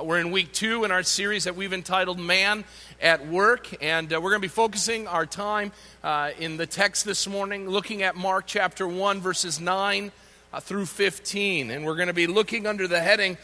Uh, 0.00 0.04
we're 0.04 0.20
in 0.20 0.30
week 0.30 0.52
two 0.52 0.84
in 0.84 0.90
our 0.90 1.02
series 1.02 1.44
that 1.44 1.56
we've 1.56 1.72
entitled 1.72 2.18
Man 2.18 2.64
at 3.02 3.26
Work, 3.26 3.82
and 3.82 4.10
uh, 4.12 4.20
we're 4.20 4.30
going 4.30 4.40
to 4.40 4.46
be 4.46 4.48
focusing 4.48 5.06
our 5.06 5.26
time 5.26 5.72
uh, 6.02 6.30
in 6.38 6.56
the 6.56 6.66
text 6.66 7.04
this 7.04 7.26
morning, 7.26 7.68
looking 7.68 8.02
at 8.02 8.16
Mark 8.16 8.44
chapter 8.46 8.86
1, 8.86 9.20
verses 9.20 9.60
9 9.60 10.12
uh, 10.52 10.60
through 10.60 10.86
15. 10.86 11.70
And 11.70 11.84
we're 11.84 11.96
going 11.96 12.08
to 12.08 12.14
be 12.14 12.26
looking 12.26 12.66
under 12.66 12.88
the 12.88 13.00
heading 13.00 13.36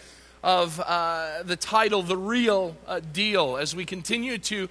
of 0.43 0.81
uh, 0.81 1.43
the 1.43 1.57
title, 1.57 2.03
The 2.03 2.17
Real 2.17 2.77
uh, 2.87 3.01
Deal, 3.01 3.57
as 3.59 3.77
we 3.77 3.85
continue 3.85 4.39
to 4.39 4.69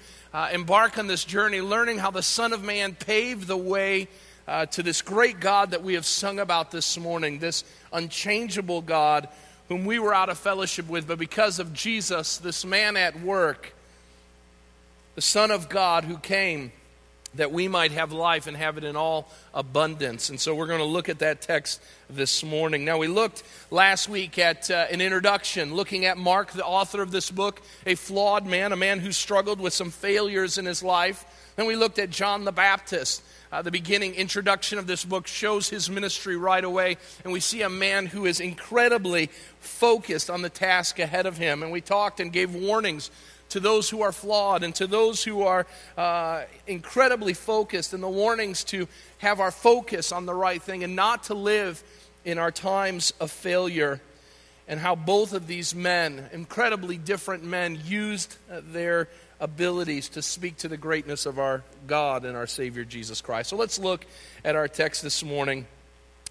embark 0.51 0.97
on 0.97 1.07
this 1.07 1.23
journey, 1.23 1.61
learning 1.61 1.99
how 1.99 2.09
the 2.09 2.23
Son 2.23 2.51
of 2.53 2.63
Man 2.63 2.95
paved 2.95 3.47
the 3.47 3.57
way. 3.57 4.07
to 4.71 4.81
this 4.81 5.01
great 5.01 5.39
God 5.39 5.71
that 5.71 5.83
we 5.83 5.95
have 5.95 6.05
sung 6.05 6.39
about 6.39 6.71
this 6.71 6.97
morning, 6.97 7.39
this 7.39 7.63
unchangeable 7.91 8.81
God 8.81 9.27
whom 9.69 9.85
we 9.85 9.99
were 9.99 10.13
out 10.13 10.29
of 10.29 10.37
fellowship 10.37 10.87
with, 10.87 11.07
but 11.07 11.17
because 11.17 11.59
of 11.59 11.73
Jesus, 11.73 12.37
this 12.37 12.65
man 12.65 12.97
at 12.97 13.19
work, 13.21 13.73
the 15.15 15.21
Son 15.21 15.51
of 15.51 15.69
God 15.69 16.03
who 16.03 16.17
came 16.17 16.71
that 17.35 17.51
we 17.51 17.67
might 17.67 17.91
have 17.91 18.11
life 18.11 18.47
and 18.47 18.55
have 18.55 18.77
it 18.77 18.83
in 18.83 18.95
all 18.95 19.29
abundance. 19.53 20.29
And 20.29 20.39
so 20.39 20.55
we're 20.55 20.67
going 20.67 20.79
to 20.79 20.85
look 20.85 21.09
at 21.09 21.19
that 21.19 21.41
text 21.41 21.81
this 22.09 22.43
morning. 22.43 22.85
Now, 22.85 22.97
we 22.97 23.07
looked 23.07 23.43
last 23.71 24.07
week 24.07 24.39
at 24.39 24.69
uh, 24.71 24.87
an 24.91 25.01
introduction, 25.01 25.73
looking 25.73 26.05
at 26.05 26.17
Mark, 26.17 26.51
the 26.51 26.65
author 26.65 27.01
of 27.01 27.11
this 27.11 27.31
book, 27.31 27.61
a 27.85 27.95
flawed 27.95 28.45
man, 28.45 28.71
a 28.71 28.77
man 28.77 28.99
who 28.99 29.11
struggled 29.11 29.59
with 29.59 29.73
some 29.73 29.91
failures 29.91 30.57
in 30.57 30.65
his 30.65 30.83
life. 30.83 31.25
Then 31.55 31.65
we 31.65 31.75
looked 31.75 31.99
at 31.99 32.09
John 32.09 32.45
the 32.45 32.51
Baptist, 32.51 33.23
uh, 33.51 33.61
the 33.61 33.71
beginning 33.71 34.15
introduction 34.15 34.79
of 34.79 34.87
this 34.87 35.05
book 35.05 35.27
shows 35.27 35.69
his 35.69 35.89
ministry 35.89 36.35
right 36.35 36.63
away, 36.63 36.97
and 37.23 37.31
we 37.31 37.39
see 37.39 37.61
a 37.61 37.69
man 37.69 38.07
who 38.07 38.25
is 38.25 38.39
incredibly 38.39 39.29
focused 39.59 40.29
on 40.29 40.41
the 40.41 40.49
task 40.49 40.99
ahead 40.99 41.25
of 41.25 41.37
him. 41.37 41.63
And 41.63 41.71
we 41.71 41.81
talked 41.81 42.19
and 42.19 42.31
gave 42.31 42.53
warnings 42.53 43.11
to 43.49 43.59
those 43.59 43.89
who 43.89 44.01
are 44.01 44.11
flawed 44.11 44.63
and 44.63 44.73
to 44.75 44.87
those 44.87 45.23
who 45.23 45.43
are 45.43 45.67
uh, 45.97 46.43
incredibly 46.67 47.33
focused, 47.33 47.93
and 47.93 48.01
the 48.01 48.09
warnings 48.09 48.63
to 48.65 48.87
have 49.19 49.39
our 49.39 49.51
focus 49.51 50.11
on 50.11 50.25
the 50.25 50.33
right 50.33 50.61
thing 50.61 50.83
and 50.83 50.95
not 50.95 51.23
to 51.25 51.33
live 51.33 51.83
in 52.23 52.37
our 52.37 52.51
times 52.51 53.13
of 53.19 53.31
failure. 53.31 54.01
And 54.67 54.79
how 54.79 54.95
both 54.95 55.33
of 55.33 55.45
these 55.45 55.75
men, 55.75 56.27
incredibly 56.33 56.97
different 56.97 57.43
men, 57.43 57.79
used 57.85 58.35
uh, 58.51 58.61
their 58.63 59.09
abilities 59.39 60.09
to 60.09 60.21
speak 60.21 60.57
to 60.57 60.67
the 60.67 60.77
greatness 60.77 61.25
of 61.25 61.39
our 61.39 61.63
God 61.87 62.25
and 62.25 62.35
our 62.37 62.47
Savior 62.47 62.83
Jesus 62.83 63.21
Christ. 63.21 63.49
So 63.49 63.55
let's 63.55 63.79
look 63.79 64.05
at 64.43 64.55
our 64.55 64.67
text 64.67 65.01
this 65.01 65.23
morning. 65.23 65.65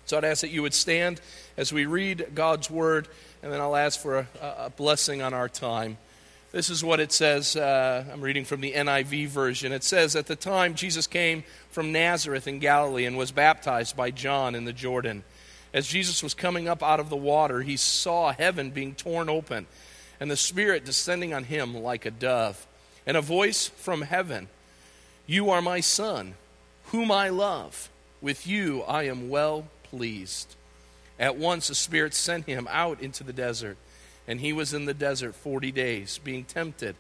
So 0.07 0.17
I'd 0.17 0.25
ask 0.25 0.43
that 0.43 0.51
you 0.51 0.63
would 0.63 0.75
stand 0.75 1.21
as 1.57 1.73
we 1.73 1.87
read 1.87 2.29
God's 2.35 2.71
word, 2.71 3.09
and 3.43 3.53
then 3.53 3.61
I'll 3.61 3.77
ask 3.77 4.01
for 4.01 4.19
a, 4.19 4.27
a 4.41 4.71
blessing 4.71 5.23
on 5.23 5.35
our 5.35 5.49
time. 5.49 5.99
This 6.53 6.71
is 6.71 6.85
what 6.85 7.01
it 7.01 7.11
says. 7.11 7.57
Uh, 7.57 8.05
I'm 8.13 8.21
reading 8.21 8.45
from 8.45 8.61
the 8.61 8.73
NIV 8.73 9.27
version. 9.29 9.73
It 9.73 9.83
says, 9.83 10.15
At 10.15 10.27
the 10.27 10.37
time 10.37 10.75
Jesus 10.75 11.07
came 11.07 11.43
from 11.71 11.91
Nazareth 11.91 12.47
in 12.47 12.61
Galilee 12.61 13.07
and 13.07 13.17
was 13.17 13.33
baptized 13.33 13.97
by 13.97 14.11
John 14.11 14.55
in 14.55 14.65
the 14.65 14.73
Jordan. 14.73 15.25
As 15.73 15.89
Jesus 15.89 16.23
was 16.23 16.35
coming 16.35 16.69
up 16.69 16.83
out 16.83 17.01
of 17.01 17.11
the 17.11 17.17
water, 17.17 17.63
he 17.63 17.77
saw 17.77 18.33
heaven 18.33 18.71
being 18.71 18.95
torn 18.95 19.29
open 19.29 19.67
and 20.21 20.31
the 20.31 20.37
Spirit 20.37 20.85
descending 20.85 21.35
on 21.35 21.45
him 21.45 21.75
like 21.75 22.07
a 22.07 22.11
dove 22.11 22.67
and 23.07 23.17
a 23.17 23.23
voice 23.23 23.69
from 23.69 24.03
heaven 24.03 24.49
You 25.27 25.51
are 25.51 25.63
my 25.63 25.81
Son, 25.81 26.35
whom 26.87 27.11
I 27.11 27.29
love. 27.29 27.91
With 28.21 28.47
you 28.47 28.83
I 28.83 29.05
am 29.05 29.29
well 29.29 29.69
pleased. 29.83 30.55
At 31.19 31.37
once 31.37 31.69
the 31.69 31.75
Spirit 31.75 32.15
sent 32.15 32.47
him 32.47 32.67
out 32.71 33.01
into 33.01 33.23
the 33.23 33.33
desert, 33.33 33.77
and 34.27 34.41
he 34.41 34.53
was 34.53 34.73
in 34.73 34.87
the 34.87 34.95
desert 34.95 35.35
forty 35.35 35.71
days, 35.71 36.19
being 36.25 36.45
tempted 36.45 36.97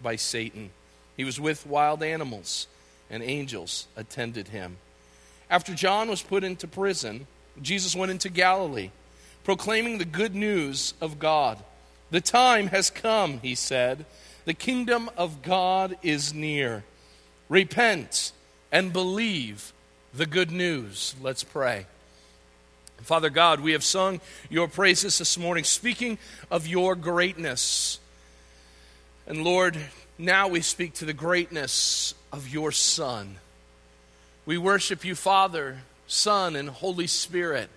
by 0.00 0.16
Satan. 0.16 0.70
He 1.16 1.24
was 1.24 1.40
with 1.40 1.66
wild 1.66 2.02
animals, 2.02 2.68
and 3.10 3.22
angels 3.22 3.88
attended 3.96 4.48
him. 4.48 4.76
After 5.50 5.74
John 5.74 6.08
was 6.08 6.22
put 6.22 6.44
into 6.44 6.68
prison, 6.68 7.26
Jesus 7.60 7.96
went 7.96 8.12
into 8.12 8.28
Galilee, 8.28 8.90
proclaiming 9.42 9.98
the 9.98 10.04
good 10.04 10.34
news 10.34 10.94
of 11.00 11.18
God. 11.18 11.58
The 12.10 12.20
time 12.20 12.68
has 12.68 12.90
come, 12.90 13.40
he 13.40 13.54
said 13.54 14.06
the 14.44 14.54
kingdom 14.54 15.10
of 15.16 15.42
God 15.42 15.96
is 16.02 16.32
near. 16.32 16.84
Repent 17.48 18.32
and 18.72 18.92
believe 18.92 19.72
the 20.14 20.26
good 20.26 20.50
news. 20.50 21.14
Let's 21.20 21.44
pray. 21.44 21.86
Father 23.02 23.30
God, 23.30 23.60
we 23.60 23.72
have 23.72 23.84
sung 23.84 24.20
your 24.50 24.68
praises 24.68 25.18
this 25.18 25.38
morning, 25.38 25.64
speaking 25.64 26.18
of 26.50 26.66
your 26.66 26.94
greatness. 26.94 28.00
And 29.26 29.44
Lord, 29.44 29.78
now 30.18 30.48
we 30.48 30.60
speak 30.60 30.94
to 30.94 31.04
the 31.04 31.12
greatness 31.12 32.14
of 32.32 32.48
your 32.48 32.72
Son. 32.72 33.36
We 34.46 34.58
worship 34.58 35.04
you, 35.04 35.14
Father, 35.14 35.78
Son, 36.06 36.56
and 36.56 36.68
Holy 36.68 37.06
Spirit. 37.06 37.68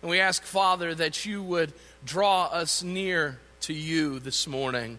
And 0.00 0.10
we 0.10 0.18
ask, 0.18 0.42
Father, 0.42 0.94
that 0.94 1.24
you 1.24 1.42
would 1.42 1.72
draw 2.04 2.46
us 2.46 2.82
near 2.82 3.38
to 3.60 3.72
you 3.72 4.18
this 4.18 4.48
morning. 4.48 4.98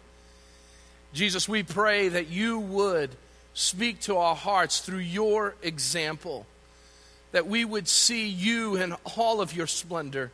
Jesus, 1.13 1.47
we 1.47 1.62
pray 1.62 2.09
that 2.09 2.29
you 2.29 2.57
would 2.57 3.12
speak 3.53 4.00
to 4.01 4.18
our 4.18 4.35
hearts 4.35 4.79
through 4.79 5.00
your 5.00 5.56
example, 5.62 6.47
that 7.31 7.46
we 7.46 7.63
would 7.63 7.88
see 7.88 8.28
you 8.28 8.75
in 8.75 8.96
all 9.16 9.40
of 9.40 9.56
your 9.56 9.68
splendor, 9.68 10.31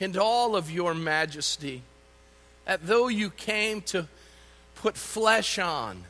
in 0.00 0.18
all 0.18 0.56
of 0.56 0.70
your 0.70 0.94
majesty, 0.94 1.82
that 2.64 2.86
though 2.86 3.06
you 3.06 3.30
came 3.30 3.80
to 3.82 4.08
put 4.74 4.96
flesh 4.96 5.58
on, 5.58 6.04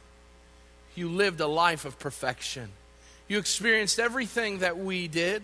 you 0.95 1.11
lived 1.11 1.41
a 1.41 1.47
life 1.47 1.85
of 1.85 1.99
perfection. 1.99 2.71
You 3.29 3.39
experienced 3.39 3.99
everything 3.99 4.61
that 4.61 4.79
we 4.79 5.09
did, 5.09 5.43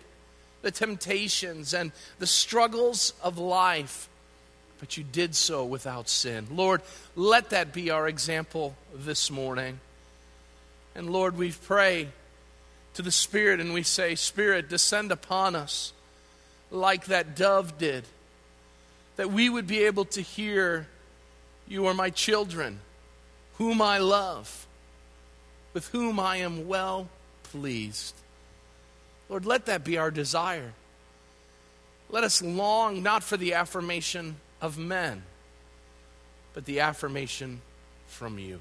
the 0.63 0.71
temptations 0.71 1.75
and 1.75 1.93
the 2.19 2.27
struggles 2.27 3.13
of 3.23 3.37
life 3.37 4.09
but 4.83 4.97
you 4.97 5.05
did 5.05 5.33
so 5.37 5.65
without 5.65 6.09
sin. 6.09 6.45
Lord, 6.51 6.83
let 7.15 7.51
that 7.51 7.73
be 7.73 7.91
our 7.91 8.09
example 8.09 8.75
this 8.93 9.31
morning. 9.31 9.79
And 10.97 11.09
Lord, 11.09 11.39
we 11.39 11.53
pray 11.53 12.09
to 12.95 13.03
the 13.03 13.13
Spirit 13.13 13.61
and 13.61 13.73
we 13.73 13.85
say, 13.85 14.17
Spirit, 14.17 14.69
descend 14.69 15.13
upon 15.13 15.55
us 15.55 15.93
like 16.73 17.05
that 17.05 17.37
dove 17.37 17.79
did, 17.79 18.03
that 19.15 19.31
we 19.31 19.49
would 19.49 19.69
be 19.69 19.85
able 19.85 20.05
to 20.07 20.21
hear, 20.21 20.89
You 21.69 21.87
are 21.87 21.95
my 21.95 22.11
children, 22.11 22.81
whom 23.59 23.81
I 23.81 23.99
love, 23.99 24.67
with 25.75 25.87
whom 25.91 26.19
I 26.19 26.39
am 26.39 26.67
well 26.67 27.07
pleased. 27.45 28.17
Lord, 29.29 29.47
let 29.47 29.67
that 29.67 29.85
be 29.85 29.97
our 29.97 30.11
desire. 30.11 30.73
Let 32.11 32.25
us 32.25 32.43
long 32.43 33.05
not 33.05 33.23
for 33.23 33.37
the 33.37 33.55
affirmation 33.55 34.35
of 34.63 34.79
men, 34.79 35.23
but 36.55 36.65
the 36.65 36.81
affirmation 36.81 37.61
from 38.07 38.39
you. 38.39 38.61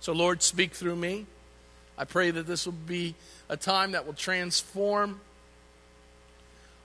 So, 0.00 0.12
Lord, 0.12 0.42
speak 0.42 0.74
through 0.74 0.96
me. 0.96 1.24
I 1.96 2.04
pray 2.04 2.32
that 2.32 2.46
this 2.46 2.66
will 2.66 2.72
be 2.72 3.14
a 3.48 3.56
time 3.56 3.92
that 3.92 4.04
will 4.04 4.12
transform 4.12 5.20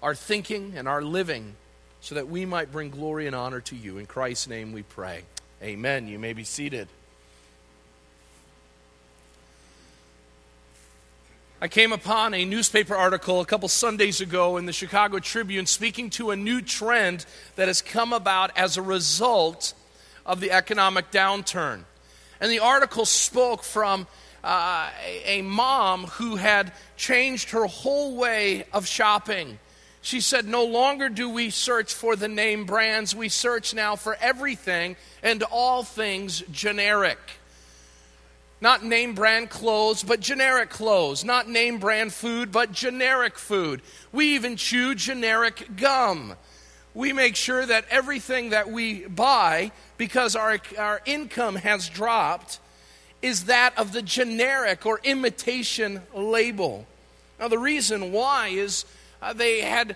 our 0.02 0.16
thinking 0.16 0.74
and 0.78 0.88
our 0.88 1.02
living 1.02 1.56
so 2.00 2.16
that 2.16 2.30
we 2.30 2.46
might 2.46 2.72
bring 2.72 2.92
glory 2.92 3.28
and 3.28 3.36
honor 3.36 3.60
to 3.62 3.76
you. 3.76 3.98
In 3.98 4.06
Christ's 4.06 4.48
name 4.48 4.72
we 4.72 4.84
pray. 4.84 5.24
Amen. 5.62 6.08
You 6.08 6.20
may 6.20 6.34
be 6.34 6.44
seated. 6.44 6.88
I 11.62 11.68
came 11.68 11.92
upon 11.92 12.34
a 12.34 12.46
newspaper 12.46 12.96
article 12.96 13.42
a 13.42 13.46
couple 13.46 13.68
Sundays 13.68 14.22
ago 14.22 14.56
in 14.56 14.66
the 14.66 14.72
Chicago 14.72 15.20
Tribune 15.20 15.66
speaking 15.66 16.10
to 16.12 16.32
a 16.32 16.38
new 16.38 16.62
trend 16.62 17.26
that 17.58 17.68
has 17.68 17.82
come 17.82 18.14
about 18.14 18.58
as 18.58 18.78
a 18.78 18.82
result 18.82 19.74
of 20.26 20.40
the 20.40 20.52
economic 20.52 21.12
downturn. 21.12 21.84
And 22.40 22.50
the 22.50 22.60
article 22.60 23.04
spoke 23.06 23.64
from 23.64 24.08
uh, 24.42 24.90
a, 25.06 25.40
a 25.40 25.42
mom 25.42 26.06
who 26.06 26.38
had 26.38 26.72
changed 26.96 27.50
her 27.50 27.66
whole 27.66 28.16
way 28.16 28.64
of 28.72 28.88
shopping. 28.88 29.60
She 30.02 30.22
said, 30.22 30.46
No 30.46 30.64
longer 30.64 31.10
do 31.10 31.30
we 31.30 31.50
search 31.50 31.94
for 31.94 32.16
the 32.16 32.30
name 32.30 32.64
brands, 32.64 33.14
we 33.14 33.28
search 33.28 33.74
now 33.74 33.98
for 33.98 34.16
everything 34.22 34.96
and 35.22 35.44
all 35.44 35.84
things 35.84 36.42
generic. 36.54 37.20
Not 38.62 38.84
name 38.84 39.14
brand 39.16 39.50
clothes, 39.50 40.04
but 40.04 40.20
generic 40.20 40.70
clothes. 40.70 41.24
Not 41.24 41.48
name 41.48 41.80
brand 41.80 42.14
food, 42.14 42.52
but 42.52 42.72
generic 42.72 43.38
food. 43.38 43.82
We 44.12 44.36
even 44.36 44.58
chew 44.58 44.96
generic 44.96 45.78
gum. 45.78 46.36
We 46.94 47.14
make 47.14 47.36
sure 47.36 47.66
that 47.66 47.86
everything 47.90 48.50
that 48.50 48.70
we 48.70 49.08
buy, 49.08 49.72
because 49.98 50.36
our, 50.36 50.60
our 50.78 51.02
income 51.06 51.56
has 51.56 51.88
dropped, 51.88 52.60
is 53.22 53.46
that 53.46 53.78
of 53.78 53.94
the 53.94 54.02
generic 54.02 54.86
or 54.86 55.00
imitation 55.04 56.02
label. 56.14 56.86
Now, 57.40 57.48
the 57.48 57.58
reason 57.58 58.12
why 58.12 58.50
is 58.50 58.86
uh, 59.22 59.34
they 59.34 59.62
had 59.62 59.96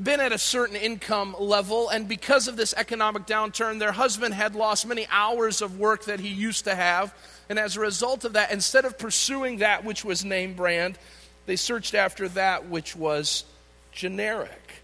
been 0.00 0.20
at 0.20 0.32
a 0.32 0.38
certain 0.38 0.76
income 0.76 1.34
level, 1.38 1.88
and 1.88 2.06
because 2.06 2.46
of 2.46 2.56
this 2.56 2.72
economic 2.76 3.26
downturn, 3.26 3.78
their 3.78 3.92
husband 3.92 4.32
had 4.34 4.54
lost 4.54 4.86
many 4.86 5.06
hours 5.10 5.60
of 5.60 5.78
work 5.78 6.04
that 6.04 6.20
he 6.20 6.28
used 6.28 6.64
to 6.64 6.74
have. 6.74 7.14
And 7.48 7.58
as 7.58 7.76
a 7.76 7.80
result 7.80 8.24
of 8.24 8.34
that, 8.34 8.52
instead 8.52 8.84
of 8.84 8.96
pursuing 8.96 9.58
that 9.58 9.84
which 9.84 10.04
was 10.04 10.24
name 10.24 10.54
brand, 10.54 10.98
they 11.46 11.56
searched 11.56 11.94
after 11.94 12.28
that 12.30 12.68
which 12.68 12.94
was 12.94 13.44
generic. 13.90 14.82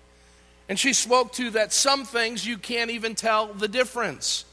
And 0.69 0.79
she 0.79 0.93
spoke 0.93 1.33
to 1.35 1.51
that 1.51 1.73
some 1.73 2.05
things 2.05 2.47
you 2.47 2.59
can't 2.59 2.91
even 2.91 3.15
tell 3.15 3.47
the 3.55 3.69
difference. 3.69 4.45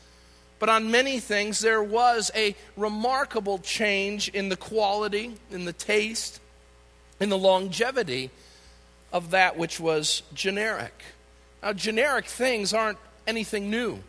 But 0.60 0.70
on 0.70 0.92
many 0.92 1.20
things, 1.20 1.60
there 1.60 1.84
was 1.84 2.30
a 2.36 2.56
remarkable 2.78 3.58
change 3.58 4.30
in 4.30 4.50
the 4.50 4.56
quality, 4.56 5.36
in 5.52 5.66
the 5.66 5.74
taste, 5.74 6.40
in 7.20 7.30
the 7.30 7.38
longevity 7.38 8.30
of 9.16 9.32
that 9.32 9.58
which 9.58 9.80
was 9.80 10.24
generic. 10.34 10.92
Now, 11.64 11.72
generic 11.72 12.26
things 12.26 12.74
aren't 12.74 12.98
anything 13.26 13.72
new. 13.72 14.04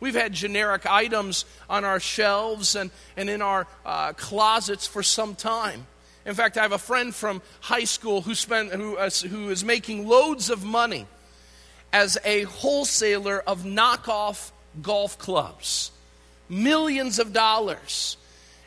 We've 0.00 0.14
had 0.14 0.34
generic 0.34 0.84
items 0.84 1.46
on 1.70 1.86
our 1.86 1.98
shelves 1.98 2.76
and, 2.76 2.90
and 3.16 3.30
in 3.30 3.40
our 3.40 3.66
uh, 3.86 4.12
closets 4.12 4.86
for 4.86 5.02
some 5.02 5.34
time. 5.34 5.86
In 6.26 6.34
fact, 6.34 6.58
I 6.58 6.62
have 6.62 6.72
a 6.72 6.78
friend 6.78 7.14
from 7.14 7.40
high 7.60 7.84
school 7.84 8.20
who, 8.20 8.34
spent, 8.34 8.70
who, 8.70 8.98
uh, 8.98 9.08
who 9.30 9.48
is 9.48 9.64
making 9.64 10.06
loads 10.06 10.50
of 10.50 10.62
money 10.62 11.06
as 11.90 12.18
a 12.22 12.42
wholesaler 12.42 13.40
of 13.46 13.62
knockoff 13.62 14.50
golf 14.82 15.16
clubs. 15.16 15.90
Millions 16.50 17.18
of 17.18 17.32
dollars. 17.32 18.18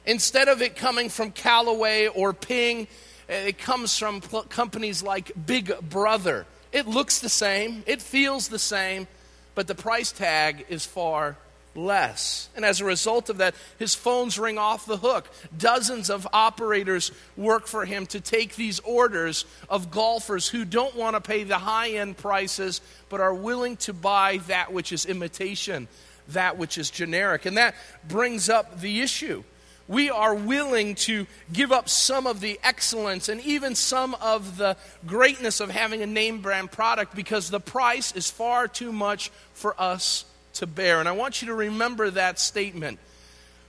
Instead 0.08 0.48
of 0.48 0.64
it 0.64 0.76
coming 0.76 1.10
from 1.10 1.30
Callaway 1.30 2.08
or 2.08 2.34
Ping, 2.34 2.88
it 3.34 3.58
comes 3.58 3.98
from 3.98 4.22
companies 4.22 5.02
like 5.04 5.32
Big 5.46 5.74
Brother. 5.90 6.46
It 6.72 6.88
looks 6.88 7.20
the 7.20 7.30
same, 7.30 7.84
it 7.86 8.02
feels 8.02 8.48
the 8.48 8.60
same, 8.60 9.08
but 9.56 9.68
the 9.68 9.76
price 9.76 10.12
tag 10.12 10.66
is 10.70 10.86
far 10.86 11.38
less. 11.76 12.50
And 12.56 12.66
as 12.66 12.82
a 12.82 12.86
result 12.86 13.30
of 13.30 13.38
that, 13.38 13.56
his 13.80 13.96
phones 13.96 14.38
ring 14.38 14.58
off 14.58 14.86
the 14.86 14.98
hook. 14.98 15.30
Dozens 15.58 16.10
of 16.10 16.28
operators 16.34 17.12
work 17.36 17.68
for 17.68 17.86
him 17.86 18.06
to 18.08 18.22
take 18.22 18.56
these 18.56 18.80
orders 18.82 19.46
of 19.70 19.92
golfers 19.92 20.48
who 20.48 20.66
don't 20.66 20.96
want 20.96 21.16
to 21.16 21.22
pay 21.22 21.44
the 21.44 21.58
high 21.58 21.92
end 21.92 22.18
prices, 22.18 22.82
but 23.10 23.22
are 23.22 23.34
willing 23.34 23.78
to 23.78 23.94
buy 23.94 24.38
that 24.48 24.72
which 24.72 24.92
is 24.92 25.06
imitation, 25.06 25.88
that 26.30 26.58
which 26.58 26.78
is 26.78 26.90
generic. 26.90 27.46
And 27.46 27.58
that 27.58 27.76
brings 28.08 28.50
up 28.50 28.80
the 28.80 29.02
issue. 29.02 29.44
We 29.88 30.10
are 30.10 30.34
willing 30.34 30.96
to 30.96 31.28
give 31.52 31.72
up 31.72 31.90
some 31.90 32.26
of 32.26 32.40
the 32.40 32.60
excellence 32.64 33.28
and 33.28 33.42
even 33.42 33.76
some 33.76 34.16
of 34.16 34.58
the 34.58 34.78
greatness 35.06 35.60
of 35.60 35.70
having 35.70 36.02
a 36.02 36.08
name 36.08 36.42
brand 36.42 36.72
product 36.72 37.16
because 37.16 37.50
the 37.50 37.60
price 37.60 38.14
is 38.14 38.30
far 38.30 38.68
too 38.68 38.94
much 38.94 39.30
for 39.54 39.76
us 39.80 40.24
to 40.56 40.68
bear. 40.68 41.00
And 41.00 41.10
I 41.10 41.12
want 41.12 41.42
you 41.42 41.48
to 41.50 41.54
remember 41.54 42.10
that 42.12 42.40
statement. 42.40 43.00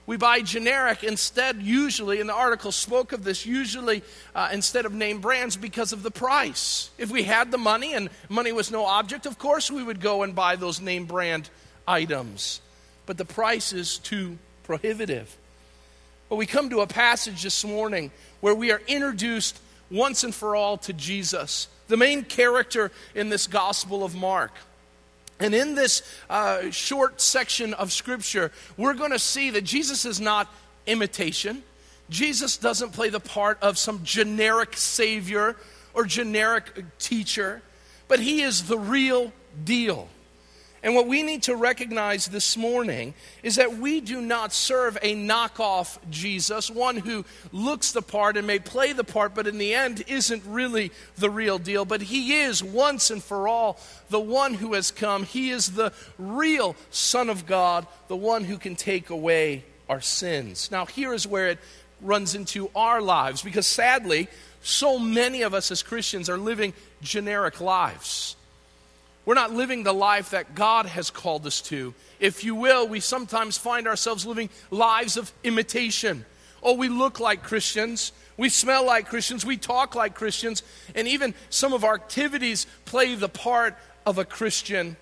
We 0.07 0.17
buy 0.17 0.41
generic 0.41 1.03
instead, 1.03 1.61
usually, 1.61 2.19
and 2.21 2.29
the 2.29 2.33
article 2.33 2.71
spoke 2.71 3.11
of 3.11 3.23
this, 3.23 3.45
usually 3.45 4.03
uh, 4.35 4.49
instead 4.53 4.85
of 4.85 4.93
name 4.93 5.19
brands 5.19 5.57
because 5.57 5.93
of 5.93 6.03
the 6.03 6.11
price. 6.11 6.91
If 6.97 7.09
we 7.09 7.23
had 7.23 7.51
the 7.51 7.57
money 7.57 7.93
and 7.93 8.09
money 8.29 8.51
was 8.51 8.69
no 8.69 8.85
object, 8.85 9.25
of 9.25 9.39
course 9.39 9.71
we 9.71 9.83
would 9.83 9.99
go 9.99 10.21
and 10.21 10.35
buy 10.35 10.55
those 10.57 10.79
name 10.79 11.05
brand 11.05 11.49
items. 11.87 12.61
But 13.07 13.17
the 13.17 13.25
price 13.25 13.73
is 13.73 13.97
too 13.97 14.37
prohibitive. 14.63 15.35
But 16.29 16.37
we 16.37 16.45
come 16.45 16.69
to 16.71 16.81
a 16.81 16.87
passage 16.87 17.43
this 17.43 17.63
morning 17.63 18.11
where 18.41 18.55
we 18.55 18.71
are 18.71 18.81
introduced 18.87 19.59
once 19.91 20.23
and 20.23 20.33
for 20.33 20.55
all 20.55 20.77
to 20.79 20.93
Jesus, 20.93 21.67
the 21.87 21.97
main 21.97 22.23
character 22.23 22.91
in 23.13 23.29
this 23.29 23.47
Gospel 23.47 24.03
of 24.03 24.15
Mark. 24.15 24.51
And 25.39 25.53
in 25.53 25.75
this 25.75 26.01
uh, 26.29 26.71
short 26.71 27.21
section 27.21 27.73
of 27.73 27.91
Scripture, 27.91 28.51
we're 28.77 28.93
going 28.93 29.11
to 29.11 29.19
see 29.19 29.51
that 29.51 29.63
Jesus 29.63 30.05
is 30.05 30.19
not 30.19 30.51
imitation. 30.87 31.61
Jesus 32.09 32.57
doesn't 32.57 32.91
play 32.91 33.09
the 33.09 33.19
part 33.19 33.57
of 33.61 33.77
some 33.77 34.03
generic 34.03 34.77
Savior 34.77 35.55
or 35.93 36.05
generic 36.05 36.85
teacher, 36.99 37.61
but 38.07 38.19
He 38.19 38.41
is 38.41 38.63
the 38.63 38.79
real 38.79 39.31
deal. 39.63 40.07
And 40.85 40.93
what 40.93 41.07
we 41.07 41.23
need 41.23 41.41
to 41.43 41.55
recognize 41.55 42.27
this 42.27 42.55
morning 42.55 43.15
is 43.41 43.55
that 43.55 43.79
we 43.79 44.01
do 44.01 44.21
not 44.21 44.53
serve 44.53 44.99
a 45.01 45.15
knockoff 45.15 45.97
Jesus, 46.11 46.69
one 46.69 46.97
who 46.97 47.25
looks 47.51 47.91
the 47.91 48.03
part 48.03 48.37
and 48.37 48.45
may 48.45 48.59
play 48.59 48.93
the 48.93 49.03
part, 49.03 49.33
but 49.33 49.47
in 49.47 49.57
the 49.57 49.73
end 49.73 50.03
isn't 50.05 50.43
really 50.45 50.91
the 51.17 51.31
real 51.31 51.57
deal. 51.57 51.85
But 51.85 52.03
he 52.03 52.35
is 52.35 52.63
once 52.63 53.09
and 53.09 53.23
for 53.23 53.47
all 53.47 53.79
the 54.11 54.19
one 54.19 54.53
who 54.53 54.75
has 54.75 54.91
come. 54.91 55.23
He 55.23 55.49
is 55.49 55.71
the 55.71 55.91
real 56.19 56.75
Son 56.91 57.31
of 57.31 57.47
God, 57.47 57.87
the 58.07 58.15
one 58.15 58.43
who 58.43 58.59
can 58.59 58.75
take 58.75 59.09
away 59.09 59.65
our 59.89 60.01
sins. 60.01 60.69
Now, 60.69 60.85
here 60.85 61.15
is 61.15 61.25
where 61.25 61.47
it 61.47 61.57
runs 61.99 62.35
into 62.35 62.69
our 62.75 63.01
lives, 63.01 63.41
because 63.41 63.65
sadly, 63.65 64.27
so 64.61 64.99
many 64.99 65.41
of 65.41 65.55
us 65.55 65.71
as 65.71 65.81
Christians 65.81 66.29
are 66.29 66.37
living 66.37 66.73
generic 67.01 67.59
lives. 67.59 68.35
We're 69.25 69.33
not 69.33 69.53
living 69.53 69.83
the 69.83 69.93
life 69.93 70.31
that 70.31 70.53
God 70.53 70.85
has 70.85 71.09
called 71.09 71.47
us 71.47 71.61
to. 71.63 71.93
If 72.19 72.43
you 72.43 72.55
will, 72.55 72.87
we 72.87 72.99
sometimes 72.99 73.57
find 73.57 73.87
ourselves 73.87 74.25
living 74.25 74.49
lives 74.69 75.17
of 75.17 75.31
imitation. 75.43 76.25
Oh, 76.61 76.73
we 76.73 76.89
look 76.89 77.19
like 77.19 77.43
Christians. 77.43 78.11
We 78.37 78.49
smell 78.49 78.85
like 78.85 79.07
Christians. 79.07 79.45
We 79.45 79.57
talk 79.57 79.95
like 79.95 80.15
Christians. 80.15 80.63
And 80.93 81.07
even 81.07 81.33
some 81.49 81.73
of 81.73 81.83
our 81.83 81.95
activities 81.95 82.67
play 82.85 83.15
the 83.15 83.29
part 83.29 83.75
of 84.05 84.17
a 84.17 84.25
Christian. 84.25 84.95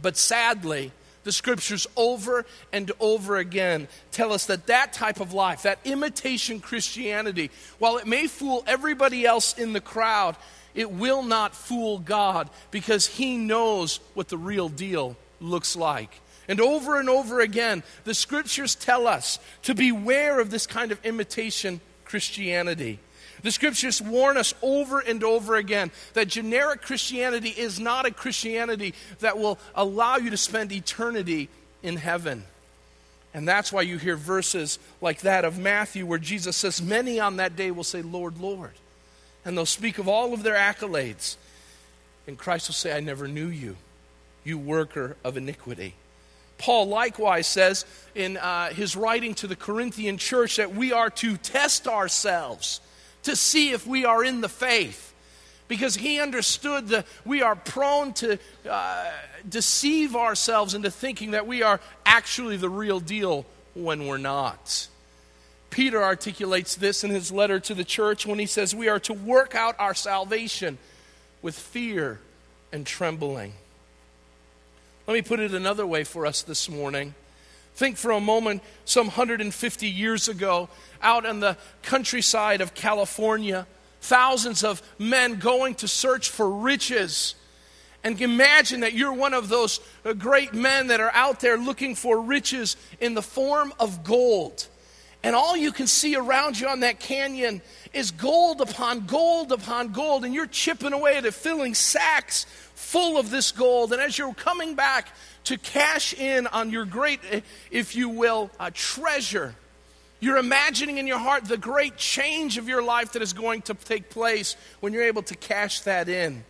But 0.00 0.16
sadly, 0.16 0.92
the 1.24 1.32
scriptures 1.32 1.86
over 1.96 2.46
and 2.72 2.92
over 3.00 3.36
again 3.36 3.88
tell 4.12 4.32
us 4.32 4.46
that 4.46 4.68
that 4.68 4.92
type 4.92 5.20
of 5.20 5.32
life, 5.32 5.62
that 5.62 5.80
imitation 5.84 6.60
Christianity, 6.60 7.50
while 7.78 7.98
it 7.98 8.06
may 8.06 8.28
fool 8.28 8.62
everybody 8.66 9.26
else 9.26 9.58
in 9.58 9.72
the 9.72 9.80
crowd, 9.80 10.36
it 10.76 10.92
will 10.92 11.22
not 11.22 11.56
fool 11.56 11.98
God 11.98 12.48
because 12.70 13.06
He 13.06 13.36
knows 13.38 13.98
what 14.14 14.28
the 14.28 14.38
real 14.38 14.68
deal 14.68 15.16
looks 15.40 15.74
like. 15.74 16.20
And 16.48 16.60
over 16.60 17.00
and 17.00 17.08
over 17.10 17.40
again, 17.40 17.82
the 18.04 18.14
scriptures 18.14 18.76
tell 18.76 19.08
us 19.08 19.40
to 19.62 19.74
beware 19.74 20.38
of 20.38 20.50
this 20.50 20.66
kind 20.66 20.92
of 20.92 21.04
imitation 21.04 21.80
Christianity. 22.04 23.00
The 23.42 23.50
scriptures 23.50 24.00
warn 24.00 24.36
us 24.36 24.54
over 24.62 25.00
and 25.00 25.24
over 25.24 25.56
again 25.56 25.90
that 26.12 26.28
generic 26.28 26.82
Christianity 26.82 27.48
is 27.48 27.80
not 27.80 28.06
a 28.06 28.10
Christianity 28.10 28.94
that 29.20 29.38
will 29.38 29.58
allow 29.74 30.16
you 30.16 30.30
to 30.30 30.36
spend 30.36 30.72
eternity 30.72 31.48
in 31.82 31.96
heaven. 31.96 32.44
And 33.34 33.46
that's 33.46 33.72
why 33.72 33.82
you 33.82 33.98
hear 33.98 34.16
verses 34.16 34.78
like 35.00 35.22
that 35.22 35.44
of 35.44 35.58
Matthew 35.58 36.06
where 36.06 36.18
Jesus 36.18 36.56
says, 36.56 36.80
Many 36.80 37.18
on 37.18 37.36
that 37.36 37.56
day 37.56 37.70
will 37.70 37.84
say, 37.84 38.02
Lord, 38.02 38.38
Lord 38.38 38.72
and 39.46 39.56
they'll 39.56 39.64
speak 39.64 39.98
of 39.98 40.08
all 40.08 40.34
of 40.34 40.42
their 40.42 40.56
accolades. 40.56 41.36
And 42.26 42.36
Christ 42.36 42.68
will 42.68 42.74
say, 42.74 42.94
I 42.94 43.00
never 43.00 43.28
knew 43.28 43.46
you, 43.46 43.76
you 44.44 44.58
worker 44.58 45.16
of 45.24 45.36
iniquity. 45.36 45.94
Paul 46.58 46.88
likewise 46.88 47.46
says 47.46 47.86
in 48.14 48.38
uh, 48.38 48.70
his 48.70 48.96
writing 48.96 49.34
to 49.36 49.46
the 49.46 49.54
Corinthian 49.54 50.18
church 50.18 50.56
that 50.56 50.74
we 50.74 50.92
are 50.92 51.10
to 51.10 51.36
test 51.36 51.86
ourselves 51.86 52.80
to 53.22 53.36
see 53.36 53.70
if 53.70 53.86
we 53.86 54.04
are 54.04 54.24
in 54.24 54.40
the 54.40 54.48
faith. 54.48 55.14
Because 55.68 55.96
he 55.96 56.20
understood 56.20 56.88
that 56.88 57.06
we 57.24 57.42
are 57.42 57.56
prone 57.56 58.14
to 58.14 58.38
uh, 58.68 59.10
deceive 59.48 60.16
ourselves 60.16 60.74
into 60.74 60.90
thinking 60.90 61.32
that 61.32 61.46
we 61.46 61.62
are 61.62 61.80
actually 62.04 62.56
the 62.56 62.70
real 62.70 62.98
deal 63.00 63.46
when 63.74 64.06
we're 64.06 64.18
not. 64.18 64.88
Peter 65.76 66.02
articulates 66.02 66.74
this 66.74 67.04
in 67.04 67.10
his 67.10 67.30
letter 67.30 67.60
to 67.60 67.74
the 67.74 67.84
church 67.84 68.24
when 68.24 68.38
he 68.38 68.46
says, 68.46 68.74
We 68.74 68.88
are 68.88 68.98
to 69.00 69.12
work 69.12 69.54
out 69.54 69.76
our 69.78 69.92
salvation 69.92 70.78
with 71.42 71.54
fear 71.54 72.18
and 72.72 72.86
trembling. 72.86 73.52
Let 75.06 75.12
me 75.12 75.20
put 75.20 75.38
it 75.38 75.52
another 75.52 75.86
way 75.86 76.02
for 76.02 76.24
us 76.24 76.40
this 76.40 76.70
morning. 76.70 77.14
Think 77.74 77.98
for 77.98 78.12
a 78.12 78.20
moment, 78.20 78.62
some 78.86 79.08
150 79.08 79.86
years 79.86 80.28
ago, 80.28 80.70
out 81.02 81.26
in 81.26 81.40
the 81.40 81.58
countryside 81.82 82.62
of 82.62 82.72
California, 82.72 83.66
thousands 84.00 84.64
of 84.64 84.80
men 84.98 85.34
going 85.34 85.74
to 85.74 85.88
search 85.88 86.30
for 86.30 86.50
riches. 86.50 87.34
And 88.02 88.18
imagine 88.18 88.80
that 88.80 88.94
you're 88.94 89.12
one 89.12 89.34
of 89.34 89.50
those 89.50 89.80
uh, 90.06 90.14
great 90.14 90.54
men 90.54 90.86
that 90.86 91.00
are 91.00 91.12
out 91.12 91.40
there 91.40 91.58
looking 91.58 91.94
for 91.94 92.18
riches 92.18 92.78
in 92.98 93.12
the 93.12 93.20
form 93.20 93.74
of 93.78 94.04
gold 94.04 94.68
and 95.26 95.34
all 95.34 95.56
you 95.56 95.72
can 95.72 95.88
see 95.88 96.14
around 96.14 96.60
you 96.60 96.68
on 96.68 96.80
that 96.80 97.00
canyon 97.00 97.60
is 97.92 98.12
gold 98.12 98.60
upon 98.60 99.06
gold 99.06 99.50
upon 99.50 99.90
gold, 99.90 100.24
and 100.24 100.32
you're 100.32 100.46
chipping 100.46 100.92
away 100.92 101.16
at 101.16 101.24
it, 101.24 101.34
filling 101.34 101.74
sacks 101.74 102.46
full 102.76 103.18
of 103.18 103.28
this 103.28 103.50
gold. 103.50 103.92
And 103.92 104.00
as 104.00 104.16
you're 104.16 104.32
coming 104.34 104.76
back 104.76 105.08
to 105.42 105.58
cash 105.58 106.14
in 106.14 106.46
on 106.46 106.70
your 106.70 106.84
great, 106.84 107.18
if 107.72 107.96
you 107.96 108.08
will, 108.08 108.52
uh, 108.60 108.70
treasure, 108.72 109.56
you're 110.20 110.36
imagining 110.36 110.98
in 110.98 111.08
your 111.08 111.18
heart 111.18 111.44
the 111.46 111.58
great 111.58 111.96
change 111.96 112.56
of 112.56 112.68
your 112.68 112.80
life 112.80 113.14
that 113.14 113.22
is 113.22 113.32
going 113.32 113.62
to 113.62 113.74
take 113.74 114.10
place 114.10 114.54
when 114.78 114.92
you're 114.92 115.02
able 115.02 115.22
to 115.22 115.34
cash 115.34 115.80
that 115.80 116.08
in. 116.08 116.44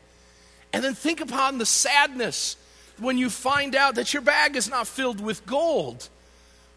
And 0.75 0.85
then 0.85 0.92
think 0.92 1.23
upon 1.23 1.56
the 1.56 1.64
sadness 1.64 2.59
when 2.99 3.16
you 3.16 3.30
find 3.30 3.75
out 3.75 3.95
that 3.95 4.12
your 4.12 4.21
bag 4.21 4.54
is 4.54 4.68
not 4.68 4.87
filled 4.87 5.23
with 5.23 5.47
gold, 5.47 6.11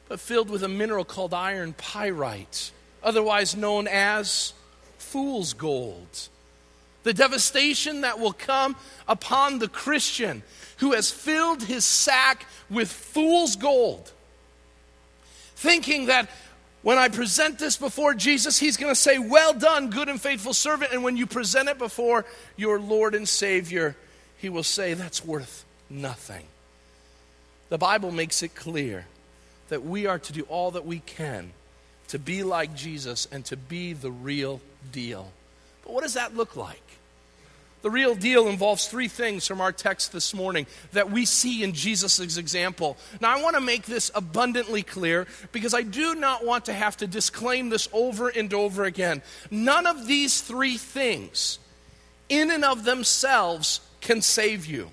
Uh, 0.09 0.17
filled 0.17 0.49
with 0.49 0.63
a 0.63 0.67
mineral 0.67 1.05
called 1.05 1.35
iron 1.35 1.73
pyrite, 1.73 2.71
otherwise 3.03 3.55
known 3.55 3.87
as 3.87 4.53
fool's 4.97 5.53
gold. 5.53 6.29
The 7.03 7.13
devastation 7.13 8.01
that 8.01 8.19
will 8.19 8.33
come 8.33 8.75
upon 9.07 9.59
the 9.59 9.67
Christian 9.67 10.41
who 10.77 10.93
has 10.93 11.11
filled 11.11 11.63
his 11.63 11.85
sack 11.85 12.47
with 12.71 12.91
fool's 12.91 13.55
gold, 13.55 14.11
thinking 15.55 16.07
that 16.07 16.27
when 16.81 16.97
I 16.97 17.09
present 17.09 17.59
this 17.59 17.77
before 17.77 18.15
Jesus, 18.15 18.57
he's 18.57 18.77
going 18.77 18.91
to 18.91 18.99
say, 18.99 19.19
Well 19.19 19.53
done, 19.53 19.91
good 19.91 20.09
and 20.09 20.19
faithful 20.19 20.53
servant. 20.53 20.91
And 20.91 21.03
when 21.03 21.17
you 21.17 21.27
present 21.27 21.69
it 21.69 21.77
before 21.77 22.25
your 22.55 22.79
Lord 22.79 23.13
and 23.13 23.27
Savior, 23.27 23.95
he 24.37 24.49
will 24.49 24.63
say, 24.63 24.95
That's 24.95 25.23
worth 25.23 25.65
nothing. 25.89 26.45
The 27.69 27.77
Bible 27.77 28.11
makes 28.11 28.41
it 28.41 28.55
clear 28.55 29.05
that 29.69 29.85
we 29.85 30.05
are 30.05 30.19
to 30.19 30.33
do 30.33 30.41
all 30.43 30.71
that 30.71 30.85
we 30.85 30.99
can 30.99 31.51
to 32.09 32.19
be 32.19 32.43
like 32.43 32.75
Jesus 32.75 33.27
and 33.31 33.45
to 33.45 33.55
be 33.55 33.93
the 33.93 34.11
real 34.11 34.61
deal. 34.91 35.31
But 35.83 35.93
what 35.93 36.03
does 36.03 36.15
that 36.15 36.35
look 36.35 36.55
like? 36.55 36.81
The 37.81 37.89
real 37.89 38.13
deal 38.13 38.49
involves 38.49 38.87
three 38.87 39.07
things 39.07 39.47
from 39.47 39.61
our 39.61 39.71
text 39.71 40.11
this 40.11 40.33
morning 40.33 40.67
that 40.91 41.11
we 41.11 41.25
see 41.25 41.63
in 41.63 41.73
Jesus' 41.73 42.37
example. 42.37 42.97
Now, 43.21 43.37
I 43.37 43.41
want 43.41 43.55
to 43.55 43.61
make 43.61 43.83
this 43.83 44.11
abundantly 44.13 44.83
clear 44.83 45.27
because 45.53 45.73
I 45.73 45.83
do 45.83 46.13
not 46.15 46.45
want 46.45 46.65
to 46.65 46.73
have 46.73 46.97
to 46.97 47.07
disclaim 47.07 47.69
this 47.69 47.87
over 47.93 48.27
and 48.27 48.53
over 48.53 48.83
again. 48.83 49.21
None 49.49 49.87
of 49.87 50.07
these 50.07 50.41
three 50.41 50.77
things, 50.77 51.57
in 52.27 52.51
and 52.51 52.65
of 52.65 52.83
themselves, 52.83 53.79
can 54.01 54.21
save 54.21 54.65
you. 54.65 54.91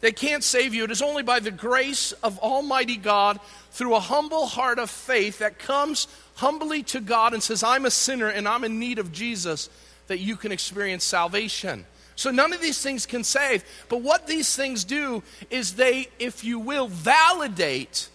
They 0.00 0.12
can't 0.12 0.44
save 0.44 0.74
you. 0.74 0.84
It 0.84 0.90
is 0.90 1.02
only 1.02 1.22
by 1.22 1.40
the 1.40 1.50
grace 1.50 2.12
of 2.12 2.38
Almighty 2.38 2.96
God 2.96 3.40
through 3.72 3.94
a 3.94 4.00
humble 4.00 4.46
heart 4.46 4.78
of 4.78 4.90
faith 4.90 5.40
that 5.40 5.58
comes 5.58 6.06
humbly 6.36 6.84
to 6.84 7.00
God 7.00 7.34
and 7.34 7.42
says, 7.42 7.62
I'm 7.62 7.84
a 7.84 7.90
sinner 7.90 8.28
and 8.28 8.46
I'm 8.46 8.64
in 8.64 8.78
need 8.78 8.98
of 8.98 9.12
Jesus 9.12 9.68
that 10.06 10.18
you 10.18 10.36
can 10.36 10.52
experience 10.52 11.04
salvation. 11.04 11.84
So 12.14 12.30
none 12.30 12.52
of 12.52 12.60
these 12.60 12.80
things 12.82 13.06
can 13.06 13.24
save. 13.24 13.64
But 13.88 14.02
what 14.02 14.26
these 14.26 14.54
things 14.54 14.84
do 14.84 15.22
is 15.50 15.74
they, 15.74 16.08
if 16.18 16.44
you 16.44 16.58
will, 16.58 16.88
validate 16.88 18.08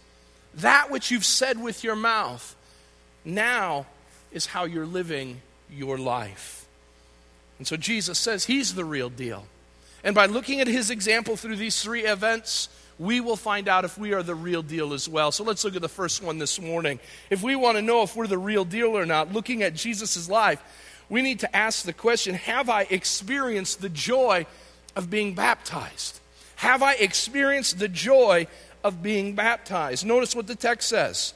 that 0.55 0.89
which 0.89 1.11
you've 1.11 1.25
said 1.25 1.61
with 1.61 1.83
your 1.83 1.95
mouth. 1.95 2.55
Now 3.25 3.85
is 4.31 4.45
how 4.45 4.65
you're 4.65 4.85
living 4.85 5.41
your 5.69 5.97
life. 5.97 6.65
And 7.57 7.67
so 7.67 7.77
Jesus 7.77 8.19
says 8.19 8.45
he's 8.45 8.75
the 8.75 8.85
real 8.85 9.09
deal. 9.09 9.45
And 10.03 10.13
by 10.13 10.25
looking 10.25 10.59
at 10.59 10.67
his 10.67 10.89
example 10.89 11.35
through 11.37 11.55
these 11.55 11.81
three 11.81 12.05
events, 12.05 12.69
we 12.99 13.21
will 13.21 13.35
find 13.35 13.67
out 13.67 13.85
if 13.85 13.97
we 13.97 14.13
are 14.13 14.23
the 14.23 14.35
real 14.35 14.61
deal 14.61 14.93
as 14.93 15.09
well. 15.09 15.31
So 15.31 15.43
let's 15.43 15.63
look 15.63 15.75
at 15.75 15.81
the 15.81 15.89
first 15.89 16.21
one 16.21 16.37
this 16.37 16.61
morning. 16.61 16.99
If 17.29 17.41
we 17.41 17.55
want 17.55 17.77
to 17.77 17.81
know 17.81 18.03
if 18.03 18.15
we're 18.15 18.27
the 18.27 18.37
real 18.37 18.65
deal 18.65 18.97
or 18.97 19.05
not, 19.05 19.33
looking 19.33 19.63
at 19.63 19.73
Jesus' 19.73 20.29
life, 20.29 20.61
we 21.09 21.21
need 21.21 21.39
to 21.39 21.55
ask 21.55 21.85
the 21.85 21.93
question 21.93 22.35
Have 22.35 22.69
I 22.69 22.83
experienced 22.83 23.81
the 23.81 23.89
joy 23.89 24.45
of 24.95 25.09
being 25.09 25.33
baptized? 25.33 26.19
Have 26.57 26.83
I 26.83 26.93
experienced 26.93 27.79
the 27.79 27.87
joy 27.87 28.47
of 28.83 29.01
being 29.01 29.35
baptized? 29.35 30.05
Notice 30.05 30.35
what 30.35 30.47
the 30.47 30.55
text 30.55 30.89
says. 30.89 31.33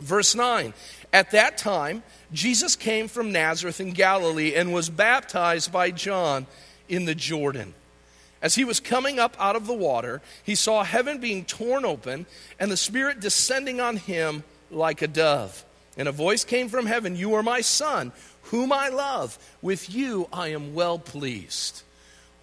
Verse 0.00 0.34
9 0.34 0.74
At 1.12 1.30
that 1.30 1.58
time, 1.58 2.02
Jesus 2.32 2.76
came 2.76 3.08
from 3.08 3.32
Nazareth 3.32 3.80
in 3.80 3.92
Galilee 3.92 4.54
and 4.54 4.72
was 4.72 4.90
baptized 4.90 5.72
by 5.72 5.90
John 5.90 6.46
in 6.88 7.04
the 7.04 7.14
Jordan. 7.14 7.74
As 8.42 8.56
he 8.56 8.64
was 8.64 8.80
coming 8.80 9.20
up 9.20 9.36
out 9.38 9.54
of 9.54 9.66
the 9.66 9.72
water, 9.72 10.20
he 10.42 10.56
saw 10.56 10.82
heaven 10.82 11.18
being 11.18 11.44
torn 11.44 11.84
open 11.84 12.26
and 12.58 12.70
the 12.70 12.76
Spirit 12.76 13.20
descending 13.20 13.80
on 13.80 13.96
him 13.96 14.42
like 14.70 15.00
a 15.00 15.06
dove. 15.08 15.64
And 15.96 16.08
a 16.08 16.12
voice 16.12 16.44
came 16.44 16.68
from 16.68 16.86
heaven 16.86 17.14
You 17.14 17.34
are 17.34 17.42
my 17.42 17.60
Son 17.60 18.12
whom 18.44 18.72
I 18.72 18.88
love. 18.88 19.38
With 19.62 19.94
you 19.94 20.28
I 20.32 20.48
am 20.48 20.74
well 20.74 20.98
pleased. 20.98 21.82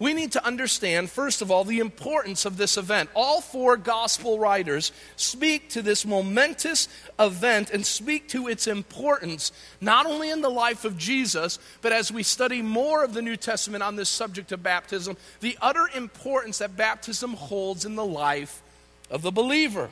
We 0.00 0.14
need 0.14 0.32
to 0.32 0.44
understand, 0.44 1.10
first 1.10 1.42
of 1.42 1.50
all, 1.50 1.62
the 1.62 1.78
importance 1.78 2.46
of 2.46 2.56
this 2.56 2.76
event. 2.76 3.10
All 3.14 3.40
four 3.40 3.76
gospel 3.76 4.38
writers 4.38 4.90
speak 5.14 5.68
to 5.70 5.82
this 5.82 6.06
momentous 6.06 6.88
event 7.18 7.70
and 7.70 7.84
speak 7.86 8.26
to 8.30 8.48
its 8.48 8.66
importance, 8.66 9.52
not 9.80 10.06
only 10.06 10.30
in 10.30 10.40
the 10.40 10.50
life 10.50 10.84
of 10.84 10.96
Jesus, 10.96 11.58
but 11.82 11.92
as 11.92 12.10
we 12.10 12.22
study 12.22 12.62
more 12.62 13.04
of 13.04 13.12
the 13.12 13.20
New 13.20 13.36
Testament 13.36 13.82
on 13.82 13.94
this 13.94 14.08
subject 14.08 14.50
of 14.50 14.62
baptism, 14.62 15.18
the 15.40 15.56
utter 15.60 15.88
importance 15.94 16.58
that 16.58 16.78
baptism 16.78 17.34
holds 17.34 17.84
in 17.84 17.94
the 17.94 18.04
life 18.04 18.62
of 19.10 19.20
the 19.20 19.30
believer. 19.30 19.90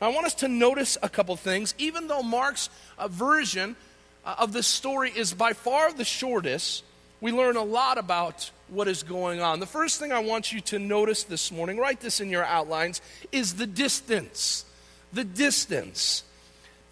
I 0.00 0.08
want 0.08 0.26
us 0.26 0.34
to 0.36 0.48
notice 0.48 0.98
a 1.02 1.08
couple 1.08 1.34
things. 1.36 1.74
Even 1.78 2.06
though 2.06 2.22
Mark's 2.22 2.68
uh, 2.98 3.08
version 3.08 3.76
uh, 4.24 4.34
of 4.38 4.52
this 4.52 4.66
story 4.66 5.10
is 5.10 5.32
by 5.32 5.54
far 5.54 5.90
the 5.90 6.04
shortest. 6.04 6.84
We 7.20 7.32
learn 7.32 7.56
a 7.56 7.64
lot 7.64 7.96
about 7.96 8.50
what 8.70 8.88
is 8.88 9.02
going 9.02 9.40
on. 9.40 9.60
The 9.60 9.66
first 9.66 9.98
thing 9.98 10.12
I 10.12 10.20
want 10.20 10.52
you 10.52 10.60
to 10.62 10.78
notice 10.78 11.24
this 11.24 11.50
morning, 11.50 11.78
write 11.78 12.00
this 12.00 12.20
in 12.20 12.30
your 12.30 12.44
outlines, 12.44 13.00
is 13.32 13.54
the 13.54 13.66
distance. 13.66 14.64
The 15.12 15.24
distance. 15.24 16.24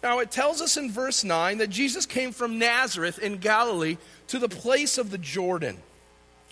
Now, 0.03 0.19
it 0.19 0.31
tells 0.31 0.61
us 0.61 0.77
in 0.77 0.91
verse 0.91 1.23
9 1.23 1.57
that 1.57 1.69
Jesus 1.69 2.05
came 2.05 2.31
from 2.31 2.59
Nazareth 2.59 3.19
in 3.19 3.37
Galilee 3.37 3.97
to 4.27 4.39
the 4.39 4.49
place 4.49 4.97
of 4.97 5.11
the 5.11 5.17
Jordan 5.17 5.77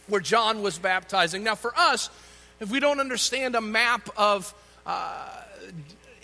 where 0.08 0.22
John 0.22 0.62
was 0.62 0.77
baptizing. 0.77 1.44
Now, 1.44 1.55
for 1.55 1.74
us, 1.77 2.10
if 2.60 2.70
we 2.70 2.79
don't 2.79 3.00
understand 3.00 3.55
a 3.55 3.62
map 3.62 4.10
of 4.17 4.53
uh, 4.86 5.41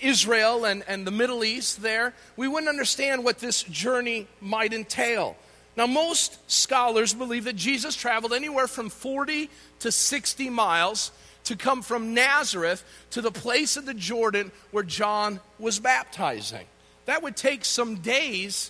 Israel 0.01 0.65
and, 0.65 0.83
and 0.87 1.05
the 1.05 1.11
Middle 1.11 1.43
East 1.43 1.81
there, 1.81 2.13
we 2.37 2.47
wouldn't 2.47 2.69
understand 2.69 3.23
what 3.23 3.39
this 3.39 3.63
journey 3.63 4.27
might 4.39 4.73
entail. 4.73 5.35
Now, 5.77 5.87
most 5.87 6.37
scholars 6.51 7.13
believe 7.13 7.45
that 7.45 7.55
Jesus 7.55 7.95
traveled 7.95 8.33
anywhere 8.33 8.67
from 8.67 8.89
40 8.89 9.49
to 9.79 9.91
60 9.91 10.49
miles 10.49 11.11
to 11.45 11.55
come 11.55 11.81
from 11.81 12.13
Nazareth 12.13 12.83
to 13.11 13.21
the 13.21 13.31
place 13.31 13.77
of 13.77 13.85
the 13.85 13.93
Jordan 13.93 14.51
where 14.71 14.83
John 14.83 15.39
was 15.59 15.79
baptizing. 15.79 16.65
That 17.05 17.23
would 17.23 17.35
take 17.35 17.65
some 17.65 17.95
days 17.95 18.69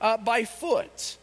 uh, 0.00 0.16
by 0.16 0.44
foot. 0.44 1.16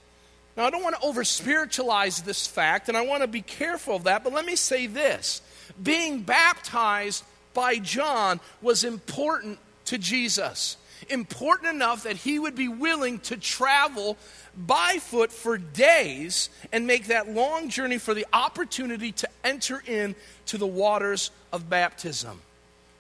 Now, 0.56 0.66
I 0.66 0.70
don't 0.70 0.84
want 0.84 0.96
to 0.96 1.06
over 1.06 1.24
spiritualize 1.24 2.22
this 2.22 2.48
fact, 2.48 2.88
and 2.88 2.98
I 2.98 3.02
want 3.02 3.22
to 3.22 3.28
be 3.28 3.42
careful 3.42 3.96
of 3.96 4.06
that, 4.06 4.24
but 4.24 4.34
let 4.34 4.46
me 4.46 4.56
say 4.56 4.88
this 4.88 5.42
being 5.82 6.22
baptized 6.22 7.24
by 7.54 7.78
John 7.78 8.40
was 8.62 8.84
important 8.84 9.60
to 9.86 9.98
Jesus. 9.98 10.78
Important 11.10 11.74
enough 11.74 12.04
that 12.04 12.18
he 12.18 12.40
would 12.40 12.56
be 12.56 12.68
willing 12.68 13.20
to 13.20 13.38
travel 13.38 14.18
by 14.58 14.98
foot 15.00 15.32
for 15.32 15.58
days 15.58 16.50
and 16.72 16.88
make 16.88 17.08
that 17.08 17.30
long 17.30 17.70
journey 17.70 17.98
for 17.98 18.14
the 18.14 18.26
opportunity 18.34 19.12
to 19.14 19.30
enter 19.44 19.82
in 19.86 20.16
to 20.48 20.58
the 20.58 20.68
waters 20.68 21.32
of 21.54 21.70
baptism. 21.70 22.42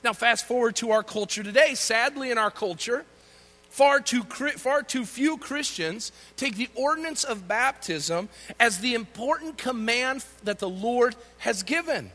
Now, 0.03 0.13
fast 0.13 0.47
forward 0.47 0.75
to 0.77 0.91
our 0.91 1.03
culture 1.03 1.43
today. 1.43 1.73
Sadly, 1.73 2.31
in 2.31 2.37
our 2.37 2.51
culture, 2.51 3.03
far 3.69 3.99
too, 3.99 4.23
far 4.23 4.83
too 4.83 5.05
few 5.05 5.37
Christians 5.37 6.11
take 6.35 6.55
the 6.55 6.69
ordinance 6.75 7.23
of 7.23 7.47
baptism 7.47 8.29
as 8.59 8.79
the 8.79 8.93
important 8.93 9.57
command 9.57 10.23
that 10.43 10.59
the 10.59 10.69
Lord 10.69 11.15
has 11.39 11.63
given. 11.63 12.11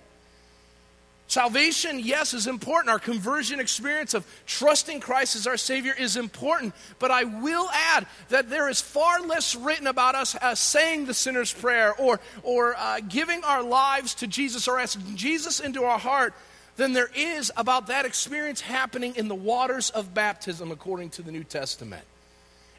Salvation, 1.32 1.98
yes, 1.98 2.34
is 2.34 2.46
important. 2.46 2.90
Our 2.90 2.98
conversion 2.98 3.58
experience 3.58 4.12
of 4.12 4.26
trusting 4.44 5.00
Christ 5.00 5.34
as 5.34 5.46
our 5.46 5.56
Savior 5.56 5.94
is 5.98 6.18
important. 6.18 6.74
But 6.98 7.10
I 7.10 7.24
will 7.24 7.70
add 7.72 8.06
that 8.28 8.50
there 8.50 8.68
is 8.68 8.82
far 8.82 9.18
less 9.22 9.56
written 9.56 9.86
about 9.86 10.14
us 10.14 10.34
as 10.34 10.60
saying 10.60 11.06
the 11.06 11.14
sinner's 11.14 11.50
prayer 11.50 11.94
or, 11.94 12.20
or 12.42 12.74
uh, 12.76 13.00
giving 13.08 13.42
our 13.44 13.62
lives 13.62 14.12
to 14.16 14.26
Jesus 14.26 14.68
or 14.68 14.78
asking 14.78 15.16
Jesus 15.16 15.58
into 15.58 15.84
our 15.84 15.98
heart 15.98 16.34
than 16.76 16.92
there 16.92 17.08
is 17.16 17.50
about 17.56 17.86
that 17.86 18.04
experience 18.04 18.60
happening 18.60 19.16
in 19.16 19.28
the 19.28 19.34
waters 19.34 19.88
of 19.88 20.12
baptism, 20.12 20.70
according 20.70 21.08
to 21.08 21.22
the 21.22 21.32
New 21.32 21.44
Testament. 21.44 22.04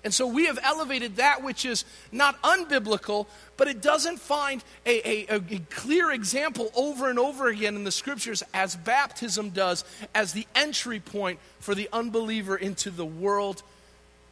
And 0.04 0.14
so 0.14 0.28
we 0.28 0.48
have 0.48 0.60
elevated 0.62 1.16
that 1.16 1.44
which 1.44 1.64
is 1.64 1.86
not 2.12 2.42
unbiblical, 2.42 3.26
but 3.56 3.70
it 3.70 3.82
doesn't 3.82 4.20
find 4.20 4.64
a, 4.86 5.10
a, 5.10 5.36
a, 5.36 5.60
clear 5.70 6.12
example 6.12 6.72
over 6.76 7.10
and 7.10 7.18
over 7.18 7.48
again 7.48 7.76
in 7.76 7.86
the 7.86 7.92
scriptures 7.92 8.44
as 8.54 8.76
baptism 8.76 9.52
does, 9.52 9.86
as 10.14 10.34
the 10.34 10.46
entry 10.56 11.00
point 11.00 11.40
for 11.60 11.74
the 11.74 11.88
unbeliever 11.94 12.58
into 12.58 12.90
the 12.90 13.06
world 13.06 13.64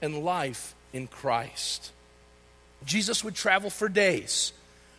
and 0.02 0.24
life 0.24 0.76
in 0.92 1.08
Christ. 1.08 1.92
Jesus 2.84 3.24
would 3.24 3.36
travel 3.36 3.70
for 3.70 3.88
days, 3.88 4.52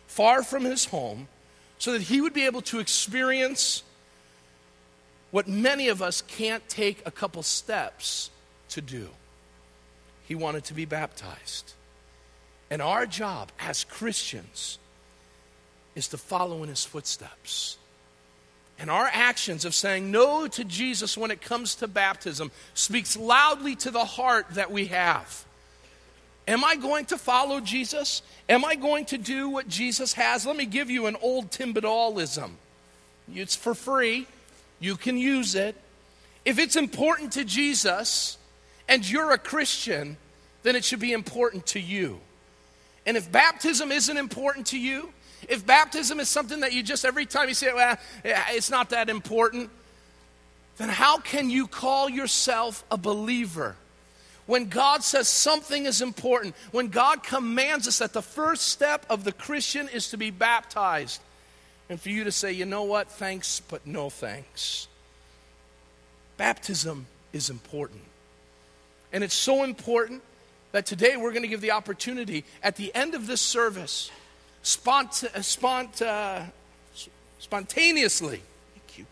far 0.07 0.41
from 0.41 0.63
his 0.63 0.85
home, 0.85 1.27
so 1.77 1.91
that 1.91 2.01
he 2.01 2.19
would 2.19 2.33
be 2.33 2.45
able 2.45 2.61
to 2.63 2.79
experience 2.79 3.83
what 5.29 5.47
many 5.47 5.89
of 5.89 6.01
us 6.01 6.23
can't 6.23 6.67
take 6.67 7.03
a 7.05 7.11
couple 7.11 7.43
steps 7.43 8.31
to 8.69 8.81
do 8.81 9.09
he 10.23 10.35
wanted 10.35 10.63
to 10.65 10.73
be 10.73 10.85
baptized. 10.85 11.73
And 12.69 12.81
our 12.81 13.05
job 13.05 13.51
as 13.59 13.83
Christians 13.83 14.79
is 15.95 16.07
to 16.09 16.17
follow 16.17 16.63
in 16.63 16.69
his 16.69 16.85
footsteps. 16.85 17.77
And 18.79 18.89
our 18.89 19.09
actions 19.11 19.65
of 19.65 19.75
saying 19.75 20.11
no 20.11 20.47
to 20.47 20.63
Jesus 20.63 21.17
when 21.17 21.31
it 21.31 21.41
comes 21.41 21.75
to 21.75 21.87
baptism 21.87 22.51
speaks 22.73 23.15
loudly 23.15 23.75
to 23.77 23.91
the 23.91 24.05
heart 24.05 24.47
that 24.51 24.71
we 24.71 24.87
have. 24.87 25.45
Am 26.47 26.63
I 26.63 26.75
going 26.75 27.05
to 27.05 27.17
follow 27.17 27.59
Jesus? 27.59 28.21
Am 28.49 28.65
I 28.65 28.75
going 28.75 29.05
to 29.05 29.17
do 29.17 29.49
what 29.49 29.69
Jesus 29.69 30.13
has? 30.13 30.45
Let 30.45 30.57
me 30.57 30.65
give 30.65 30.89
you 30.89 31.05
an 31.05 31.15
old 31.21 31.51
Timbadalism. 31.51 32.51
It's 33.33 33.55
for 33.55 33.73
free, 33.73 34.27
you 34.79 34.97
can 34.97 35.17
use 35.17 35.55
it. 35.55 35.75
If 36.43 36.59
it's 36.59 36.75
important 36.75 37.33
to 37.33 37.45
Jesus 37.45 38.37
and 38.87 39.09
you're 39.09 39.31
a 39.31 39.37
Christian, 39.37 40.17
then 40.63 40.75
it 40.75 40.83
should 40.83 40.99
be 40.99 41.13
important 41.13 41.65
to 41.67 41.79
you. 41.79 42.19
And 43.05 43.17
if 43.17 43.31
baptism 43.31 43.91
isn't 43.91 44.17
important 44.17 44.67
to 44.67 44.79
you, 44.79 45.11
if 45.49 45.65
baptism 45.65 46.19
is 46.19 46.29
something 46.29 46.61
that 46.61 46.73
you 46.73 46.83
just 46.83 47.03
every 47.03 47.25
time 47.25 47.49
you 47.49 47.53
say, 47.53 47.73
well, 47.73 47.97
it's 48.23 48.69
not 48.69 48.91
that 48.91 49.09
important, 49.09 49.69
then 50.77 50.89
how 50.89 51.17
can 51.17 51.49
you 51.49 51.67
call 51.67 52.09
yourself 52.09 52.83
a 52.89 52.97
believer? 52.97 53.75
When 54.45 54.67
God 54.67 55.03
says 55.03 55.27
something 55.27 55.85
is 55.85 56.01
important, 56.01 56.55
when 56.71 56.89
God 56.89 57.23
commands 57.23 57.87
us 57.87 57.99
that 57.99 58.13
the 58.13 58.21
first 58.21 58.63
step 58.63 59.05
of 59.09 59.23
the 59.23 59.31
Christian 59.31 59.87
is 59.89 60.09
to 60.09 60.17
be 60.17 60.31
baptized, 60.31 61.21
and 61.89 61.99
for 61.99 62.09
you 62.09 62.23
to 62.23 62.31
say, 62.31 62.51
you 62.51 62.65
know 62.65 62.83
what, 62.83 63.09
thanks, 63.09 63.61
but 63.69 63.85
no 63.85 64.09
thanks. 64.09 64.87
Baptism 66.37 67.05
is 67.31 67.49
important. 67.49 68.01
And 69.13 69.23
it's 69.23 69.35
so 69.35 69.63
important 69.63 70.23
that 70.71 70.87
today 70.87 71.15
we're 71.15 71.31
going 71.31 71.43
to 71.43 71.47
give 71.47 71.61
the 71.61 71.71
opportunity 71.71 72.43
at 72.63 72.75
the 72.75 72.93
end 72.95 73.13
of 73.13 73.27
this 73.27 73.41
service, 73.41 74.11
spont- 74.63 75.23
uh, 75.23 75.39
spont- 75.39 76.01
uh, 76.01 76.43
spontaneously. 77.37 78.41
Thank 78.73 78.97
you. 78.97 79.05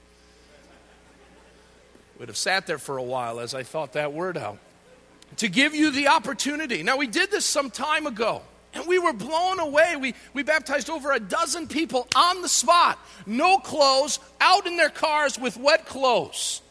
Would 2.17 2.29
have 2.29 2.37
sat 2.37 2.65
there 2.65 2.79
for 2.79 2.97
a 2.97 3.03
while 3.03 3.39
as 3.39 3.53
I 3.53 3.61
thought 3.61 3.93
that 3.93 4.11
word 4.11 4.37
out. 4.37 4.57
To 5.37 5.47
give 5.47 5.75
you 5.75 5.91
the 5.91 6.07
opportunity. 6.07 6.81
Now, 6.83 6.97
we 6.97 7.07
did 7.07 7.31
this 7.31 7.45
some 7.45 7.69
time 7.69 8.07
ago. 8.07 8.41
And 8.73 8.87
we 8.87 8.99
were 8.99 9.13
blown 9.13 9.59
away. 9.59 9.97
We, 9.97 10.15
we 10.33 10.43
baptized 10.43 10.89
over 10.89 11.11
a 11.11 11.19
dozen 11.19 11.67
people 11.67 12.07
on 12.15 12.41
the 12.41 12.47
spot, 12.47 12.97
no 13.25 13.57
clothes, 13.57 14.17
out 14.39 14.65
in 14.65 14.77
their 14.77 14.89
cars 14.89 15.37
with 15.37 15.57
wet 15.57 15.85
clothes. 15.85 16.61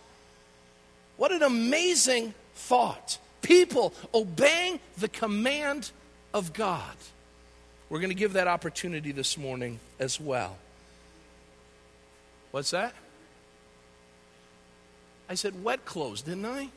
What 1.18 1.30
an 1.30 1.42
amazing 1.42 2.32
thought. 2.70 3.18
People 3.42 3.92
obeying 4.14 4.78
the 4.98 5.08
command 5.08 5.90
of 6.32 6.52
God. 6.52 6.94
We're 7.88 7.98
going 7.98 8.10
to 8.10 8.16
give 8.16 8.34
that 8.34 8.46
opportunity 8.46 9.10
this 9.10 9.36
morning 9.36 9.80
as 9.98 10.20
well. 10.20 10.56
What's 12.52 12.70
that? 12.70 12.94
I 15.28 15.34
said 15.34 15.64
wet 15.64 15.84
clothes, 15.84 16.22
didn't 16.22 16.46
I? 16.46 16.68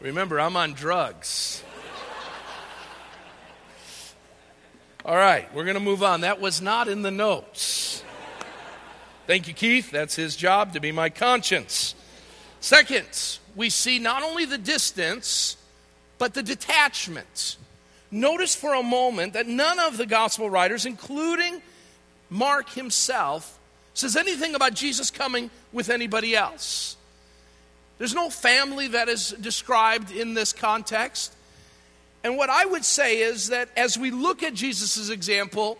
Remember, 0.00 0.40
I'm 0.40 0.56
on 0.56 0.72
drugs. 0.72 1.62
All 5.04 5.16
right, 5.16 5.52
we're 5.54 5.64
going 5.64 5.74
to 5.74 5.80
move 5.80 6.02
on. 6.02 6.22
That 6.22 6.40
was 6.40 6.62
not 6.62 6.88
in 6.88 7.02
the 7.02 7.10
notes. 7.10 8.01
Thank 9.26 9.46
you, 9.46 9.54
Keith. 9.54 9.90
That's 9.90 10.16
his 10.16 10.34
job 10.34 10.72
to 10.72 10.80
be 10.80 10.90
my 10.90 11.08
conscience. 11.08 11.94
Second, 12.60 13.06
we 13.54 13.70
see 13.70 13.98
not 13.98 14.22
only 14.22 14.44
the 14.44 14.58
distance, 14.58 15.56
but 16.18 16.34
the 16.34 16.42
detachment. 16.42 17.56
Notice 18.10 18.54
for 18.54 18.74
a 18.74 18.82
moment 18.82 19.34
that 19.34 19.46
none 19.46 19.78
of 19.78 19.96
the 19.96 20.06
gospel 20.06 20.50
writers, 20.50 20.86
including 20.86 21.62
Mark 22.30 22.68
himself, 22.70 23.58
says 23.94 24.16
anything 24.16 24.54
about 24.54 24.74
Jesus 24.74 25.10
coming 25.10 25.50
with 25.72 25.88
anybody 25.88 26.34
else. 26.34 26.96
There's 27.98 28.14
no 28.14 28.28
family 28.28 28.88
that 28.88 29.08
is 29.08 29.30
described 29.40 30.10
in 30.10 30.34
this 30.34 30.52
context. 30.52 31.32
And 32.24 32.36
what 32.36 32.50
I 32.50 32.64
would 32.64 32.84
say 32.84 33.18
is 33.20 33.48
that 33.48 33.68
as 33.76 33.96
we 33.96 34.10
look 34.10 34.42
at 34.42 34.54
Jesus' 34.54 35.10
example, 35.10 35.78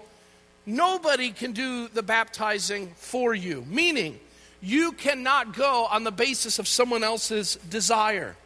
nobody 0.67 1.31
can 1.31 1.53
do 1.53 1.89
the 1.89 2.03
baptizing 2.03 2.93
for 2.97 3.35
you, 3.35 3.65
meaning 3.69 4.19
you 4.61 4.93
cannot 4.93 5.55
go 5.57 5.87
on 5.91 6.05
the 6.05 6.13
basis 6.13 6.59
of 6.59 6.69
someone 6.69 7.03
else's 7.03 7.57
desire. 7.69 8.37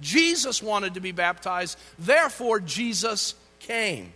Jesus 0.00 0.62
wanted 0.62 0.94
to 0.94 1.00
be 1.00 1.12
baptized, 1.12 1.78
therefore, 1.98 2.60
Jesus 2.60 3.34
came. 3.60 4.12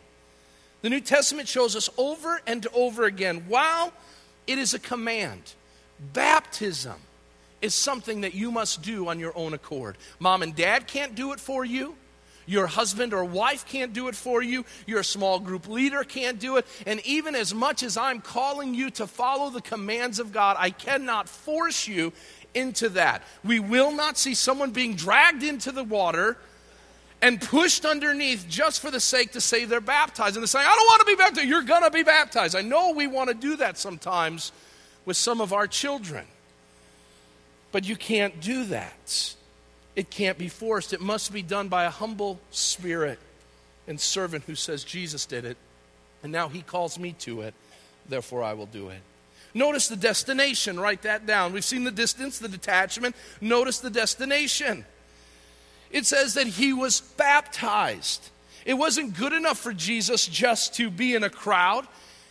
The 0.82 0.90
New 0.90 1.00
Testament 1.00 1.48
shows 1.48 1.76
us 1.76 1.90
over 1.98 2.40
and 2.46 2.66
over 2.72 3.04
again 3.04 3.44
while 3.48 3.92
it 4.46 4.58
is 4.58 4.74
a 4.74 4.78
command, 4.78 5.54
baptism 6.12 6.94
is 7.60 7.74
something 7.74 8.22
that 8.22 8.34
you 8.34 8.50
must 8.50 8.82
do 8.82 9.08
on 9.08 9.18
your 9.18 9.36
own 9.36 9.52
accord. 9.52 9.96
Mom 10.18 10.42
and 10.42 10.54
dad 10.56 10.86
can't 10.86 11.14
do 11.14 11.32
it 11.32 11.40
for 11.40 11.64
you. 11.64 11.94
Your 12.50 12.66
husband 12.66 13.14
or 13.14 13.24
wife 13.24 13.64
can't 13.64 13.92
do 13.92 14.08
it 14.08 14.16
for 14.16 14.42
you. 14.42 14.64
Your 14.84 15.04
small 15.04 15.38
group 15.38 15.68
leader 15.68 16.02
can't 16.02 16.40
do 16.40 16.56
it. 16.56 16.66
And 16.84 17.00
even 17.06 17.36
as 17.36 17.54
much 17.54 17.84
as 17.84 17.96
I'm 17.96 18.20
calling 18.20 18.74
you 18.74 18.90
to 18.90 19.06
follow 19.06 19.50
the 19.50 19.60
commands 19.60 20.18
of 20.18 20.32
God, 20.32 20.56
I 20.58 20.70
cannot 20.70 21.28
force 21.28 21.86
you 21.86 22.12
into 22.52 22.88
that. 22.88 23.22
We 23.44 23.60
will 23.60 23.92
not 23.92 24.18
see 24.18 24.34
someone 24.34 24.72
being 24.72 24.96
dragged 24.96 25.44
into 25.44 25.70
the 25.70 25.84
water 25.84 26.38
and 27.22 27.40
pushed 27.40 27.84
underneath 27.84 28.46
just 28.48 28.80
for 28.80 28.90
the 28.90 28.98
sake 28.98 29.30
to 29.32 29.40
say 29.40 29.64
they're 29.64 29.80
baptized. 29.80 30.34
And 30.34 30.42
they're 30.42 30.48
saying, 30.48 30.66
I 30.68 30.74
don't 30.74 30.86
want 30.86 31.00
to 31.02 31.06
be 31.06 31.14
baptized. 31.14 31.48
You're 31.48 31.62
going 31.62 31.84
to 31.84 31.90
be 31.92 32.02
baptized. 32.02 32.56
I 32.56 32.62
know 32.62 32.94
we 32.94 33.06
want 33.06 33.28
to 33.28 33.34
do 33.34 33.58
that 33.58 33.78
sometimes 33.78 34.50
with 35.04 35.16
some 35.16 35.40
of 35.40 35.52
our 35.52 35.68
children. 35.68 36.26
But 37.70 37.86
you 37.86 37.94
can't 37.94 38.40
do 38.40 38.64
that. 38.64 39.36
It 40.00 40.08
can't 40.08 40.38
be 40.38 40.48
forced. 40.48 40.94
It 40.94 41.02
must 41.02 41.30
be 41.30 41.42
done 41.42 41.68
by 41.68 41.84
a 41.84 41.90
humble 41.90 42.40
spirit 42.50 43.18
and 43.86 44.00
servant 44.00 44.44
who 44.46 44.54
says, 44.54 44.82
Jesus 44.82 45.26
did 45.26 45.44
it, 45.44 45.58
and 46.22 46.32
now 46.32 46.48
he 46.48 46.62
calls 46.62 46.98
me 46.98 47.12
to 47.18 47.42
it, 47.42 47.52
therefore 48.08 48.42
I 48.42 48.54
will 48.54 48.64
do 48.64 48.88
it. 48.88 49.02
Notice 49.52 49.88
the 49.88 49.96
destination, 49.96 50.80
write 50.80 51.02
that 51.02 51.26
down. 51.26 51.52
We've 51.52 51.62
seen 51.62 51.84
the 51.84 51.90
distance, 51.90 52.38
the 52.38 52.48
detachment. 52.48 53.14
Notice 53.42 53.80
the 53.80 53.90
destination. 53.90 54.86
It 55.90 56.06
says 56.06 56.32
that 56.32 56.46
he 56.46 56.72
was 56.72 57.02
baptized. 57.02 58.30
It 58.64 58.78
wasn't 58.78 59.18
good 59.18 59.34
enough 59.34 59.58
for 59.58 59.74
Jesus 59.74 60.26
just 60.26 60.76
to 60.76 60.90
be 60.90 61.14
in 61.14 61.24
a 61.24 61.30
crowd. 61.30 61.86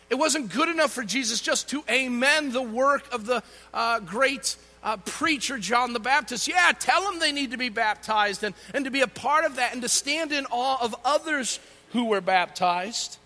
It 0.10 0.16
wasn't 0.16 0.52
good 0.52 0.70
enough 0.70 0.92
for 0.92 1.04
Jesus 1.04 1.40
just 1.40 1.70
to 1.70 1.84
amen 1.88 2.52
the 2.52 2.64
work 2.64 3.14
of 3.14 3.28
the 3.28 3.44
uh, 3.76 4.00
great 4.00 4.56
uh, 4.84 4.98
preacher 4.98 5.58
John 5.58 5.94
the 5.94 6.00
Baptist. 6.00 6.48
Yeah, 6.48 6.72
tell 6.78 7.04
them 7.04 7.20
they 7.20 7.32
need 7.32 7.52
to 7.52 7.58
be 7.58 7.70
baptized 7.70 8.44
and, 8.44 8.56
and 8.74 8.86
to 8.86 8.92
be 8.92 9.02
a 9.02 9.08
part 9.08 9.46
of 9.46 9.56
that 9.58 9.74
and 9.74 9.82
to 9.82 9.90
stand 9.90 10.32
in 10.32 10.46
awe 10.52 10.78
of 10.82 10.96
others 11.04 11.60
who 11.94 12.06
were 12.06 12.22
baptized. 12.22 13.18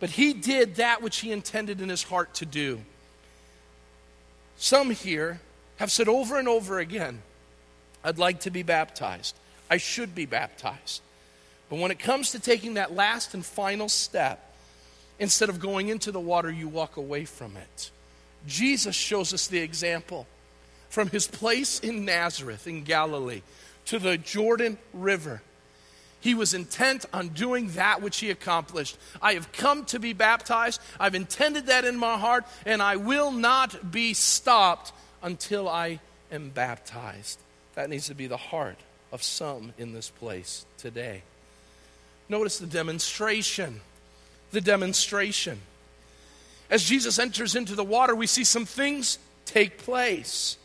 But 0.00 0.10
he 0.10 0.32
did 0.32 0.76
that 0.76 1.02
which 1.02 1.18
he 1.18 1.30
intended 1.30 1.80
in 1.80 1.88
his 1.88 2.02
heart 2.02 2.34
to 2.34 2.46
do. 2.46 2.80
Some 4.56 4.90
here 4.90 5.40
have 5.76 5.90
said 5.90 6.08
over 6.08 6.38
and 6.38 6.48
over 6.48 6.78
again, 6.78 7.22
I'd 8.04 8.18
like 8.18 8.40
to 8.40 8.50
be 8.50 8.62
baptized. 8.62 9.36
I 9.70 9.76
should 9.76 10.14
be 10.14 10.26
baptized. 10.26 11.02
But 11.68 11.78
when 11.78 11.90
it 11.90 11.98
comes 11.98 12.32
to 12.32 12.40
taking 12.40 12.74
that 12.74 12.94
last 12.94 13.34
and 13.34 13.44
final 13.44 13.88
step, 13.88 14.54
instead 15.18 15.48
of 15.48 15.60
going 15.60 15.88
into 15.88 16.10
the 16.12 16.20
water, 16.20 16.50
you 16.50 16.68
walk 16.68 16.96
away 16.96 17.24
from 17.24 17.56
it. 17.56 17.90
Jesus 18.46 18.94
shows 18.94 19.32
us 19.32 19.46
the 19.46 19.60
example 19.60 20.26
from 20.92 21.08
his 21.08 21.26
place 21.26 21.80
in 21.80 22.04
Nazareth 22.04 22.66
in 22.66 22.84
Galilee 22.84 23.40
to 23.86 23.98
the 23.98 24.18
Jordan 24.18 24.76
River. 24.92 25.40
He 26.20 26.34
was 26.34 26.52
intent 26.52 27.06
on 27.14 27.28
doing 27.28 27.68
that 27.70 28.02
which 28.02 28.18
he 28.18 28.28
accomplished. 28.28 28.98
I 29.22 29.32
have 29.32 29.50
come 29.52 29.86
to 29.86 29.98
be 29.98 30.12
baptized. 30.12 30.82
I've 31.00 31.14
intended 31.14 31.68
that 31.68 31.86
in 31.86 31.96
my 31.96 32.18
heart, 32.18 32.44
and 32.66 32.82
I 32.82 32.96
will 32.96 33.32
not 33.32 33.90
be 33.90 34.12
stopped 34.12 34.92
until 35.22 35.66
I 35.66 35.98
am 36.30 36.50
baptized. 36.50 37.38
That 37.74 37.88
needs 37.88 38.08
to 38.08 38.14
be 38.14 38.26
the 38.26 38.36
heart 38.36 38.76
of 39.12 39.22
some 39.22 39.72
in 39.78 39.94
this 39.94 40.10
place 40.10 40.66
today. 40.76 41.22
Notice 42.28 42.58
the 42.58 42.66
demonstration. 42.66 43.80
The 44.50 44.60
demonstration. 44.60 45.58
As 46.68 46.84
Jesus 46.84 47.18
enters 47.18 47.56
into 47.56 47.74
the 47.74 47.82
water, 47.82 48.14
we 48.14 48.26
see 48.26 48.44
some 48.44 48.66
things 48.66 49.18
take 49.46 49.78
place. 49.78 50.58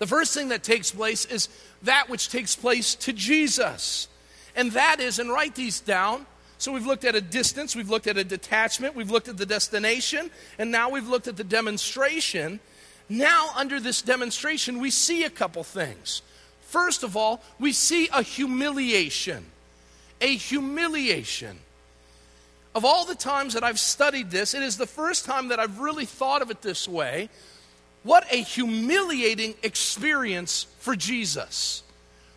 The 0.00 0.08
first 0.08 0.34
thing 0.34 0.48
that 0.48 0.64
takes 0.64 0.90
place 0.90 1.24
is 1.26 1.48
that 1.82 2.08
which 2.08 2.28
takes 2.28 2.56
place 2.56 2.96
to 2.96 3.12
Jesus. 3.12 4.08
And 4.56 4.72
that 4.72 4.98
is, 4.98 5.20
and 5.20 5.30
write 5.30 5.54
these 5.54 5.78
down. 5.78 6.26
So 6.58 6.72
we've 6.72 6.86
looked 6.86 7.04
at 7.04 7.14
a 7.14 7.20
distance, 7.20 7.76
we've 7.76 7.88
looked 7.88 8.06
at 8.06 8.18
a 8.18 8.24
detachment, 8.24 8.96
we've 8.96 9.10
looked 9.10 9.28
at 9.28 9.36
the 9.36 9.46
destination, 9.46 10.30
and 10.58 10.70
now 10.70 10.90
we've 10.90 11.08
looked 11.08 11.28
at 11.28 11.36
the 11.36 11.44
demonstration. 11.44 12.60
Now, 13.08 13.50
under 13.56 13.80
this 13.80 14.02
demonstration, 14.02 14.80
we 14.80 14.90
see 14.90 15.24
a 15.24 15.30
couple 15.30 15.64
things. 15.64 16.22
First 16.62 17.02
of 17.02 17.16
all, 17.16 17.42
we 17.58 17.72
see 17.72 18.08
a 18.12 18.22
humiliation. 18.22 19.46
a 20.20 20.36
humiliation. 20.36 21.58
Of 22.74 22.84
all 22.84 23.04
the 23.04 23.14
times 23.14 23.54
that 23.54 23.64
I've 23.64 23.80
studied 23.80 24.30
this, 24.30 24.54
it 24.54 24.62
is 24.62 24.76
the 24.76 24.86
first 24.86 25.24
time 25.24 25.48
that 25.48 25.58
I've 25.58 25.80
really 25.80 26.04
thought 26.04 26.42
of 26.42 26.50
it 26.50 26.62
this 26.62 26.86
way. 26.86 27.28
What 28.02 28.26
a 28.30 28.36
humiliating 28.36 29.54
experience 29.62 30.66
for 30.78 30.96
Jesus. 30.96 31.82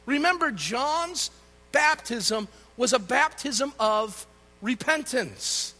Remember, 0.05 0.51
John's 0.51 1.31
baptism 1.71 2.47
was 2.75 2.93
a 2.93 2.99
baptism 2.99 3.73
of 3.79 4.27
repentance. 4.61 5.73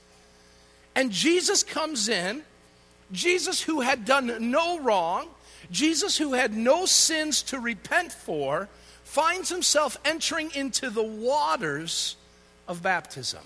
And 0.96 1.12
Jesus 1.12 1.64
comes 1.64 2.08
in, 2.08 2.44
Jesus 3.12 3.62
who 3.62 3.82
had 3.82 4.06
done 4.06 4.52
no 4.52 4.80
wrong, 4.80 5.28
Jesus 5.72 6.18
who 6.18 6.34
had 6.34 6.56
no 6.56 6.86
sins 6.86 7.42
to 7.44 7.60
repent 7.60 8.12
for, 8.12 8.70
finds 9.04 9.50
himself 9.50 9.98
entering 10.06 10.52
into 10.56 10.90
the 10.90 11.04
waters 11.04 12.16
of 12.68 12.82
baptism. 12.82 13.42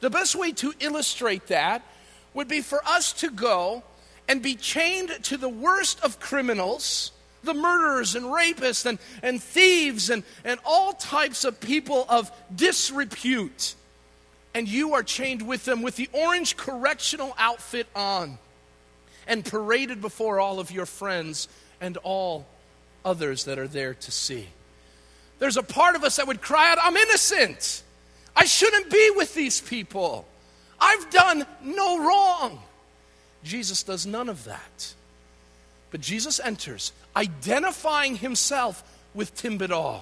The 0.00 0.10
best 0.10 0.34
way 0.34 0.52
to 0.52 0.74
illustrate 0.80 1.46
that 1.46 1.82
would 2.34 2.48
be 2.48 2.60
for 2.60 2.84
us 2.84 3.12
to 3.14 3.30
go 3.30 3.82
and 4.28 4.42
be 4.42 4.54
chained 4.54 5.10
to 5.24 5.36
the 5.36 5.48
worst 5.48 6.02
of 6.04 6.20
criminals, 6.20 7.12
the 7.42 7.54
murderers 7.54 8.14
and 8.14 8.26
rapists 8.26 8.86
and, 8.86 8.98
and 9.22 9.42
thieves 9.42 10.10
and, 10.10 10.22
and 10.44 10.60
all 10.64 10.92
types 10.92 11.44
of 11.44 11.60
people 11.60 12.06
of 12.08 12.30
disrepute. 12.54 13.74
And 14.54 14.68
you 14.68 14.94
are 14.94 15.02
chained 15.02 15.42
with 15.42 15.64
them 15.64 15.82
with 15.82 15.96
the 15.96 16.08
orange 16.12 16.56
correctional 16.56 17.34
outfit 17.38 17.86
on 17.96 18.38
and 19.26 19.44
paraded 19.44 20.00
before 20.00 20.40
all 20.40 20.60
of 20.60 20.70
your 20.70 20.86
friends 20.86 21.48
and 21.80 21.96
all 21.98 22.46
others 23.04 23.44
that 23.44 23.58
are 23.58 23.68
there 23.68 23.94
to 23.94 24.10
see. 24.10 24.46
There's 25.38 25.56
a 25.56 25.62
part 25.62 25.96
of 25.96 26.04
us 26.04 26.16
that 26.16 26.26
would 26.26 26.40
cry 26.40 26.70
out, 26.70 26.78
I'm 26.80 26.96
innocent. 26.96 27.82
I 28.36 28.44
shouldn't 28.44 28.90
be 28.90 29.10
with 29.16 29.34
these 29.34 29.60
people. 29.60 30.26
I've 30.80 31.10
done 31.10 31.46
no 31.62 32.06
wrong. 32.06 32.62
Jesus 33.42 33.82
does 33.82 34.06
none 34.06 34.28
of 34.28 34.44
that. 34.44 34.94
But 35.90 36.00
Jesus 36.00 36.40
enters, 36.40 36.92
identifying 37.14 38.16
himself 38.16 38.82
with 39.14 39.34
Tim 39.34 39.58
Badal, 39.58 40.00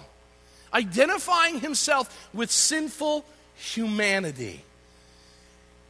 identifying 0.73 1.61
himself 1.61 2.29
with 2.33 2.51
sinful 2.51 3.25
humanity. 3.57 4.65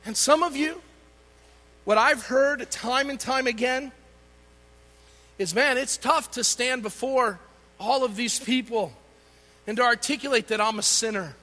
And 0.06 0.16
some 0.16 0.42
of 0.42 0.56
you, 0.56 0.80
what 1.84 1.98
I've 1.98 2.24
heard 2.26 2.70
time 2.70 3.10
and 3.10 3.20
time 3.20 3.46
again 3.46 3.92
is 5.38 5.54
man, 5.54 5.78
it's 5.78 5.96
tough 5.96 6.30
to 6.32 6.44
stand 6.44 6.82
before 6.82 7.38
all 7.78 8.04
of 8.04 8.16
these 8.16 8.38
people 8.38 8.92
and 9.66 9.76
to 9.76 9.82
articulate 9.82 10.48
that 10.48 10.60
I'm 10.60 10.78
a 10.78 10.82
sinner, 10.82 11.34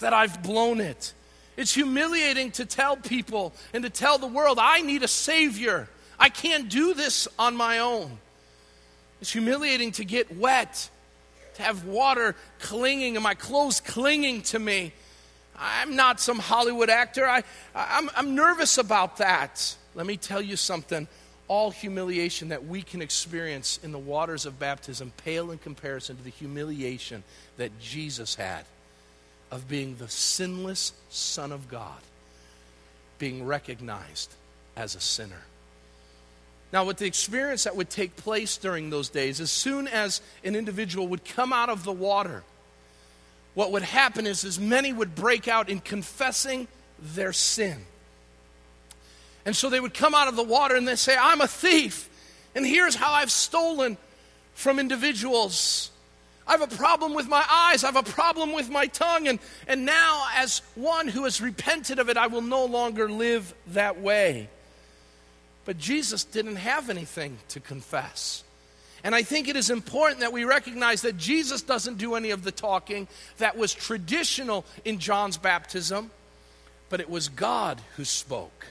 that 0.00 0.12
I've 0.12 0.42
blown 0.42 0.80
it. 0.80 1.12
It's 1.56 1.74
humiliating 1.74 2.50
to 2.52 2.64
tell 2.64 2.96
people 2.96 3.52
and 3.74 3.84
to 3.84 3.90
tell 3.90 4.18
the 4.18 4.26
world, 4.26 4.58
I 4.60 4.80
need 4.80 5.02
a 5.02 5.08
Savior. 5.08 5.88
I 6.18 6.28
can't 6.28 6.68
do 6.68 6.94
this 6.94 7.28
on 7.38 7.56
my 7.56 7.80
own. 7.80 8.18
It's 9.20 9.32
humiliating 9.32 9.92
to 9.92 10.04
get 10.04 10.36
wet, 10.36 10.88
to 11.54 11.62
have 11.62 11.84
water 11.84 12.34
clinging 12.60 13.16
and 13.16 13.22
my 13.22 13.34
clothes 13.34 13.80
clinging 13.80 14.42
to 14.42 14.58
me. 14.58 14.92
I'm 15.56 15.94
not 15.94 16.18
some 16.18 16.38
Hollywood 16.38 16.88
actor. 16.88 17.28
I, 17.28 17.42
I'm, 17.74 18.10
I'm 18.16 18.34
nervous 18.34 18.78
about 18.78 19.18
that. 19.18 19.76
Let 19.94 20.06
me 20.06 20.16
tell 20.16 20.40
you 20.40 20.56
something. 20.56 21.06
All 21.48 21.70
humiliation 21.70 22.48
that 22.48 22.64
we 22.64 22.80
can 22.80 23.02
experience 23.02 23.78
in 23.82 23.92
the 23.92 23.98
waters 23.98 24.46
of 24.46 24.58
baptism 24.58 25.12
pale 25.18 25.50
in 25.50 25.58
comparison 25.58 26.16
to 26.16 26.22
the 26.22 26.30
humiliation 26.30 27.22
that 27.58 27.78
Jesus 27.78 28.34
had 28.34 28.64
of 29.52 29.68
being 29.68 29.94
the 29.96 30.08
sinless 30.08 30.92
Son 31.10 31.52
of 31.52 31.68
God, 31.68 32.00
being 33.18 33.44
recognized 33.46 34.34
as 34.76 34.96
a 34.96 35.00
sinner. 35.00 35.42
Now, 36.72 36.86
with 36.86 36.96
the 36.96 37.04
experience 37.04 37.64
that 37.64 37.76
would 37.76 37.90
take 37.90 38.16
place 38.16 38.56
during 38.56 38.88
those 38.88 39.10
days, 39.10 39.40
as 39.40 39.52
soon 39.52 39.86
as 39.86 40.22
an 40.42 40.56
individual 40.56 41.06
would 41.08 41.26
come 41.26 41.52
out 41.52 41.68
of 41.68 41.84
the 41.84 41.92
water, 41.92 42.42
what 43.52 43.72
would 43.72 43.82
happen 43.82 44.26
is, 44.26 44.42
is 44.42 44.58
many 44.58 44.90
would 44.90 45.14
break 45.14 45.46
out 45.46 45.68
in 45.68 45.80
confessing 45.80 46.66
their 46.98 47.34
sin. 47.34 47.76
And 49.44 49.54
so 49.54 49.68
they 49.68 49.80
would 49.80 49.92
come 49.92 50.14
out 50.14 50.28
of 50.28 50.36
the 50.36 50.42
water 50.42 50.76
and 50.76 50.88
they 50.88 50.96
say, 50.96 51.14
I'm 51.14 51.42
a 51.42 51.46
thief, 51.46 52.08
and 52.54 52.66
here's 52.66 52.94
how 52.94 53.12
I've 53.12 53.30
stolen 53.30 53.98
from 54.54 54.78
individuals. 54.78 55.90
I 56.46 56.52
have 56.52 56.62
a 56.62 56.76
problem 56.76 57.14
with 57.14 57.28
my 57.28 57.44
eyes. 57.48 57.84
I 57.84 57.88
have 57.88 57.96
a 57.96 58.10
problem 58.10 58.52
with 58.52 58.68
my 58.68 58.86
tongue. 58.86 59.28
And, 59.28 59.38
and 59.68 59.84
now, 59.84 60.26
as 60.34 60.60
one 60.74 61.08
who 61.08 61.24
has 61.24 61.40
repented 61.40 61.98
of 61.98 62.08
it, 62.08 62.16
I 62.16 62.26
will 62.26 62.42
no 62.42 62.64
longer 62.64 63.08
live 63.08 63.54
that 63.68 64.00
way. 64.00 64.48
But 65.64 65.78
Jesus 65.78 66.24
didn't 66.24 66.56
have 66.56 66.90
anything 66.90 67.38
to 67.50 67.60
confess. 67.60 68.42
And 69.04 69.14
I 69.14 69.22
think 69.22 69.48
it 69.48 69.56
is 69.56 69.70
important 69.70 70.20
that 70.20 70.32
we 70.32 70.44
recognize 70.44 71.02
that 71.02 71.16
Jesus 71.16 71.62
doesn't 71.62 71.98
do 71.98 72.14
any 72.14 72.30
of 72.30 72.44
the 72.44 72.52
talking 72.52 73.08
that 73.38 73.56
was 73.56 73.74
traditional 73.74 74.64
in 74.84 74.98
John's 74.98 75.36
baptism, 75.36 76.10
but 76.88 77.00
it 77.00 77.10
was 77.10 77.28
God 77.28 77.80
who 77.96 78.04
spoke. 78.04 78.66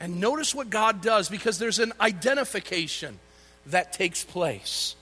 And 0.00 0.20
notice 0.20 0.52
what 0.52 0.68
God 0.68 1.00
does 1.00 1.28
because 1.28 1.58
there's 1.58 1.78
an 1.78 1.92
identification 2.00 3.20
that 3.66 3.92
takes 3.92 4.24
place. 4.24 4.96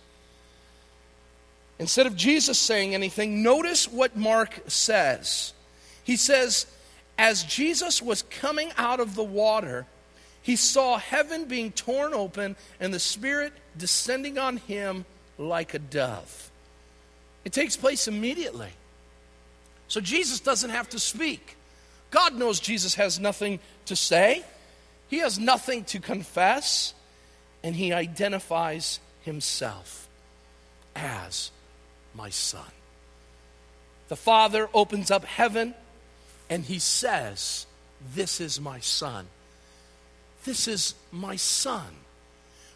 Instead 1.81 2.07
of 2.07 2.15
Jesus 2.15 2.59
saying 2.59 2.95
anything, 2.95 3.43
notice 3.43 3.89
what 3.89 4.15
Mark 4.15 4.61
says. 4.67 5.55
He 6.05 6.17
says, 6.17 6.67
As 7.19 7.43
Jesus 7.43 8.03
was 8.03 8.21
coming 8.21 8.71
out 8.77 9.01
of 9.01 9.15
the 9.15 9.25
water, 9.25 9.87
he 10.43 10.57
saw 10.57 10.99
heaven 10.99 11.47
being 11.47 11.73
torn 11.73 12.13
open 12.13 12.57
and 12.81 12.93
the 12.93 13.01
Spirit 13.01 13.55
descending 13.79 14.37
on 14.37 14.59
him 14.59 15.07
like 15.39 15.73
a 15.73 15.79
dove. 15.79 16.51
It 17.47 17.55
takes 17.55 17.79
place 17.79 18.07
immediately. 18.07 18.73
So 19.89 20.03
Jesus 20.03 20.39
doesn't 20.39 20.71
have 20.71 20.91
to 20.91 20.99
speak. 20.99 21.57
God 22.11 22.35
knows 22.35 22.61
Jesus 22.61 22.97
has 22.97 23.19
nothing 23.19 23.59
to 23.87 23.97
say, 23.97 24.45
he 25.09 25.21
has 25.21 25.39
nothing 25.39 25.85
to 25.85 25.99
confess, 25.99 26.93
and 27.65 27.75
he 27.75 27.95
identifies 27.95 29.01
himself 29.23 30.09
as 30.95 31.51
my 32.15 32.31
son. 32.31 32.71
The 34.09 34.17
Father 34.17 34.69
opens 34.75 35.11
up 35.11 35.25
heaven 35.25 35.75
and 36.49 36.65
he 36.65 36.79
says, 36.79 37.67
This 38.15 38.41
is 38.41 38.61
my 38.61 38.81
son. 38.81 39.27
This 40.45 40.67
is 40.67 40.95
my 41.13 41.37
son. 41.37 41.87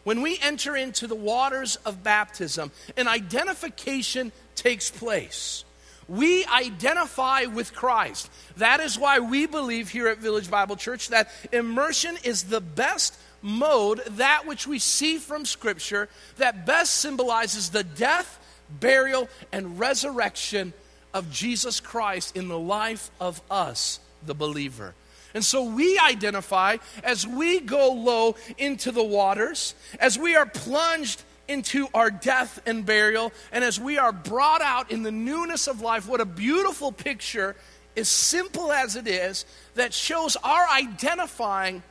When 0.05 0.21
we 0.21 0.39
enter 0.43 0.77
into 0.77 1.07
the 1.07 1.15
waters 1.15 1.77
of 1.87 2.05
baptism, 2.05 2.71
an 2.97 3.09
identification 3.09 4.33
takes 4.55 4.91
place. 4.91 5.65
We 6.07 6.45
identify 6.45 7.45
with 7.45 7.75
Christ. 7.75 8.31
That 8.59 8.81
is 8.81 8.99
why 8.99 9.19
we 9.21 9.47
believe 9.47 9.89
here 9.89 10.09
at 10.09 10.19
Village 10.19 10.51
Bible 10.51 10.77
Church 10.77 11.09
that 11.09 11.31
immersion 11.53 12.19
is 12.23 12.45
the 12.45 12.61
best 12.61 13.19
mode, 13.41 14.03
that 14.11 14.47
which 14.47 14.67
we 14.67 14.79
see 14.79 15.17
from 15.17 15.47
Scripture, 15.47 16.09
that 16.37 16.67
best 16.67 16.95
symbolizes 16.97 17.71
the 17.71 17.85
death, 17.85 18.39
burial, 18.81 19.29
and 19.53 19.79
resurrection 19.79 20.73
of 21.13 21.31
Jesus 21.31 21.81
Christ 21.81 22.37
in 22.37 22.49
the 22.49 22.59
life 22.59 23.11
of 23.21 23.41
us, 23.51 24.01
the 24.27 24.35
believer. 24.35 24.95
And 25.35 25.45
so 25.45 25.65
we 25.65 25.99
identify 25.99 26.77
as 27.03 27.27
we 27.27 27.61
go 27.61 27.93
low 27.93 28.37
into 28.57 28.93
the 28.93 29.03
waters, 29.03 29.75
as 29.99 30.19
we 30.19 30.37
are 30.37 30.47
plunged 30.47 31.23
into 31.49 31.89
our 31.93 32.11
death 32.11 32.61
and 32.67 32.87
burial, 32.87 33.33
and 33.53 33.65
as 33.65 33.79
we 33.79 33.99
are 33.99 34.13
brought 34.13 34.63
out 34.63 34.91
in 34.91 35.03
the 35.03 35.13
newness 35.13 35.67
of 35.67 35.81
life. 35.81 36.09
What 36.09 36.21
a 36.21 36.25
beautiful 36.25 36.93
picture, 36.93 37.57
as 37.97 38.09
simple 38.09 38.73
as 38.73 38.97
it 38.97 39.07
is, 39.07 39.45
that 39.75 39.93
shows 39.93 40.37
our 40.37 40.69
identifying 40.69 41.83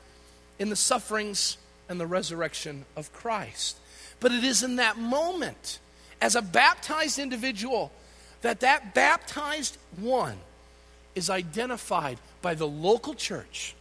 in 0.58 0.70
the 0.70 0.76
sufferings 0.76 1.58
and 1.90 2.00
the 2.00 2.08
resurrection 2.08 2.86
of 2.96 3.12
Christ. 3.14 3.78
But 4.20 4.32
it 4.32 4.44
is 4.44 4.64
in 4.64 4.78
that 4.78 4.98
moment 4.98 5.80
as 6.24 6.36
a 6.36 6.42
baptized 6.42 7.20
individual 7.20 7.92
that 8.44 8.62
that 8.62 8.94
baptized 8.94 9.78
one 9.98 10.38
is 11.16 11.30
identified 11.30 12.18
by 12.42 12.56
the 12.56 12.66
local 12.66 13.14
church 13.14 13.76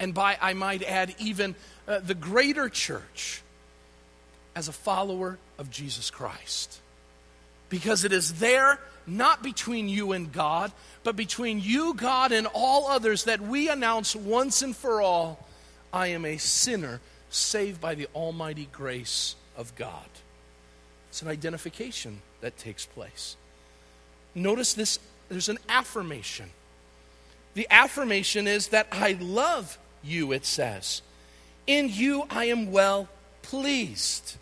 and 0.00 0.12
by, 0.12 0.36
I 0.40 0.54
might 0.54 0.82
add, 0.82 1.14
even 1.20 1.54
uh, 1.86 2.00
the 2.00 2.16
greater 2.16 2.68
church 2.68 3.40
as 4.56 4.66
a 4.66 4.72
follower 4.72 5.38
of 5.58 5.70
Jesus 5.70 6.10
Christ. 6.10 6.80
Because 7.68 8.04
it 8.04 8.12
is 8.12 8.40
there, 8.40 8.80
not 9.06 9.44
between 9.44 9.88
you 9.88 10.10
and 10.10 10.32
God, 10.32 10.72
but 11.04 11.14
between 11.14 11.60
you, 11.60 11.94
God, 11.94 12.32
and 12.32 12.48
all 12.52 12.88
others, 12.88 13.24
that 13.24 13.40
we 13.40 13.68
announce 13.68 14.16
once 14.16 14.60
and 14.60 14.74
for 14.74 15.00
all 15.00 15.46
I 15.92 16.08
am 16.08 16.24
a 16.24 16.36
sinner 16.38 17.00
saved 17.30 17.80
by 17.80 17.94
the 17.94 18.08
almighty 18.12 18.68
grace 18.72 19.36
of 19.56 19.72
God. 19.76 20.08
It's 21.12 21.20
an 21.20 21.28
identification 21.28 22.22
that 22.40 22.56
takes 22.56 22.86
place. 22.86 23.36
Notice 24.34 24.72
this 24.72 24.98
there's 25.28 25.50
an 25.50 25.58
affirmation. 25.68 26.48
The 27.52 27.66
affirmation 27.70 28.46
is 28.46 28.68
that 28.68 28.86
I 28.90 29.18
love 29.20 29.76
you, 30.02 30.32
it 30.32 30.46
says. 30.46 31.02
In 31.66 31.90
you 31.90 32.24
I 32.30 32.46
am 32.46 32.72
well 32.72 33.10
pleased. 33.42 34.38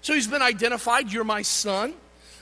So 0.00 0.12
he's 0.12 0.26
been 0.26 0.42
identified, 0.42 1.12
you're 1.12 1.22
my 1.22 1.42
son. 1.42 1.94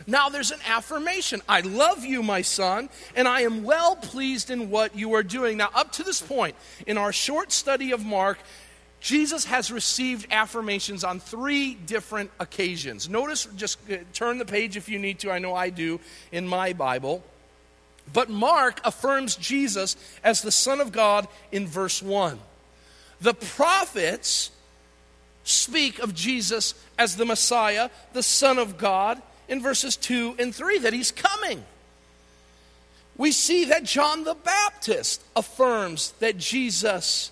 Now 0.06 0.30
there's 0.30 0.52
an 0.52 0.60
affirmation. 0.66 1.42
I 1.46 1.60
love 1.60 2.02
you, 2.02 2.22
my 2.22 2.40
son, 2.40 2.88
and 3.14 3.28
I 3.28 3.42
am 3.42 3.62
well 3.62 3.94
pleased 3.94 4.50
in 4.50 4.70
what 4.70 4.96
you 4.96 5.12
are 5.12 5.22
doing. 5.22 5.58
Now, 5.58 5.68
up 5.74 5.92
to 5.92 6.02
this 6.02 6.22
point, 6.22 6.56
in 6.86 6.96
our 6.96 7.12
short 7.12 7.52
study 7.52 7.92
of 7.92 8.06
Mark, 8.06 8.38
Jesus 9.00 9.46
has 9.46 9.72
received 9.72 10.26
affirmations 10.30 11.04
on 11.04 11.20
three 11.20 11.74
different 11.74 12.30
occasions. 12.38 13.08
Notice, 13.08 13.48
just 13.56 13.78
uh, 13.90 13.96
turn 14.12 14.38
the 14.38 14.44
page 14.44 14.76
if 14.76 14.88
you 14.88 14.98
need 14.98 15.18
to. 15.20 15.30
I 15.30 15.38
know 15.38 15.54
I 15.54 15.70
do 15.70 16.00
in 16.30 16.46
my 16.46 16.74
Bible. 16.74 17.24
But 18.12 18.28
Mark 18.28 18.80
affirms 18.84 19.36
Jesus 19.36 19.96
as 20.22 20.42
the 20.42 20.52
Son 20.52 20.80
of 20.80 20.92
God 20.92 21.28
in 21.50 21.66
verse 21.66 22.02
1. 22.02 22.38
The 23.20 23.34
prophets 23.34 24.50
speak 25.44 25.98
of 25.98 26.14
Jesus 26.14 26.74
as 26.98 27.16
the 27.16 27.24
Messiah, 27.24 27.90
the 28.12 28.22
Son 28.22 28.58
of 28.58 28.76
God, 28.76 29.20
in 29.48 29.62
verses 29.62 29.96
2 29.96 30.36
and 30.38 30.54
3, 30.54 30.78
that 30.78 30.92
he's 30.92 31.10
coming. 31.10 31.64
We 33.16 33.32
see 33.32 33.66
that 33.66 33.84
John 33.84 34.24
the 34.24 34.34
Baptist 34.34 35.22
affirms 35.34 36.12
that 36.20 36.38
Jesus 36.38 37.30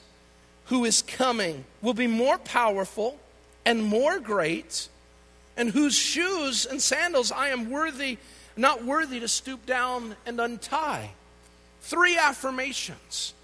who 0.69 0.85
is 0.85 1.03
coming 1.03 1.65
will 1.83 1.95
be 1.95 2.07
more 2.07 2.39
powerful 2.39 3.19
and 3.65 3.83
more 3.83 4.19
great, 4.19 4.89
and 5.57 5.71
whose 5.71 5.95
shoes 5.95 6.65
and 6.65 6.81
sandals 6.81 7.33
I 7.33 7.49
am 7.49 7.71
worthy, 7.71 8.19
not 8.57 8.85
worthy 8.85 9.21
to 9.21 9.29
stoop 9.29 9.67
down 9.67 10.17
and 10.25 10.41
untie. 10.41 11.11
Three 11.83 12.17
affirmations. 12.17 13.35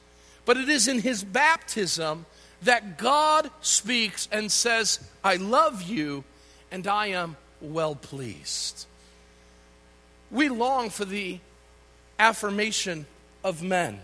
But 0.47 0.57
it 0.57 0.69
is 0.69 0.89
in 0.89 1.01
his 1.01 1.25
baptism 1.25 2.27
that 2.63 2.99
God 2.99 3.51
speaks 3.61 4.29
and 4.31 4.51
says, 4.51 5.01
I 5.23 5.37
love 5.37 5.83
you 5.83 6.25
and 6.71 6.87
I 6.87 7.09
am 7.09 7.37
well 7.61 7.95
pleased. 7.95 8.87
We 10.31 10.49
long 10.49 10.91
for 10.91 11.05
the 11.05 11.39
affirmation 12.19 13.07
of 13.43 13.63
men. 13.63 14.01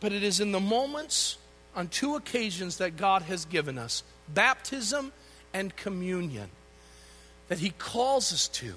But 0.00 0.12
it 0.12 0.22
is 0.22 0.40
in 0.40 0.52
the 0.52 0.60
moments 0.60 1.36
on 1.76 1.88
two 1.88 2.16
occasions 2.16 2.78
that 2.78 2.96
God 2.96 3.22
has 3.22 3.44
given 3.44 3.78
us 3.78 4.02
baptism 4.32 5.12
and 5.52 5.74
communion 5.76 6.48
that 7.48 7.58
He 7.58 7.70
calls 7.70 8.32
us 8.32 8.48
to. 8.48 8.74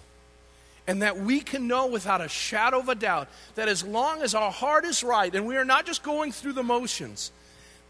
And 0.85 1.01
that 1.01 1.17
we 1.17 1.39
can 1.39 1.67
know 1.67 1.87
without 1.87 2.19
a 2.19 2.27
shadow 2.27 2.79
of 2.79 2.89
a 2.89 2.95
doubt 2.95 3.29
that 3.55 3.69
as 3.69 3.85
long 3.85 4.21
as 4.21 4.35
our 4.35 4.51
heart 4.51 4.83
is 4.83 5.01
right 5.01 5.33
and 5.33 5.47
we 5.47 5.55
are 5.55 5.63
not 5.63 5.85
just 5.85 6.03
going 6.03 6.33
through 6.33 6.53
the 6.53 6.63
motions, 6.63 7.31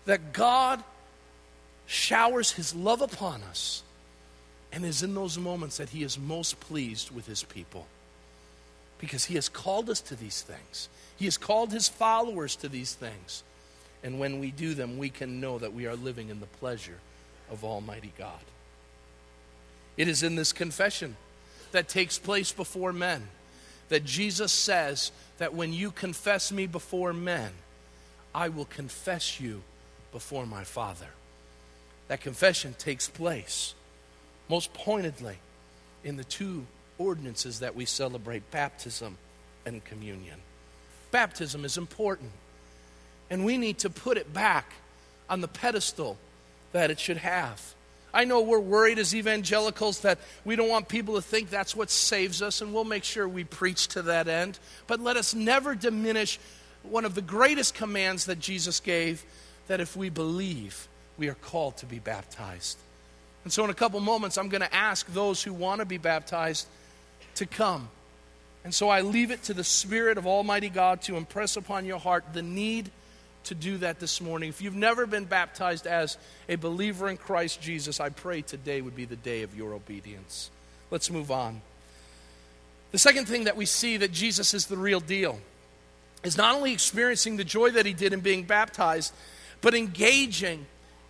that 0.05 0.31
God 0.31 0.83
showers 1.87 2.51
His 2.51 2.75
love 2.75 3.01
upon 3.01 3.41
us 3.43 3.81
and 4.71 4.85
is 4.85 5.01
in 5.01 5.15
those 5.15 5.39
moments 5.39 5.77
that 5.77 5.89
He 5.89 6.03
is 6.03 6.19
most 6.19 6.59
pleased 6.59 7.09
with 7.09 7.25
His 7.25 7.43
people. 7.43 7.87
Because 8.99 9.25
He 9.25 9.35
has 9.35 9.49
called 9.49 9.89
us 9.89 10.01
to 10.01 10.15
these 10.15 10.41
things. 10.43 10.87
He 11.17 11.25
has 11.25 11.37
called 11.37 11.71
his 11.71 11.87
followers 11.87 12.55
to 12.57 12.69
these 12.69 12.93
things. 12.93 13.43
And 14.03 14.19
when 14.19 14.39
we 14.39 14.51
do 14.51 14.73
them, 14.73 14.97
we 14.97 15.09
can 15.09 15.39
know 15.39 15.59
that 15.59 15.73
we 15.73 15.85
are 15.85 15.95
living 15.95 16.29
in 16.29 16.39
the 16.39 16.45
pleasure 16.45 16.99
of 17.49 17.63
Almighty 17.63 18.11
God. 18.17 18.39
It 19.95 20.07
is 20.07 20.23
in 20.23 20.35
this 20.35 20.51
confession 20.51 21.15
that 21.71 21.87
takes 21.87 22.17
place 22.17 22.51
before 22.51 22.91
men 22.91 23.27
that 23.89 24.05
Jesus 24.05 24.51
says 24.51 25.11
that 25.37 25.53
when 25.53 25.71
you 25.71 25.91
confess 25.91 26.51
me 26.51 26.67
before 26.67 27.13
men, 27.13 27.51
I 28.33 28.49
will 28.49 28.65
confess 28.65 29.39
you 29.39 29.61
before 30.11 30.45
my 30.45 30.63
Father. 30.63 31.07
That 32.07 32.21
confession 32.21 32.75
takes 32.77 33.07
place 33.07 33.75
most 34.49 34.73
pointedly 34.73 35.37
in 36.03 36.17
the 36.17 36.23
two 36.23 36.65
ordinances 36.97 37.59
that 37.59 37.75
we 37.75 37.85
celebrate 37.85 38.49
baptism 38.51 39.17
and 39.65 39.83
communion. 39.83 40.39
Baptism 41.13 41.63
is 41.63 41.77
important. 41.77 42.31
And 43.29 43.45
we 43.45 43.57
need 43.57 43.77
to 43.79 43.89
put 43.91 44.17
it 44.17 44.33
back 44.33 44.73
on 45.29 45.41
the 45.41 45.47
pedestal 45.47 46.17
that 46.71 46.89
it 46.89 46.99
should 46.99 47.17
have. 47.17 47.75
I 48.11 48.25
know 48.25 48.41
we're 48.41 48.59
worried 48.59 48.97
as 48.97 49.13
evangelicals 49.13 50.01
that 50.01 50.17
we 50.43 50.55
don't 50.55 50.69
want 50.69 50.87
people 50.87 51.13
to 51.13 51.21
think 51.21 51.51
that's 51.51 51.75
what 51.75 51.91
saves 51.91 52.41
us, 52.41 52.61
and 52.61 52.73
we'll 52.73 52.83
make 52.83 53.03
sure 53.03 53.27
we 53.27 53.43
preach 53.43 53.89
to 53.89 54.01
that 54.03 54.27
end. 54.27 54.57
But 54.87 55.01
let 55.01 55.15
us 55.15 55.35
never 55.35 55.75
diminish 55.75 56.39
one 56.81 57.05
of 57.05 57.13
the 57.13 57.21
greatest 57.21 57.75
commands 57.75 58.25
that 58.25 58.39
Jesus 58.39 58.79
gave 58.79 59.23
that 59.67 59.79
if 59.79 59.95
we 59.95 60.09
believe, 60.09 60.87
we 61.19 61.27
are 61.27 61.35
called 61.35 61.77
to 61.77 61.85
be 61.85 61.99
baptized. 61.99 62.79
And 63.43 63.53
so, 63.53 63.63
in 63.63 63.69
a 63.69 63.75
couple 63.75 63.99
moments, 63.99 64.39
I'm 64.39 64.49
going 64.49 64.61
to 64.61 64.73
ask 64.73 65.05
those 65.13 65.43
who 65.43 65.53
want 65.53 65.79
to 65.79 65.85
be 65.85 65.99
baptized 65.99 66.67
to 67.35 67.45
come. 67.45 67.89
And 68.63 68.73
so 68.73 68.89
I 68.89 69.01
leave 69.01 69.31
it 69.31 69.43
to 69.43 69.53
the 69.53 69.63
Spirit 69.63 70.17
of 70.17 70.25
Almighty 70.25 70.69
God 70.69 71.01
to 71.03 71.17
impress 71.17 71.57
upon 71.57 71.85
your 71.85 71.99
heart 71.99 72.23
the 72.33 72.41
need 72.41 72.89
to 73.45 73.55
do 73.55 73.77
that 73.79 73.99
this 73.99 74.21
morning. 74.21 74.49
If 74.49 74.61
you've 74.61 74.75
never 74.75 75.05
been 75.05 75.25
baptized 75.25 75.85
as 75.85 76.17
a 76.47 76.55
believer 76.55 77.09
in 77.09 77.17
Christ 77.17 77.61
Jesus, 77.61 77.99
I 77.99 78.09
pray 78.09 78.41
today 78.41 78.81
would 78.81 78.95
be 78.95 79.05
the 79.05 79.17
day 79.17 79.43
of 79.43 79.55
your 79.55 79.73
obedience. 79.73 80.49
Let's 80.91 81.11
move 81.11 81.29
on. 81.29 81.61
The 82.91 82.99
second 82.99 83.27
thing 83.27 83.45
that 83.45 83.57
we 83.57 83.65
see 83.65 83.97
that 83.97 84.11
Jesus 84.11 84.53
is 84.53 84.67
the 84.67 84.77
real 84.77 84.99
deal 84.99 85.39
is 86.23 86.37
not 86.37 86.55
only 86.55 86.71
experiencing 86.71 87.35
the 87.35 87.43
joy 87.43 87.71
that 87.71 87.85
he 87.85 87.93
did 87.93 88.13
in 88.13 88.21
being 88.21 88.43
baptized, 88.43 89.13
but 89.61 89.73
engaging 89.73 90.65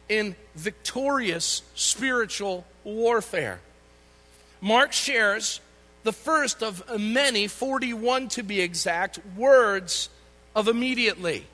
in 0.09 0.35
victorious 0.55 1.61
spiritual 1.75 2.65
warfare. 2.83 3.59
Mark 4.61 4.91
shares 4.93 5.59
the 6.03 6.13
first 6.13 6.61
of 6.61 6.83
many, 6.99 7.47
41 7.47 8.27
to 8.29 8.43
be 8.43 8.61
exact, 8.61 9.19
words 9.37 10.09
of 10.55 10.67
immediately. 10.67 11.45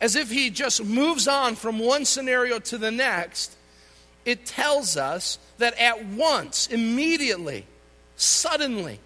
As 0.00 0.16
if 0.16 0.30
he 0.30 0.50
just 0.50 0.84
moves 0.84 1.26
on 1.26 1.56
from 1.56 1.78
one 1.78 2.04
scenario 2.04 2.58
to 2.60 2.78
the 2.78 2.90
next, 2.90 3.56
it 4.24 4.46
tells 4.46 4.96
us 4.96 5.38
that 5.58 5.78
at 5.78 6.04
once, 6.04 6.66
immediately, 6.66 7.64
suddenly, 8.16 9.00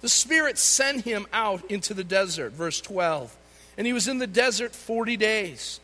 the 0.00 0.08
Spirit 0.08 0.58
sent 0.58 1.04
him 1.04 1.26
out 1.32 1.70
into 1.70 1.94
the 1.94 2.04
desert, 2.04 2.52
verse 2.52 2.80
12. 2.80 3.36
And 3.76 3.86
he 3.86 3.92
was 3.92 4.08
in 4.08 4.18
the 4.18 4.26
desert 4.26 4.74
40 4.74 5.16
days, 5.16 5.80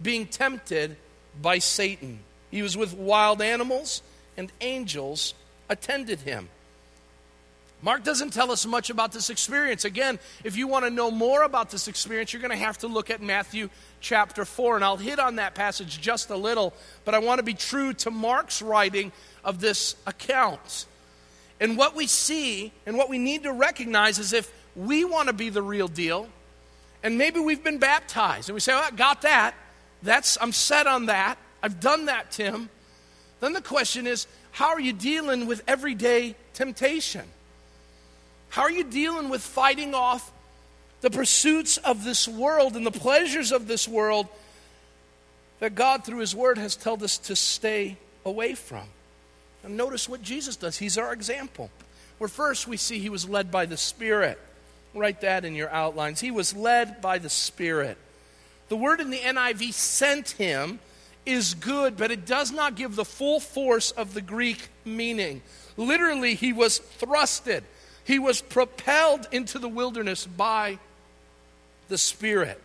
being 0.00 0.26
tempted 0.26 0.96
by 1.40 1.58
Satan. 1.58 2.20
He 2.50 2.62
was 2.62 2.76
with 2.76 2.94
wild 2.94 3.42
animals, 3.42 4.02
and 4.36 4.50
angels 4.60 5.34
attended 5.68 6.20
him. 6.20 6.48
Mark 7.80 8.02
doesn't 8.02 8.32
tell 8.32 8.50
us 8.50 8.66
much 8.66 8.90
about 8.90 9.12
this 9.12 9.30
experience. 9.30 9.84
Again, 9.84 10.18
if 10.42 10.56
you 10.56 10.66
want 10.66 10.84
to 10.84 10.90
know 10.90 11.12
more 11.12 11.42
about 11.42 11.70
this 11.70 11.86
experience, 11.86 12.32
you're 12.32 12.42
going 12.42 12.50
to 12.50 12.56
have 12.56 12.78
to 12.78 12.88
look 12.88 13.08
at 13.08 13.22
Matthew 13.22 13.70
chapter 14.00 14.44
4. 14.44 14.76
And 14.76 14.84
I'll 14.84 14.96
hit 14.96 15.20
on 15.20 15.36
that 15.36 15.54
passage 15.54 16.00
just 16.00 16.30
a 16.30 16.36
little, 16.36 16.74
but 17.04 17.14
I 17.14 17.20
want 17.20 17.38
to 17.38 17.44
be 17.44 17.54
true 17.54 17.92
to 17.94 18.10
Mark's 18.10 18.62
writing 18.62 19.12
of 19.44 19.60
this 19.60 19.94
account. 20.06 20.86
And 21.60 21.78
what 21.78 21.94
we 21.94 22.08
see 22.08 22.72
and 22.84 22.98
what 22.98 23.08
we 23.08 23.18
need 23.18 23.44
to 23.44 23.52
recognize 23.52 24.18
is 24.18 24.32
if 24.32 24.52
we 24.74 25.04
want 25.04 25.28
to 25.28 25.32
be 25.32 25.48
the 25.48 25.62
real 25.62 25.88
deal, 25.88 26.28
and 27.04 27.16
maybe 27.16 27.38
we've 27.38 27.62
been 27.62 27.78
baptized, 27.78 28.48
and 28.48 28.54
we 28.54 28.60
say, 28.60 28.72
oh, 28.72 28.82
I 28.84 28.90
got 28.90 29.22
that. 29.22 29.54
That's, 30.02 30.36
I'm 30.40 30.52
set 30.52 30.88
on 30.88 31.06
that. 31.06 31.38
I've 31.62 31.78
done 31.78 32.06
that, 32.06 32.32
Tim. 32.32 32.70
Then 33.38 33.52
the 33.52 33.60
question 33.60 34.08
is, 34.08 34.26
how 34.50 34.70
are 34.70 34.80
you 34.80 34.92
dealing 34.92 35.46
with 35.46 35.62
everyday 35.68 36.34
temptation? 36.54 37.22
How 38.50 38.62
are 38.62 38.70
you 38.70 38.84
dealing 38.84 39.28
with 39.28 39.42
fighting 39.42 39.94
off 39.94 40.32
the 41.00 41.10
pursuits 41.10 41.76
of 41.78 42.04
this 42.04 42.26
world 42.26 42.76
and 42.76 42.84
the 42.84 42.90
pleasures 42.90 43.52
of 43.52 43.66
this 43.68 43.86
world 43.86 44.26
that 45.60 45.74
God, 45.74 46.04
through 46.04 46.20
His 46.20 46.34
Word, 46.34 46.58
has 46.58 46.76
told 46.76 47.02
us 47.02 47.18
to 47.18 47.36
stay 47.36 47.96
away 48.24 48.54
from? 48.54 48.86
And 49.64 49.76
notice 49.76 50.08
what 50.08 50.22
Jesus 50.22 50.56
does. 50.56 50.78
He's 50.78 50.98
our 50.98 51.12
example. 51.12 51.70
Where 52.18 52.28
first 52.28 52.66
we 52.66 52.76
see 52.76 52.98
He 52.98 53.10
was 53.10 53.28
led 53.28 53.50
by 53.50 53.66
the 53.66 53.76
Spirit. 53.76 54.38
Write 54.94 55.20
that 55.20 55.44
in 55.44 55.54
your 55.54 55.70
outlines. 55.70 56.20
He 56.20 56.30
was 56.30 56.56
led 56.56 57.00
by 57.00 57.18
the 57.18 57.28
Spirit. 57.28 57.98
The 58.68 58.76
word 58.76 59.00
in 59.00 59.10
the 59.10 59.18
NIV, 59.18 59.72
sent 59.72 60.30
him, 60.30 60.78
is 61.24 61.54
good, 61.54 61.96
but 61.96 62.10
it 62.10 62.26
does 62.26 62.50
not 62.50 62.74
give 62.74 62.96
the 62.96 63.04
full 63.04 63.40
force 63.40 63.90
of 63.90 64.14
the 64.14 64.20
Greek 64.20 64.68
meaning. 64.84 65.42
Literally, 65.76 66.34
he 66.34 66.52
was 66.52 66.80
thrusted. 67.00 67.62
He 68.08 68.18
was 68.18 68.40
propelled 68.40 69.28
into 69.32 69.58
the 69.58 69.68
wilderness 69.68 70.26
by 70.26 70.78
the 71.90 71.98
Spirit. 71.98 72.58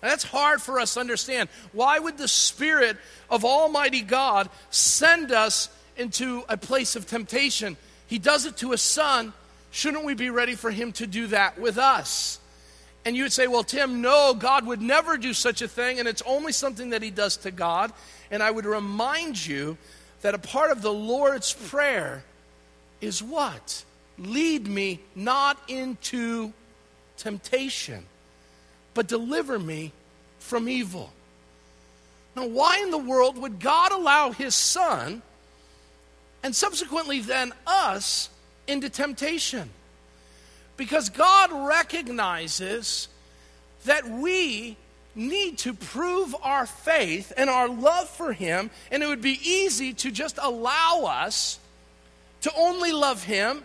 And 0.00 0.10
that's 0.10 0.24
hard 0.24 0.62
for 0.62 0.80
us 0.80 0.94
to 0.94 1.00
understand. 1.00 1.50
Why 1.72 1.98
would 1.98 2.16
the 2.16 2.26
Spirit 2.26 2.96
of 3.28 3.44
Almighty 3.44 4.00
God 4.00 4.48
send 4.70 5.32
us 5.32 5.68
into 5.98 6.44
a 6.48 6.56
place 6.56 6.96
of 6.96 7.06
temptation? 7.06 7.76
He 8.06 8.18
does 8.18 8.46
it 8.46 8.56
to 8.56 8.72
a 8.72 8.78
son, 8.78 9.34
shouldn't 9.70 10.06
we 10.06 10.14
be 10.14 10.30
ready 10.30 10.54
for 10.54 10.70
Him 10.70 10.92
to 10.92 11.06
do 11.06 11.26
that 11.26 11.60
with 11.60 11.76
us? 11.76 12.40
And 13.04 13.14
you 13.14 13.24
would 13.24 13.34
say, 13.34 13.48
Well, 13.48 13.64
Tim, 13.64 14.00
no, 14.00 14.32
God 14.32 14.66
would 14.66 14.80
never 14.80 15.18
do 15.18 15.34
such 15.34 15.60
a 15.60 15.68
thing, 15.68 15.98
and 15.98 16.08
it's 16.08 16.22
only 16.24 16.52
something 16.52 16.88
that 16.90 17.02
He 17.02 17.10
does 17.10 17.36
to 17.38 17.50
God. 17.50 17.92
And 18.30 18.42
I 18.42 18.50
would 18.50 18.64
remind 18.64 19.46
you 19.46 19.76
that 20.22 20.34
a 20.34 20.38
part 20.38 20.70
of 20.70 20.80
the 20.80 20.90
Lord's 20.90 21.52
Prayer 21.52 22.24
is 23.02 23.22
what? 23.22 23.84
Lead 24.18 24.66
me 24.66 25.00
not 25.14 25.58
into 25.68 26.52
temptation, 27.16 28.04
but 28.94 29.06
deliver 29.06 29.58
me 29.58 29.92
from 30.38 30.68
evil. 30.68 31.12
Now, 32.34 32.46
why 32.46 32.80
in 32.82 32.90
the 32.90 32.98
world 32.98 33.38
would 33.38 33.60
God 33.60 33.92
allow 33.92 34.30
His 34.30 34.54
Son 34.54 35.22
and 36.42 36.54
subsequently 36.54 37.20
then 37.20 37.52
us 37.66 38.28
into 38.66 38.88
temptation? 38.88 39.70
Because 40.76 41.08
God 41.08 41.50
recognizes 41.68 43.08
that 43.86 44.08
we 44.08 44.76
need 45.14 45.56
to 45.58 45.72
prove 45.72 46.36
our 46.42 46.66
faith 46.66 47.32
and 47.36 47.48
our 47.48 47.68
love 47.68 48.08
for 48.08 48.32
Him, 48.32 48.70
and 48.90 49.02
it 49.02 49.06
would 49.06 49.22
be 49.22 49.40
easy 49.42 49.94
to 49.94 50.10
just 50.10 50.38
allow 50.40 51.04
us 51.04 51.58
to 52.42 52.52
only 52.54 52.92
love 52.92 53.24
Him. 53.24 53.62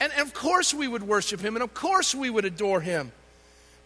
And, 0.00 0.12
of 0.18 0.34
course, 0.34 0.74
we 0.74 0.88
would 0.88 1.02
worship 1.02 1.40
Him, 1.40 1.56
and 1.56 1.62
of 1.62 1.72
course, 1.74 2.14
we 2.14 2.28
would 2.28 2.44
adore 2.44 2.80
Him. 2.80 3.12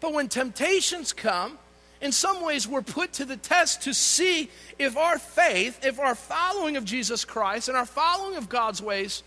But 0.01 0.13
when 0.13 0.27
temptations 0.27 1.13
come, 1.13 1.57
in 2.01 2.11
some 2.11 2.43
ways, 2.43 2.67
we're 2.67 2.81
put 2.81 3.13
to 3.13 3.25
the 3.25 3.37
test 3.37 3.83
to 3.83 3.93
see 3.93 4.49
if 4.79 4.97
our 4.97 5.19
faith, 5.19 5.85
if 5.85 5.99
our 5.99 6.15
following 6.15 6.75
of 6.75 6.83
Jesus 6.83 7.23
Christ 7.23 7.67
and 7.67 7.77
our 7.77 7.85
following 7.85 8.35
of 8.35 8.49
God's 8.49 8.81
ways 8.81 9.21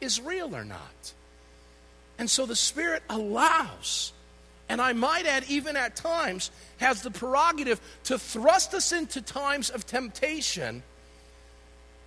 is 0.00 0.20
real 0.20 0.54
or 0.54 0.64
not. 0.64 1.12
And 2.18 2.28
so 2.28 2.44
the 2.44 2.54
Spirit 2.54 3.02
allows, 3.08 4.12
and 4.68 4.80
I 4.80 4.92
might 4.92 5.24
add, 5.24 5.44
even 5.48 5.76
at 5.76 5.96
times, 5.96 6.50
has 6.76 7.00
the 7.00 7.10
prerogative 7.10 7.80
to 8.04 8.18
thrust 8.18 8.74
us 8.74 8.92
into 8.92 9.22
times 9.22 9.70
of 9.70 9.86
temptation, 9.86 10.82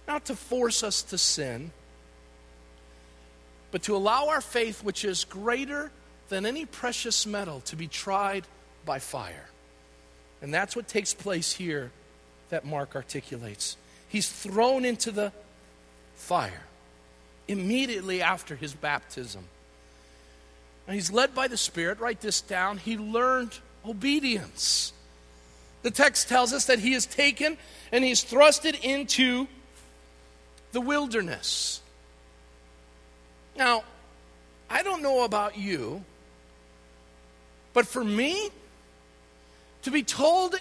not 0.07 0.25
to 0.25 0.35
force 0.35 0.83
us 0.83 1.01
to 1.03 1.17
sin, 1.17 1.71
but 3.71 3.83
to 3.83 3.95
allow 3.95 4.29
our 4.29 4.41
faith, 4.41 4.83
which 4.83 5.05
is 5.05 5.23
greater 5.23 5.91
than 6.29 6.45
any 6.45 6.65
precious 6.65 7.25
metal, 7.25 7.61
to 7.61 7.75
be 7.75 7.87
tried 7.87 8.45
by 8.85 8.99
fire. 8.99 9.49
And 10.41 10.53
that's 10.53 10.75
what 10.75 10.87
takes 10.87 11.13
place 11.13 11.53
here 11.53 11.91
that 12.49 12.65
Mark 12.65 12.95
articulates. 12.95 13.77
He's 14.07 14.29
thrown 14.29 14.85
into 14.85 15.11
the 15.11 15.31
fire 16.15 16.63
immediately 17.47 18.21
after 18.21 18.55
his 18.55 18.73
baptism. 18.73 19.43
And 20.87 20.95
he's 20.95 21.11
led 21.11 21.35
by 21.35 21.47
the 21.47 21.57
Spirit. 21.57 21.99
Write 21.99 22.21
this 22.21 22.41
down. 22.41 22.77
He 22.77 22.97
learned 22.97 23.57
obedience. 23.85 24.93
The 25.83 25.91
text 25.91 26.29
tells 26.29 26.53
us 26.53 26.65
that 26.65 26.79
he 26.79 26.93
is 26.93 27.05
taken 27.05 27.57
and 27.91 28.03
he's 28.03 28.23
thrusted 28.23 28.79
into 28.83 29.47
the 30.71 30.81
wilderness. 30.81 31.80
Now, 33.55 33.83
I 34.69 34.83
don't 34.83 35.01
know 35.01 35.23
about 35.23 35.57
you, 35.57 36.03
but 37.73 37.87
for 37.87 38.03
me, 38.03 38.49
to 39.83 39.91
be 39.91 40.03
told, 40.03 40.55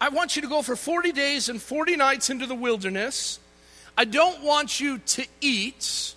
I 0.00 0.08
want 0.08 0.36
you 0.36 0.42
to 0.42 0.48
go 0.48 0.62
for 0.62 0.76
40 0.76 1.12
days 1.12 1.48
and 1.48 1.60
40 1.60 1.96
nights 1.96 2.30
into 2.30 2.46
the 2.46 2.54
wilderness, 2.54 3.38
I 3.96 4.04
don't 4.04 4.42
want 4.42 4.80
you 4.80 4.98
to 4.98 5.26
eat. 5.40 6.14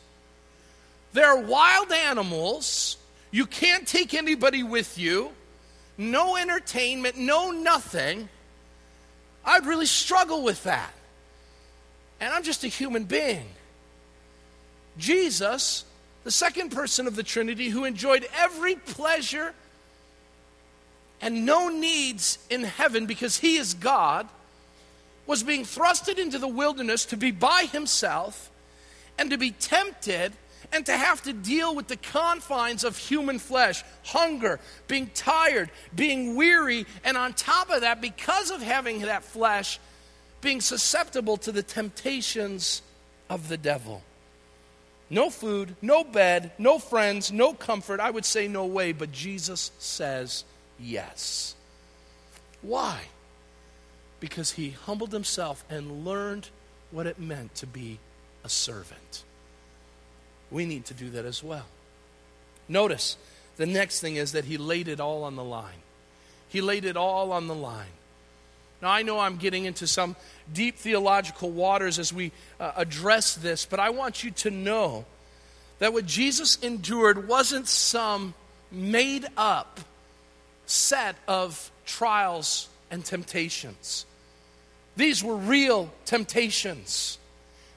There 1.14 1.26
are 1.26 1.42
wild 1.42 1.92
animals. 1.92 2.98
You 3.32 3.46
can't 3.46 3.88
take 3.88 4.14
anybody 4.14 4.64
with 4.64 4.98
you. 4.98 5.32
No 5.98 6.36
entertainment, 6.38 7.18
no 7.18 7.52
nothing. 7.52 8.30
I'd 9.46 9.66
really 9.66 9.86
struggle 9.86 10.44
with 10.44 10.64
that. 10.64 10.94
And 12.20 12.34
I'm 12.34 12.44
just 12.44 12.64
a 12.64 12.68
human 12.68 13.06
being. 13.06 13.46
Jesus, 14.98 15.86
the 16.24 16.32
second 16.32 16.72
person 16.72 17.08
of 17.08 17.16
the 17.16 17.24
Trinity, 17.24 17.70
who 17.70 17.86
enjoyed 17.86 18.28
every 18.38 18.76
pleasure 18.76 19.54
and 21.22 21.46
no 21.46 21.70
needs 21.70 22.40
in 22.50 22.64
heaven 22.64 23.06
because 23.06 23.38
he 23.38 23.58
is 23.58 23.74
God, 23.74 24.28
was 25.26 25.44
being 25.44 25.64
thrusted 25.64 26.18
into 26.18 26.40
the 26.40 26.48
wilderness 26.48 27.06
to 27.06 27.18
be 27.18 27.32
by 27.32 27.68
himself 27.72 28.50
and 29.18 29.30
to 29.30 29.38
be 29.38 29.52
tempted 29.52 30.34
and 30.72 30.86
to 30.86 30.96
have 30.96 31.22
to 31.24 31.34
deal 31.34 31.76
with 31.76 31.88
the 31.88 31.96
confines 31.96 32.84
of 32.84 32.98
human 32.98 33.40
flesh 33.40 33.84
hunger, 34.04 34.60
being 34.88 35.10
tired, 35.14 35.70
being 35.96 36.36
weary, 36.36 36.86
and 37.04 37.18
on 37.18 37.34
top 37.34 37.70
of 37.70 37.82
that, 37.82 38.02
because 38.02 38.52
of 38.52 38.62
having 38.62 39.02
that 39.02 39.24
flesh, 39.24 39.80
being 40.42 40.62
susceptible 40.62 41.38
to 41.38 41.52
the 41.52 41.64
temptations 41.64 42.82
of 43.30 43.50
the 43.50 43.58
devil. 43.58 44.04
No 45.10 45.30
food, 45.30 45.76
no 45.82 46.04
bed, 46.04 46.52
no 46.58 46.78
friends, 46.78 47.32
no 47.32 47.54
comfort. 47.54 48.00
I 48.00 48.12
would 48.12 48.26
say 48.26 48.48
no 48.48 48.66
way, 48.66 48.92
but 48.92 49.12
Jesus 49.12 49.72
says 49.80 50.44
yes. 50.80 51.56
Why? 52.62 53.02
Because 54.20 54.52
he 54.52 54.72
humbled 54.72 55.12
himself 55.12 55.64
and 55.70 56.06
learned 56.06 56.50
what 56.92 57.08
it 57.08 57.20
meant 57.20 57.56
to 57.56 57.66
be 57.66 58.00
a 58.44 58.50
servant. 58.50 59.24
We 60.52 60.66
need 60.66 60.86
to 60.86 60.94
do 60.94 61.10
that 61.12 61.26
as 61.26 61.44
well. 61.44 61.66
Notice 62.68 63.18
the 63.58 63.66
next 63.66 64.00
thing 64.00 64.16
is 64.16 64.34
that 64.34 64.46
he 64.46 64.58
laid 64.58 64.88
it 64.88 65.00
all 65.00 65.24
on 65.24 65.36
the 65.36 65.44
line. 65.44 65.84
He 66.50 66.62
laid 66.62 66.86
it 66.86 66.98
all 66.98 67.32
on 67.32 67.48
the 67.48 67.56
line. 67.56 67.88
Now, 68.82 68.90
I 68.90 69.02
know 69.02 69.20
I'm 69.20 69.38
getting 69.38 69.66
into 69.66 69.88
some 69.88 70.16
deep 70.54 70.78
theological 70.78 71.50
waters 71.52 72.00
as 72.00 72.14
we 72.14 72.32
uh, 72.60 72.72
address 72.76 73.36
this, 73.36 73.66
but 73.66 73.80
I 73.80 73.90
want 73.90 74.24
you 74.24 74.32
to 74.32 74.52
know 74.52 75.06
that 75.80 75.94
what 75.94 76.06
Jesus 76.06 76.58
endured 76.62 77.28
wasn't 77.28 77.68
some 77.68 78.34
made 78.72 79.26
up 79.38 79.80
set 80.66 81.16
of 81.28 81.72
trials 81.86 82.68
and 82.92 83.04
temptations. 83.04 84.06
These 84.96 85.24
were 85.24 85.36
real 85.36 85.92
temptations. 86.06 87.18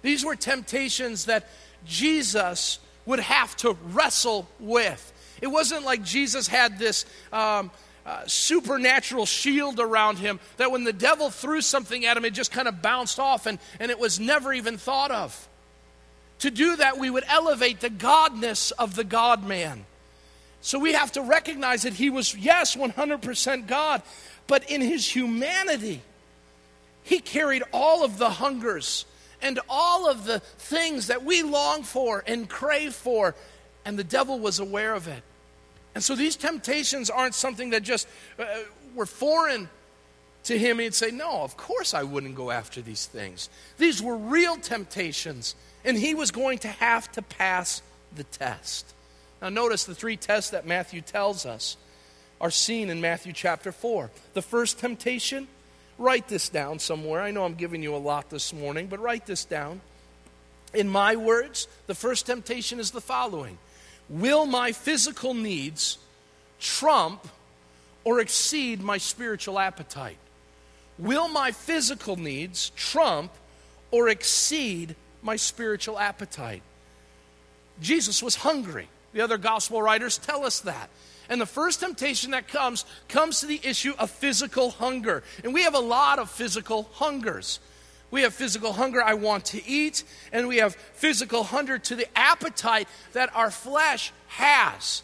These 0.03 0.25
were 0.25 0.37
temptations 0.37 1.27
that 1.27 1.49
Jesus 1.87 2.79
would 3.07 3.21
have 3.21 3.57
to 3.59 3.77
wrestle 3.93 4.49
with. 4.59 5.13
It 5.41 5.47
wasn't 5.47 5.85
like 5.85 6.03
Jesus 6.03 6.47
had 6.49 6.79
this 6.79 7.05
um, 7.33 7.71
uh, 8.05 8.23
supernatural 8.27 9.27
shield 9.27 9.79
around 9.79 10.19
him 10.19 10.41
that 10.57 10.73
when 10.73 10.85
the 10.85 10.93
devil 10.93 11.31
threw 11.31 11.61
something 11.61 12.05
at 12.05 12.17
him, 12.17 12.25
it 12.25 12.35
just 12.35 12.51
kind 12.51 12.69
of 12.69 12.83
bounced 12.83 13.19
off 13.19 13.47
and, 13.47 13.59
and 13.79 13.91
it 13.91 13.99
was 13.99 14.19
never 14.19 14.53
even 14.53 14.77
thought 14.77 15.11
of. 15.11 15.49
To 16.41 16.51
do 16.51 16.77
that, 16.77 16.99
we 16.99 17.09
would 17.09 17.25
elevate 17.29 17.81
the 17.81 17.91
godness 17.91 18.73
of 18.77 18.97
the 18.97 19.05
God 19.05 19.47
man. 19.47 19.87
So 20.61 20.79
we 20.79 20.93
have 20.95 21.13
to 21.13 21.23
recognize 21.23 21.83
that 21.83 21.93
he 21.93 22.11
was, 22.11 22.37
yes, 22.37 22.77
100% 22.77 23.67
God, 23.67 24.03
but 24.47 24.69
in 24.71 24.81
his 24.81 25.09
humanity, 25.09 26.03
he 27.05 27.21
carried 27.21 27.63
all 27.73 28.05
of 28.05 28.19
the 28.19 28.31
hungers 28.31 29.05
and 29.41 29.59
all 29.69 30.09
of 30.09 30.25
the 30.25 30.41
things 30.41 31.09
that 31.09 31.25
we 31.25 31.43
long 31.43 31.83
for 31.83 32.23
and 32.27 32.49
crave 32.49 32.95
for, 32.95 33.35
and 33.85 33.99
the 33.99 34.05
devil 34.05 34.39
was 34.39 34.61
aware 34.61 34.95
of 34.95 35.09
it. 35.09 35.23
And 35.95 36.03
so 36.03 36.15
these 36.15 36.37
temptations 36.37 37.11
aren't 37.11 37.35
something 37.35 37.71
that 37.71 37.83
just 37.83 38.09
uh, 38.39 38.45
were 38.95 39.07
foreign 39.07 39.69
to 40.45 40.59
him. 40.59 40.79
He'd 40.79 40.95
say, 40.95 41.11
No, 41.11 41.43
of 41.43 41.57
course 41.57 41.95
I 41.95 42.03
wouldn't 42.03 42.35
go 42.35 42.51
after 42.51 42.81
these 42.81 43.07
things. 43.07 43.49
These 43.79 44.03
were 44.03 44.17
real 44.17 44.57
temptations, 44.57 45.55
and 45.85 45.97
he 45.97 46.15
was 46.15 46.31
going 46.31 46.59
to 46.61 46.69
have 46.69 47.11
to 47.13 47.23
pass 47.23 47.83
the 48.15 48.25
test. 48.25 48.95
Now, 49.41 49.49
notice 49.49 49.85
the 49.85 49.95
three 49.95 50.17
tests 50.17 50.51
that 50.51 50.67
Matthew 50.67 51.01
tells 51.01 51.45
us 51.45 51.77
are 52.41 52.51
seen 52.51 52.91
in 52.91 53.01
Matthew 53.01 53.33
chapter 53.33 53.73
4. 53.73 54.11
The 54.35 54.43
first 54.43 54.79
temptation, 54.79 55.49
write 55.99 56.29
this 56.29 56.49
down 56.49 56.79
somewhere. 56.79 57.21
I 57.23 57.31
know 57.31 57.45
I'm 57.45 57.55
giving 57.55 57.83
you 57.83 57.95
a 57.95 57.99
lot 57.99 58.31
this 58.31 58.53
morning, 58.53 58.87
but 58.87 59.01
write 59.01 59.27
this 59.27 59.45
down. 59.45 59.81
In 60.75 60.89
my 60.89 61.17
words, 61.17 61.69
the 61.87 61.95
first 61.95 62.27
temptation 62.27 62.81
is 62.81 62.91
the 62.93 63.01
following 63.01 63.59
Will 64.13 64.45
my 64.45 64.73
physical 64.73 65.33
needs 65.33 65.97
trump 66.61 67.27
or 68.05 68.21
exceed 68.21 68.83
my 68.83 68.99
spiritual 68.99 69.59
appetite? 69.59 70.19
Will 70.99 71.29
my 71.29 71.51
physical 71.51 72.17
needs 72.17 72.69
trump 72.77 73.33
or 73.91 74.11
exceed 74.11 74.97
my 75.23 75.37
spiritual 75.37 75.99
appetite? 75.99 76.63
Jesus 77.81 78.23
was 78.23 78.35
hungry. 78.35 78.87
The 79.15 79.23
other 79.23 79.39
gospel 79.39 79.81
writers 79.81 80.19
tell 80.19 80.45
us 80.45 80.61
that. 80.61 80.91
And 81.31 81.41
the 81.41 81.47
first 81.47 81.81
temptation 81.81 82.33
that 82.33 82.49
comes 82.49 82.85
comes 83.09 83.41
to 83.41 83.47
the 83.47 83.61
issue 83.65 83.95
of 83.99 84.11
physical 84.11 84.73
hunger. 84.73 85.23
And 85.43 85.55
we 85.55 85.63
have 85.63 85.75
a 85.75 85.81
lot 85.81 86.19
of 86.19 86.31
physical 86.31 86.91
hungers. 86.93 87.61
We 88.13 88.23
have 88.23 88.35
physical 88.35 88.75
hunger, 88.75 89.03
I 89.03 89.15
want 89.15 89.47
to 89.47 89.67
eat, 89.67 90.05
and 90.33 90.47
we 90.47 90.59
have 90.59 90.77
physical 90.77 91.43
hunger 91.43 91.79
to 91.79 91.97
the 91.97 92.07
appetite 92.17 92.87
that 93.15 93.35
our 93.35 93.51
flesh 93.51 94.13
has. 94.29 95.03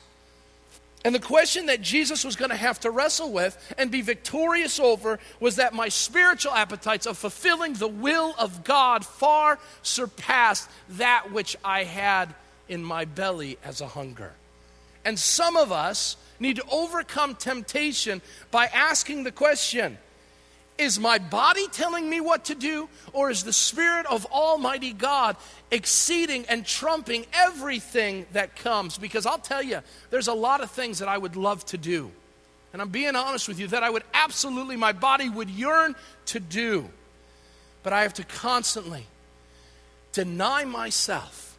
And 1.05 1.15
the 1.15 1.21
question 1.21 1.67
that 1.67 1.81
Jesus 1.81 2.23
was 2.23 2.37
going 2.37 2.51
to 2.51 2.57
have 2.57 2.81
to 2.81 2.91
wrestle 2.91 3.33
with 3.33 3.57
and 3.79 3.91
be 3.91 4.03
victorious 4.03 4.79
over 4.79 5.19
was 5.41 5.57
that 5.57 5.73
my 5.73 5.89
spiritual 5.89 6.53
appetites 6.53 7.07
of 7.07 7.17
fulfilling 7.17 7.73
the 7.73 7.89
will 7.89 8.35
of 8.39 8.63
God 8.63 9.07
far 9.07 9.59
surpassed 9.83 10.69
that 10.91 11.33
which 11.33 11.57
I 11.65 11.85
had 11.85 12.35
in 12.69 12.85
my 12.85 13.07
belly 13.07 13.59
as 13.65 13.81
a 13.81 13.87
hunger. 13.87 14.33
And 15.05 15.19
some 15.19 15.57
of 15.57 15.73
us 15.73 16.19
need 16.41 16.57
to 16.57 16.65
overcome 16.71 17.37
temptation 17.37 18.21
by 18.51 18.67
asking 18.67 19.25
the 19.25 19.33
question 19.33 19.97
is 20.79 20.99
my 20.99 21.19
body 21.19 21.67
telling 21.69 22.09
me 22.09 22.21
what 22.21 22.47
to 22.47 22.55
do, 22.55 22.89
or 23.13 23.31
is 23.31 23.43
the 23.43 23.53
Spirit 23.53 24.07
of 24.07 24.25
Almighty 24.27 24.93
God 24.93 25.37
exceeding 25.71 26.47
and 26.47 26.65
trumping 26.65 27.27
everything 27.33 28.27
that 28.33 28.57
comes? 28.57 28.97
Because 28.97 29.27
I'll 29.27 29.39
tell 29.39 29.63
you, 29.63 29.81
there's 30.11 30.29
a 30.29 30.35
lot 30.35 30.61
of 30.63 30.71
things 30.71 31.01
that 31.01 31.09
I 31.09 31.19
would 31.19 31.37
love 31.37 31.65
to 31.67 31.79
do. 31.79 32.11
And 32.73 32.81
I'm 32.81 32.91
being 32.91 33.17
honest 33.17 33.49
with 33.49 33.59
you, 33.59 33.67
that 33.69 33.83
I 33.83 33.91
would 33.91 34.05
absolutely, 34.15 34.77
my 34.77 34.93
body 34.93 35.29
would 35.29 35.51
yearn 35.51 35.97
to 36.27 36.41
do. 36.41 36.89
But 37.83 37.93
I 37.93 38.03
have 38.03 38.15
to 38.15 38.25
constantly 38.25 39.07
deny 40.13 40.65
myself 40.65 41.59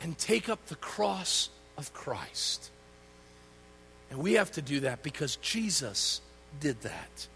and 0.00 0.16
take 0.18 0.48
up 0.48 0.66
the 0.66 0.76
cross 0.76 1.48
of 1.78 1.92
Christ. 1.94 2.70
And 4.10 4.18
we 4.18 4.34
have 4.34 4.52
to 4.52 4.62
do 4.62 4.80
that 4.80 5.02
because 5.02 5.36
Jesus 5.36 6.20
did 6.60 6.80
that. 6.82 7.28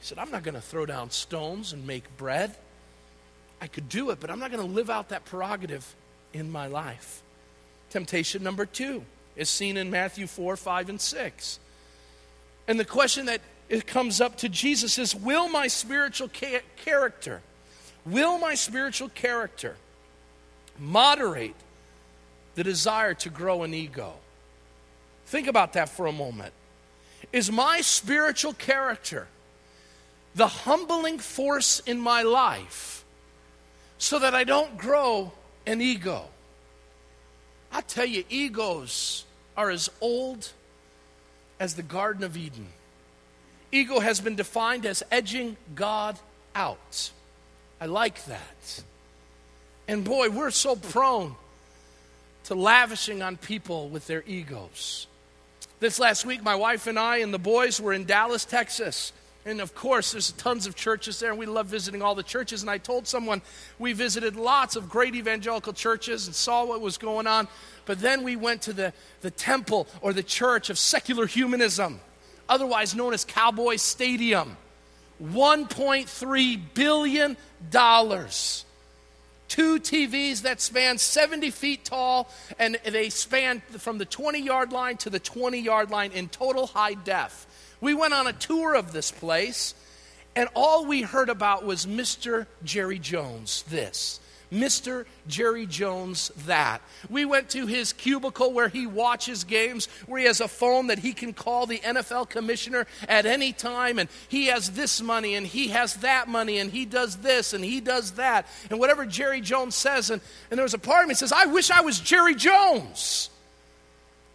He 0.00 0.06
said, 0.06 0.18
I'm 0.18 0.30
not 0.30 0.42
going 0.42 0.54
to 0.54 0.60
throw 0.60 0.86
down 0.86 1.10
stones 1.10 1.72
and 1.72 1.86
make 1.86 2.16
bread. 2.16 2.56
I 3.60 3.66
could 3.66 3.88
do 3.88 4.10
it, 4.10 4.18
but 4.18 4.30
I'm 4.30 4.38
not 4.38 4.50
going 4.50 4.66
to 4.66 4.74
live 4.74 4.88
out 4.88 5.10
that 5.10 5.26
prerogative 5.26 5.94
in 6.32 6.50
my 6.50 6.66
life. 6.66 7.22
Temptation 7.90 8.42
number 8.42 8.64
two 8.64 9.04
is 9.36 9.50
seen 9.50 9.76
in 9.76 9.90
Matthew 9.90 10.26
4, 10.26 10.56
5, 10.56 10.88
and 10.88 11.00
6. 11.00 11.60
And 12.66 12.80
the 12.80 12.84
question 12.84 13.26
that 13.26 13.42
it 13.68 13.86
comes 13.86 14.20
up 14.20 14.38
to 14.38 14.48
Jesus 14.48 14.98
is 14.98 15.14
Will 15.14 15.48
my 15.48 15.66
spiritual 15.66 16.28
ca- 16.28 16.62
character, 16.76 17.42
will 18.06 18.38
my 18.38 18.54
spiritual 18.54 19.10
character 19.10 19.76
moderate 20.78 21.56
the 22.54 22.64
desire 22.64 23.12
to 23.14 23.28
grow 23.28 23.64
an 23.64 23.74
ego? 23.74 24.14
Think 25.26 25.46
about 25.46 25.74
that 25.74 25.90
for 25.90 26.06
a 26.06 26.12
moment. 26.12 26.54
Is 27.32 27.52
my 27.52 27.82
spiritual 27.82 28.54
character 28.54 29.28
the 30.34 30.46
humbling 30.46 31.18
force 31.18 31.80
in 31.80 31.98
my 31.98 32.22
life 32.22 33.04
so 33.98 34.18
that 34.18 34.34
I 34.34 34.44
don't 34.44 34.78
grow 34.78 35.32
an 35.66 35.80
ego. 35.80 36.24
I 37.72 37.80
tell 37.82 38.06
you, 38.06 38.24
egos 38.28 39.24
are 39.56 39.70
as 39.70 39.90
old 40.00 40.50
as 41.58 41.74
the 41.74 41.82
Garden 41.82 42.24
of 42.24 42.36
Eden. 42.36 42.66
Ego 43.72 44.00
has 44.00 44.20
been 44.20 44.34
defined 44.34 44.86
as 44.86 45.02
edging 45.10 45.56
God 45.74 46.18
out. 46.54 47.10
I 47.80 47.86
like 47.86 48.24
that. 48.24 48.82
And 49.86 50.04
boy, 50.04 50.30
we're 50.30 50.50
so 50.50 50.76
prone 50.76 51.34
to 52.44 52.54
lavishing 52.54 53.22
on 53.22 53.36
people 53.36 53.88
with 53.88 54.06
their 54.06 54.24
egos. 54.26 55.06
This 55.78 55.98
last 55.98 56.24
week, 56.26 56.42
my 56.42 56.54
wife 56.54 56.86
and 56.86 56.98
I 56.98 57.18
and 57.18 57.32
the 57.32 57.38
boys 57.38 57.80
were 57.80 57.92
in 57.92 58.04
Dallas, 58.04 58.44
Texas. 58.44 59.12
And 59.46 59.60
of 59.60 59.74
course, 59.74 60.12
there's 60.12 60.32
tons 60.32 60.66
of 60.66 60.76
churches 60.76 61.18
there, 61.18 61.30
and 61.30 61.38
we 61.38 61.46
love 61.46 61.66
visiting 61.66 62.02
all 62.02 62.14
the 62.14 62.22
churches. 62.22 62.60
And 62.60 62.70
I 62.70 62.76
told 62.76 63.06
someone 63.06 63.40
we 63.78 63.94
visited 63.94 64.36
lots 64.36 64.76
of 64.76 64.88
great 64.88 65.14
evangelical 65.14 65.72
churches 65.72 66.26
and 66.26 66.34
saw 66.34 66.66
what 66.66 66.80
was 66.80 66.98
going 66.98 67.26
on. 67.26 67.48
But 67.86 68.00
then 68.00 68.22
we 68.22 68.36
went 68.36 68.62
to 68.62 68.72
the, 68.74 68.92
the 69.22 69.30
temple 69.30 69.88
or 70.02 70.12
the 70.12 70.22
church 70.22 70.68
of 70.68 70.78
secular 70.78 71.26
humanism, 71.26 72.00
otherwise 72.48 72.94
known 72.94 73.14
as 73.14 73.24
Cowboy 73.24 73.76
Stadium. 73.76 74.56
$1.3 75.22 76.60
billion. 76.74 77.36
Two 79.48 79.80
TVs 79.80 80.42
that 80.42 80.60
span 80.60 80.96
70 80.96 81.50
feet 81.50 81.84
tall, 81.84 82.30
and 82.58 82.78
they 82.84 83.08
span 83.10 83.60
from 83.78 83.98
the 83.98 84.04
20 84.04 84.38
yard 84.38 84.72
line 84.72 84.96
to 84.98 85.10
the 85.10 85.18
20 85.18 85.58
yard 85.58 85.90
line 85.90 86.12
in 86.12 86.28
total 86.28 86.68
high 86.68 86.94
def. 86.94 87.46
We 87.80 87.94
went 87.94 88.14
on 88.14 88.26
a 88.26 88.32
tour 88.32 88.74
of 88.74 88.92
this 88.92 89.10
place, 89.10 89.74
and 90.36 90.48
all 90.54 90.86
we 90.86 91.02
heard 91.02 91.28
about 91.28 91.64
was 91.64 91.86
Mr. 91.86 92.46
Jerry 92.62 92.98
Jones, 92.98 93.64
this. 93.68 94.20
Mr. 94.52 95.06
Jerry 95.28 95.66
Jones 95.66 96.32
that. 96.46 96.82
We 97.08 97.24
went 97.24 97.50
to 97.50 97.66
his 97.66 97.92
cubicle 97.92 98.52
where 98.52 98.68
he 98.68 98.86
watches 98.86 99.44
games, 99.44 99.86
where 100.06 100.20
he 100.20 100.26
has 100.26 100.40
a 100.40 100.48
phone 100.48 100.88
that 100.88 100.98
he 100.98 101.12
can 101.12 101.32
call 101.32 101.66
the 101.66 101.78
NFL 101.78 102.28
commissioner 102.28 102.86
at 103.08 103.26
any 103.26 103.52
time, 103.52 103.98
and 103.98 104.08
he 104.28 104.46
has 104.46 104.70
this 104.70 105.00
money, 105.00 105.36
and 105.36 105.46
he 105.46 105.68
has 105.68 105.94
that 105.96 106.28
money, 106.28 106.58
and 106.58 106.70
he 106.72 106.84
does 106.84 107.16
this, 107.18 107.52
and 107.52 107.64
he 107.64 107.80
does 107.80 108.12
that, 108.12 108.46
and 108.70 108.80
whatever 108.80 109.06
Jerry 109.06 109.40
Jones 109.40 109.74
says. 109.76 110.10
And, 110.10 110.20
and 110.50 110.58
there 110.58 110.64
was 110.64 110.74
a 110.74 110.78
part 110.78 111.04
of 111.04 111.08
me 111.08 111.14
says, 111.14 111.32
I 111.32 111.46
wish 111.46 111.70
I 111.70 111.80
was 111.82 112.00
Jerry 112.00 112.34
Jones. 112.34 113.30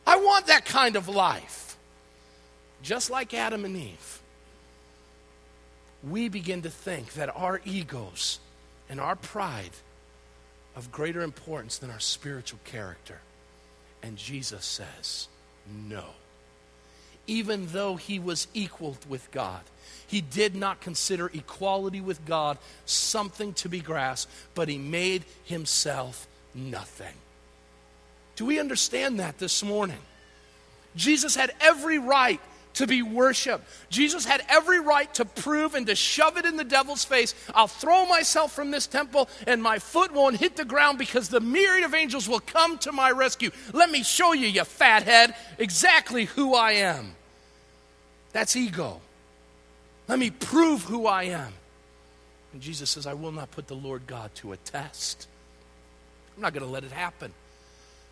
I 0.07 0.17
want 0.17 0.47
that 0.47 0.65
kind 0.65 0.95
of 0.95 1.09
life 1.09 1.64
just 2.85 3.09
like 3.09 3.33
Adam 3.33 3.65
and 3.65 3.75
Eve, 3.75 4.21
we 6.07 6.29
begin 6.29 6.61
to 6.61 6.69
think 6.69 7.13
that 7.13 7.35
our 7.35 7.59
egos 7.65 8.39
and 8.87 9.01
our 9.01 9.15
pride 9.15 9.71
of 10.75 10.91
greater 10.91 11.23
importance 11.23 11.79
than 11.79 11.89
our 11.89 11.99
spiritual 11.99 12.59
character. 12.63 13.21
And 14.03 14.17
Jesus 14.17 14.63
says, 14.65 15.27
no. 15.67 16.03
Even 17.25 17.65
though 17.71 17.95
he 17.95 18.19
was 18.19 18.47
equal 18.53 18.97
with 19.09 19.31
God, 19.31 19.61
he 20.05 20.21
did 20.21 20.55
not 20.55 20.79
consider 20.79 21.31
equality 21.33 22.01
with 22.01 22.23
God 22.23 22.59
something 22.85 23.53
to 23.55 23.67
be 23.67 23.79
grasped, 23.79 24.31
but 24.53 24.69
he 24.69 24.77
made 24.77 25.25
himself 25.43 26.27
nothing. 26.53 27.15
Do 28.35 28.45
we 28.45 28.59
understand 28.59 29.19
that 29.19 29.39
this 29.39 29.63
morning? 29.63 29.97
Jesus 30.95 31.35
had 31.35 31.51
every 31.59 31.97
right 31.97 32.39
to 32.75 32.87
be 32.87 33.01
worshiped. 33.01 33.65
Jesus 33.89 34.25
had 34.25 34.43
every 34.47 34.79
right 34.79 35.11
to 35.15 35.25
prove 35.25 35.75
and 35.75 35.87
to 35.87 35.95
shove 35.95 36.37
it 36.37 36.45
in 36.45 36.57
the 36.57 36.63
devil's 36.63 37.03
face. 37.03 37.33
I'll 37.53 37.67
throw 37.67 38.05
myself 38.05 38.53
from 38.53 38.71
this 38.71 38.87
temple 38.87 39.29
and 39.47 39.61
my 39.61 39.79
foot 39.79 40.13
won't 40.13 40.37
hit 40.37 40.55
the 40.55 40.65
ground 40.65 40.97
because 40.97 41.29
the 41.29 41.39
myriad 41.39 41.83
of 41.83 41.93
angels 41.93 42.29
will 42.29 42.39
come 42.39 42.77
to 42.79 42.91
my 42.91 43.11
rescue. 43.11 43.51
Let 43.73 43.89
me 43.89 44.03
show 44.03 44.33
you, 44.33 44.47
you 44.47 44.63
fathead, 44.63 45.35
exactly 45.57 46.25
who 46.25 46.53
I 46.53 46.73
am. 46.73 47.15
That's 48.33 48.55
ego. 48.55 49.01
Let 50.07 50.19
me 50.19 50.29
prove 50.29 50.83
who 50.83 51.07
I 51.07 51.23
am. 51.23 51.53
And 52.53 52.61
Jesus 52.61 52.89
says, 52.89 53.07
I 53.07 53.13
will 53.13 53.31
not 53.31 53.51
put 53.51 53.67
the 53.67 53.75
Lord 53.75 54.07
God 54.07 54.33
to 54.35 54.51
a 54.51 54.57
test. 54.57 55.27
I'm 56.35 56.41
not 56.41 56.53
going 56.53 56.65
to 56.65 56.71
let 56.71 56.83
it 56.83 56.91
happen 56.91 57.33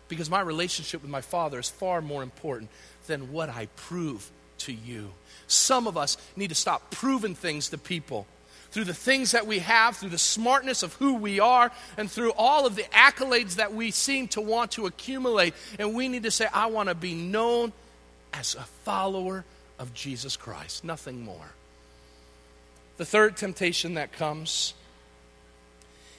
because 0.08 0.30
my 0.30 0.40
relationship 0.40 1.02
with 1.02 1.10
my 1.10 1.20
Father 1.20 1.58
is 1.58 1.68
far 1.68 2.00
more 2.00 2.22
important 2.22 2.70
than 3.06 3.32
what 3.32 3.48
I 3.48 3.66
prove 3.76 4.30
to 4.58 4.72
you. 4.72 5.10
Some 5.46 5.86
of 5.86 5.96
us 5.96 6.16
need 6.36 6.48
to 6.48 6.54
stop 6.54 6.90
proving 6.90 7.34
things 7.34 7.68
to 7.70 7.78
people 7.78 8.26
through 8.70 8.84
the 8.84 8.92
things 8.92 9.30
that 9.32 9.46
we 9.46 9.60
have, 9.60 9.96
through 9.96 10.08
the 10.08 10.18
smartness 10.18 10.82
of 10.82 10.94
who 10.94 11.14
we 11.14 11.38
are, 11.38 11.70
and 11.96 12.10
through 12.10 12.32
all 12.32 12.66
of 12.66 12.74
the 12.74 12.82
accolades 12.84 13.54
that 13.54 13.72
we 13.72 13.92
seem 13.92 14.26
to 14.26 14.40
want 14.40 14.72
to 14.72 14.86
accumulate. 14.86 15.54
And 15.78 15.94
we 15.94 16.08
need 16.08 16.24
to 16.24 16.30
say, 16.32 16.48
I 16.52 16.66
want 16.66 16.88
to 16.88 16.94
be 16.96 17.14
known 17.14 17.72
as 18.32 18.56
a 18.56 18.64
follower 18.84 19.44
of 19.78 19.94
Jesus 19.94 20.36
Christ, 20.36 20.82
nothing 20.82 21.22
more. 21.22 21.52
The 22.96 23.04
third 23.04 23.36
temptation 23.36 23.94
that 23.94 24.12
comes 24.12 24.74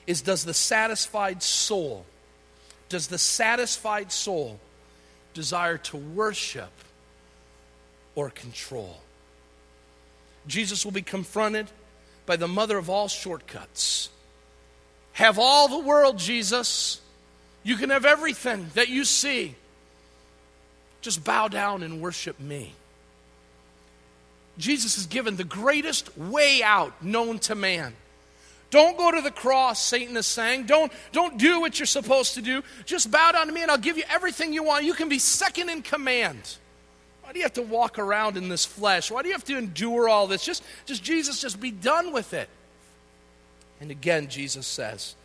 is 0.08 0.22
does 0.22 0.46
the 0.46 0.54
satisfied 0.54 1.44
soul, 1.44 2.06
does 2.88 3.08
the 3.08 3.18
satisfied 3.18 4.14
soul 4.14 4.62
desire 5.34 5.78
to 5.78 5.98
worship 5.98 6.72
or 8.16 8.30
control. 8.30 8.98
Jesus 10.48 10.86
will 10.86 10.92
be 10.92 11.02
confronted 11.02 11.68
by 12.26 12.36
the 12.36 12.48
mother 12.48 12.78
of 12.78 12.90
all 12.90 13.08
shortcuts. 13.08 14.10
Have 15.14 15.40
all 15.40 15.68
the 15.68 15.80
world, 15.80 16.18
Jesus. 16.18 17.00
You 17.64 17.78
can 17.78 17.90
have 17.90 18.06
everything 18.06 18.68
that 18.74 18.90
you 18.90 19.06
see. 19.06 19.56
Just 21.02 21.24
bow 21.24 21.48
down 21.48 21.84
and 21.84 22.02
worship 22.02 22.40
me. 22.40 22.74
Jesus 24.58 24.98
is 24.98 25.06
given 25.06 25.36
the 25.36 25.44
greatest 25.44 26.18
way 26.18 26.64
out 26.64 27.04
known 27.04 27.40
to 27.40 27.56
man. 27.56 27.94
Don't 28.72 28.98
go 28.98 29.12
to 29.12 29.22
the 29.22 29.32
cross, 29.32 29.82
Satan 29.82 30.18
is 30.18 30.26
saying. 30.26 30.66
Don't, 30.66 30.92
don't 31.12 31.38
do 31.38 31.62
what 31.62 31.80
you're 31.80 31.86
supposed 31.86 32.34
to 32.34 32.42
do. 32.42 32.64
Just 32.86 33.12
bow 33.12 33.32
down 33.32 33.48
to 33.48 33.54
me 33.54 33.62
and 33.62 33.72
I'll 33.72 33.78
give 33.78 33.98
you 33.98 34.04
everything 34.10 34.54
you 34.54 34.64
want. 34.64 34.86
You 34.86 34.94
can 34.94 35.08
be 35.08 35.20
second 35.20 35.70
in 35.70 35.82
command. 35.82 36.58
Why 37.26 37.32
do 37.34 37.40
you 37.40 37.44
have 37.44 37.54
to 37.54 37.64
walk 37.64 37.98
around 37.98 38.38
in 38.38 38.50
this 38.50 38.66
flesh? 38.66 39.10
Why 39.10 39.24
do 39.24 39.30
you 39.30 39.34
have 39.34 39.44
to 39.46 39.58
endure 39.58 40.08
all 40.08 40.28
this? 40.28 40.46
Just, 40.46 40.64
just 40.86 41.04
Jesus, 41.04 41.42
just 41.42 41.60
be 41.60 41.72
done 41.72 42.14
with 42.14 42.36
it. 42.36 42.48
And 43.82 43.90
again, 43.90 44.28
Jesus 44.28 44.68
says, 44.68 45.16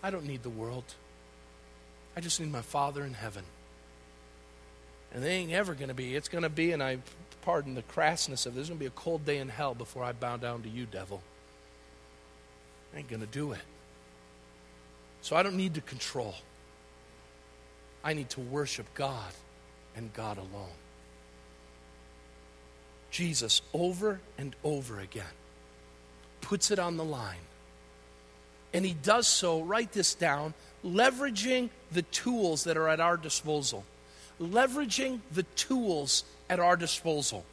I 0.00 0.10
don't 0.10 0.26
need 0.26 0.44
the 0.44 0.48
world. 0.48 0.84
I 2.16 2.20
just 2.20 2.38
need 2.38 2.52
my 2.52 2.62
Father 2.62 3.02
in 3.02 3.14
heaven. 3.14 3.42
And 5.12 5.24
they 5.24 5.32
ain't 5.32 5.50
ever 5.50 5.74
going 5.74 5.88
to 5.88 5.94
be. 5.94 6.14
It's 6.14 6.28
going 6.28 6.44
to 6.44 6.48
be, 6.48 6.70
and 6.70 6.80
I 6.80 6.98
pardon 7.42 7.74
the 7.74 7.82
crassness 7.82 8.46
of 8.46 8.54
this, 8.54 8.68
there's 8.68 8.68
going 8.68 8.78
to 8.78 8.84
be 8.84 8.86
a 8.86 8.90
cold 8.90 9.26
day 9.26 9.38
in 9.38 9.48
hell 9.48 9.74
before 9.74 10.04
I 10.04 10.12
bow 10.12 10.36
down 10.36 10.62
to 10.62 10.68
you, 10.68 10.86
devil. 10.86 11.20
I 12.94 12.98
ain't 12.98 13.08
going 13.08 13.22
to 13.22 13.26
do 13.26 13.50
it. 13.50 13.60
So 15.20 15.34
I 15.34 15.42
don't 15.42 15.56
need 15.56 15.74
to 15.74 15.80
control. 15.80 16.36
I 18.04 18.12
need 18.12 18.30
to 18.30 18.40
worship 18.40 18.86
God 18.94 19.32
and 19.96 20.12
God 20.14 20.38
alone. 20.38 20.76
Jesus, 23.10 23.62
over 23.72 24.20
and 24.38 24.54
over 24.62 25.00
again, 25.00 25.24
puts 26.40 26.70
it 26.70 26.78
on 26.78 26.96
the 26.96 27.04
line. 27.04 27.38
And 28.72 28.84
he 28.84 28.94
does 28.94 29.26
so, 29.26 29.62
write 29.62 29.92
this 29.92 30.14
down, 30.14 30.54
leveraging 30.84 31.70
the 31.90 32.02
tools 32.02 32.64
that 32.64 32.76
are 32.76 32.88
at 32.88 33.00
our 33.00 33.16
disposal. 33.16 33.84
Leveraging 34.40 35.20
the 35.32 35.42
tools 35.54 36.24
at 36.48 36.60
our 36.60 36.76
disposal. 36.76 37.44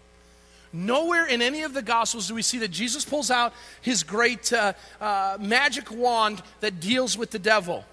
Nowhere 0.71 1.25
in 1.25 1.41
any 1.41 1.63
of 1.63 1.73
the 1.73 1.81
Gospels 1.81 2.27
do 2.27 2.35
we 2.35 2.41
see 2.41 2.59
that 2.59 2.71
Jesus 2.71 3.03
pulls 3.03 3.31
out 3.31 3.53
his 3.81 4.03
great 4.03 4.51
uh, 4.53 4.73
uh, 5.01 5.37
magic 5.39 5.89
wand 5.91 6.41
that 6.59 6.79
deals 6.79 7.17
with 7.17 7.31
the 7.31 7.39
devil. 7.39 7.83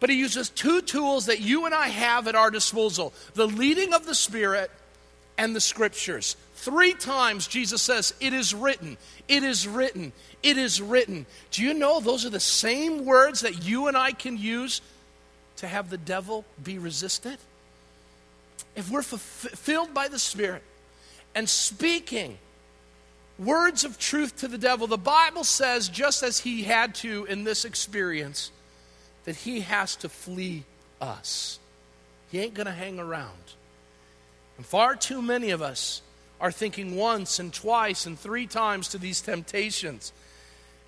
But 0.00 0.10
he 0.10 0.16
uses 0.16 0.48
two 0.48 0.80
tools 0.80 1.26
that 1.26 1.40
you 1.40 1.66
and 1.66 1.74
I 1.74 1.88
have 1.88 2.28
at 2.28 2.34
our 2.34 2.50
disposal 2.50 3.12
the 3.34 3.48
leading 3.48 3.92
of 3.94 4.06
the 4.06 4.14
Spirit 4.14 4.70
and 5.36 5.54
the 5.54 5.60
Scriptures. 5.60 6.36
Three 6.54 6.92
times 6.92 7.46
Jesus 7.46 7.82
says, 7.82 8.14
It 8.20 8.32
is 8.32 8.54
written, 8.54 8.96
it 9.26 9.42
is 9.42 9.66
written, 9.66 10.12
it 10.42 10.56
is 10.56 10.80
written. 10.80 11.26
Do 11.50 11.62
you 11.62 11.74
know 11.74 12.00
those 12.00 12.24
are 12.24 12.30
the 12.30 12.40
same 12.40 13.04
words 13.04 13.40
that 13.40 13.64
you 13.64 13.88
and 13.88 13.96
I 13.96 14.12
can 14.12 14.36
use 14.36 14.80
to 15.56 15.68
have 15.68 15.90
the 15.90 15.98
devil 15.98 16.44
be 16.62 16.78
resisted? 16.78 17.38
If 18.76 18.90
we're 18.90 19.02
fulfilled 19.02 19.94
by 19.94 20.08
the 20.08 20.18
Spirit 20.18 20.62
and 21.34 21.48
speaking 21.48 22.38
words 23.38 23.84
of 23.84 23.98
truth 23.98 24.36
to 24.38 24.48
the 24.48 24.58
devil, 24.58 24.86
the 24.86 24.98
Bible 24.98 25.44
says, 25.44 25.88
just 25.88 26.22
as 26.22 26.40
he 26.40 26.62
had 26.62 26.94
to 26.96 27.24
in 27.26 27.44
this 27.44 27.64
experience, 27.64 28.50
that 29.28 29.36
he 29.36 29.60
has 29.60 29.94
to 29.94 30.08
flee 30.08 30.64
us. 31.02 31.58
He 32.32 32.38
ain't 32.38 32.54
going 32.54 32.64
to 32.64 32.72
hang 32.72 32.98
around. 32.98 33.36
And 34.56 34.64
far 34.64 34.96
too 34.96 35.20
many 35.20 35.50
of 35.50 35.60
us 35.60 36.00
are 36.40 36.50
thinking 36.50 36.96
once 36.96 37.38
and 37.38 37.52
twice 37.52 38.06
and 38.06 38.18
three 38.18 38.46
times 38.46 38.88
to 38.88 38.96
these 38.96 39.20
temptations. 39.20 40.14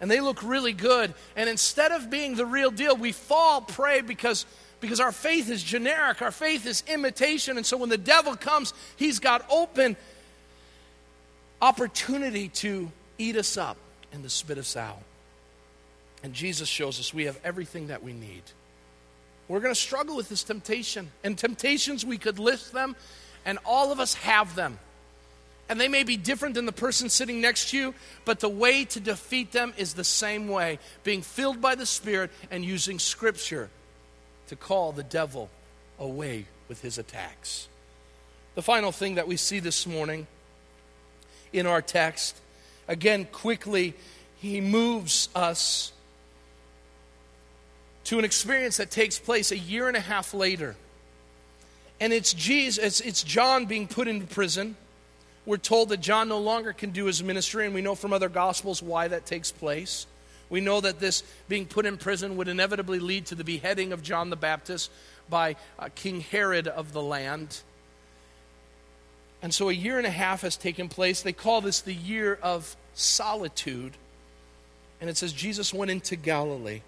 And 0.01 0.11
they 0.11 0.20
look 0.20 0.43
really 0.43 0.72
good. 0.72 1.12
And 1.36 1.51
instead 1.51 1.93
of 1.93 2.09
being 2.09 2.34
the 2.34 2.47
real 2.47 2.70
deal, 2.70 2.97
we 2.97 3.12
fall 3.12 3.61
prey 3.61 4.01
because, 4.01 4.47
because 4.80 5.01
our 5.01 5.12
faith 5.12 5.51
is 5.51 5.62
generic, 5.62 6.22
our 6.22 6.32
faith 6.32 6.64
is 6.64 6.82
imitation. 6.88 7.59
And 7.59 7.66
so 7.66 7.76
when 7.76 7.91
the 7.91 7.99
devil 7.99 8.36
comes, 8.36 8.72
he's 8.97 9.18
got 9.18 9.45
open 9.51 9.99
opportunity 11.61 12.49
to 12.49 12.91
eat 13.18 13.36
us 13.36 13.59
up 13.59 13.76
and 14.14 14.22
to 14.22 14.30
spit 14.30 14.57
us 14.57 14.78
out. 14.78 15.03
And 16.23 16.35
Jesus 16.35 16.68
shows 16.68 17.01
us 17.01 17.14
we 17.14 17.25
have 17.25 17.39
everything 17.45 17.89
that 17.89 18.03
we 18.03 18.12
need. 18.12 18.43
We're 19.49 19.61
going 19.61 19.75
to 19.75 19.81
struggle 19.81 20.16
with 20.16 20.29
this 20.29 20.45
temptation. 20.45 21.11
And 21.25 21.37
temptations, 21.37 22.05
we 22.05 22.18
could 22.18 22.39
list 22.39 22.73
them, 22.73 22.95
and 23.45 23.59
all 23.64 23.91
of 23.91 23.99
us 23.99 24.14
have 24.14 24.55
them. 24.55 24.79
And 25.68 25.81
they 25.81 25.89
may 25.89 26.03
be 26.03 26.16
different 26.16 26.57
than 26.57 26.66
the 26.66 26.73
person 26.73 27.09
sitting 27.09 27.41
next 27.41 27.71
to 27.71 27.79
you, 27.79 27.95
but 28.25 28.41
the 28.41 28.49
way 28.49 28.85
to 28.87 29.01
defeat 29.01 29.53
them 29.53 29.73
is 29.77 29.95
the 29.95 30.05
same 30.05 30.49
way 30.49 30.79
being 31.05 31.23
filled 31.23 31.61
by 31.61 31.75
the 31.75 31.87
Spirit 31.87 32.31
and 32.51 32.64
using 32.64 32.99
Scripture 32.99 33.71
to 34.49 34.57
call 34.57 34.91
the 34.93 35.05
devil 35.05 35.49
away 35.99 36.47
with 36.68 36.83
his 36.83 36.99
attacks. 36.99 37.68
The 38.57 38.62
final 38.62 38.91
thing 38.91 39.14
that 39.14 39.29
we 39.29 39.37
see 39.37 39.61
this 39.61 39.87
morning 39.87 40.27
in 41.53 41.66
our 41.66 41.81
text, 41.81 42.37
again, 42.89 43.27
quickly, 43.31 43.95
he 44.39 44.61
moves 44.61 45.29
us 45.35 45.93
to 48.11 48.19
an 48.19 48.25
experience 48.25 48.79
that 48.79 48.91
takes 48.91 49.21
place 49.21 49.53
a 49.53 49.57
year 49.57 49.87
and 49.87 49.97
a 49.97 50.01
half 50.01 50.35
later. 50.35 50.75
And 52.01 52.13
it's 52.13 52.35
Jesus, 52.35 53.01
it's, 53.01 53.23
John 53.23 53.67
being 53.67 53.87
put 53.87 54.09
into 54.09 54.27
prison. 54.27 54.75
We're 55.47 55.59
told 55.59 55.91
that 55.91 56.01
John 56.01 56.29
no 56.29 56.41
longer 56.41 56.73
can 56.73 56.91
do 56.91 57.05
his 57.05 57.23
ministry, 57.23 57.67
and 57.67 57.73
we 57.73 57.83
know 57.83 57.95
from 57.95 58.13
other 58.13 58.29
gospels 58.29 58.83
why 58.83 59.07
that 59.07 59.27
takes 59.27 59.53
place. 59.53 60.09
We 60.49 60.61
know 60.61 60.81
that 60.81 60.99
this 60.99 61.23
being 61.49 61.67
put 61.67 61.87
in 61.87 61.99
prison 61.99 62.37
would 62.37 62.49
inevitably 62.49 62.99
lead 62.99 63.27
to 63.27 63.37
the 63.37 63.45
beheading 63.45 63.93
of 63.93 64.03
John 64.03 64.29
the 64.29 64.35
Baptist 64.35 64.91
by 65.29 65.55
uh, 65.79 65.89
King 65.95 66.21
Herod 66.21 66.67
of 66.67 66.93
the 66.93 67.03
land. 67.03 67.61
And 69.41 69.55
so 69.55 69.69
a 69.69 69.73
year 69.73 69.99
and 69.99 70.07
a 70.07 70.11
half 70.11 70.41
has 70.41 70.57
taken 70.57 70.89
place. 70.89 71.23
They 71.23 71.33
call 71.33 71.61
this 71.61 71.81
the 71.81 71.95
year 71.95 72.41
of 72.43 72.75
solitude. 72.93 73.93
And 75.01 75.09
it 75.09 75.17
says 75.17 75.33
Jesus 75.33 75.73
went 75.73 75.93
into 75.93 76.17
Galilee 76.17 76.81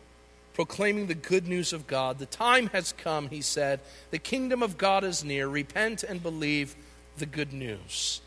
proclaiming 0.55 1.07
the 1.07 1.15
good 1.15 1.47
news 1.49 1.73
of 1.73 1.87
God. 1.87 2.19
The 2.19 2.27
time 2.27 2.69
has 2.69 2.93
come, 2.93 3.29
he 3.29 3.41
said. 3.41 3.81
The 4.11 4.19
kingdom 4.19 4.63
of 4.63 4.79
God 4.79 5.05
is 5.05 5.25
near. 5.25 5.49
Repent 5.49 6.03
and 6.03 6.23
believe 6.23 6.77
the 7.19 7.27
good 7.27 7.53
news. 7.53 8.21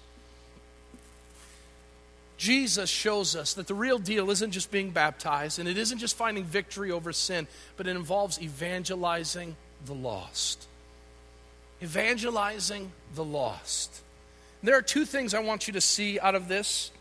Jesus 2.37 2.89
shows 2.89 3.35
us 3.35 3.53
that 3.53 3.67
the 3.67 3.73
real 3.73 3.97
deal 3.97 4.29
isn't 4.29 4.51
just 4.51 4.69
being 4.69 4.91
baptized 4.91 5.57
and 5.57 5.69
it 5.69 5.77
isn't 5.77 5.99
just 5.99 6.17
finding 6.17 6.43
victory 6.43 6.91
over 6.91 7.13
sin, 7.13 7.47
but 7.77 7.87
it 7.87 7.95
involves 7.95 8.41
evangelizing 8.41 9.55
the 9.85 9.93
lost. 9.93 10.67
Evangelizing 11.81 12.91
the 13.13 13.23
lost. 13.23 14.01
There 14.63 14.77
are 14.77 14.81
two 14.81 15.05
things 15.05 15.33
I 15.33 15.39
want 15.39 15.67
you 15.67 15.73
to 15.73 15.81
see 15.81 16.19
out 16.19 16.35
of 16.35 16.47
this. 16.47 16.91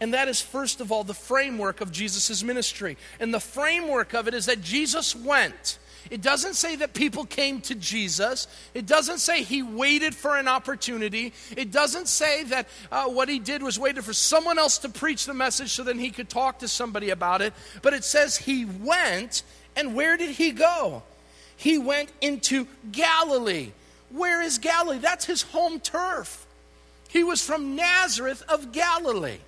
And 0.00 0.12
that 0.14 0.28
is, 0.28 0.42
first 0.42 0.80
of 0.80 0.92
all, 0.92 1.04
the 1.04 1.14
framework 1.14 1.80
of 1.80 1.90
Jesus' 1.90 2.42
ministry. 2.42 2.98
And 3.18 3.32
the 3.32 3.40
framework 3.40 4.12
of 4.12 4.28
it 4.28 4.34
is 4.34 4.46
that 4.46 4.60
Jesus 4.60 5.16
went. 5.16 5.78
It 6.10 6.20
doesn't 6.20 6.54
say 6.54 6.76
that 6.76 6.94
people 6.94 7.24
came 7.24 7.60
to 7.62 7.74
Jesus. 7.74 8.46
It 8.74 8.86
doesn't 8.86 9.18
say 9.18 9.42
he 9.42 9.62
waited 9.62 10.14
for 10.14 10.36
an 10.36 10.48
opportunity. 10.48 11.32
It 11.56 11.72
doesn't 11.72 12.08
say 12.08 12.44
that 12.44 12.68
uh, 12.92 13.06
what 13.06 13.28
he 13.28 13.38
did 13.38 13.62
was 13.62 13.78
waited 13.78 14.04
for 14.04 14.12
someone 14.12 14.58
else 14.58 14.78
to 14.78 14.88
preach 14.88 15.26
the 15.26 15.34
message 15.34 15.70
so 15.70 15.82
then 15.82 15.98
he 15.98 16.10
could 16.10 16.28
talk 16.28 16.60
to 16.60 16.68
somebody 16.68 17.10
about 17.10 17.42
it. 17.42 17.54
But 17.82 17.94
it 17.94 18.04
says 18.04 18.36
he 18.36 18.64
went, 18.64 19.42
and 19.74 19.94
where 19.94 20.16
did 20.16 20.30
he 20.30 20.52
go? 20.52 21.02
He 21.56 21.78
went 21.78 22.12
into 22.20 22.68
Galilee. 22.92 23.72
Where 24.10 24.42
is 24.42 24.58
Galilee? 24.58 24.98
That's 24.98 25.24
his 25.24 25.42
home 25.42 25.80
turf. 25.80 26.46
He 27.08 27.24
was 27.24 27.44
from 27.44 27.74
Nazareth 27.74 28.42
of 28.48 28.72
Galilee. 28.72 29.38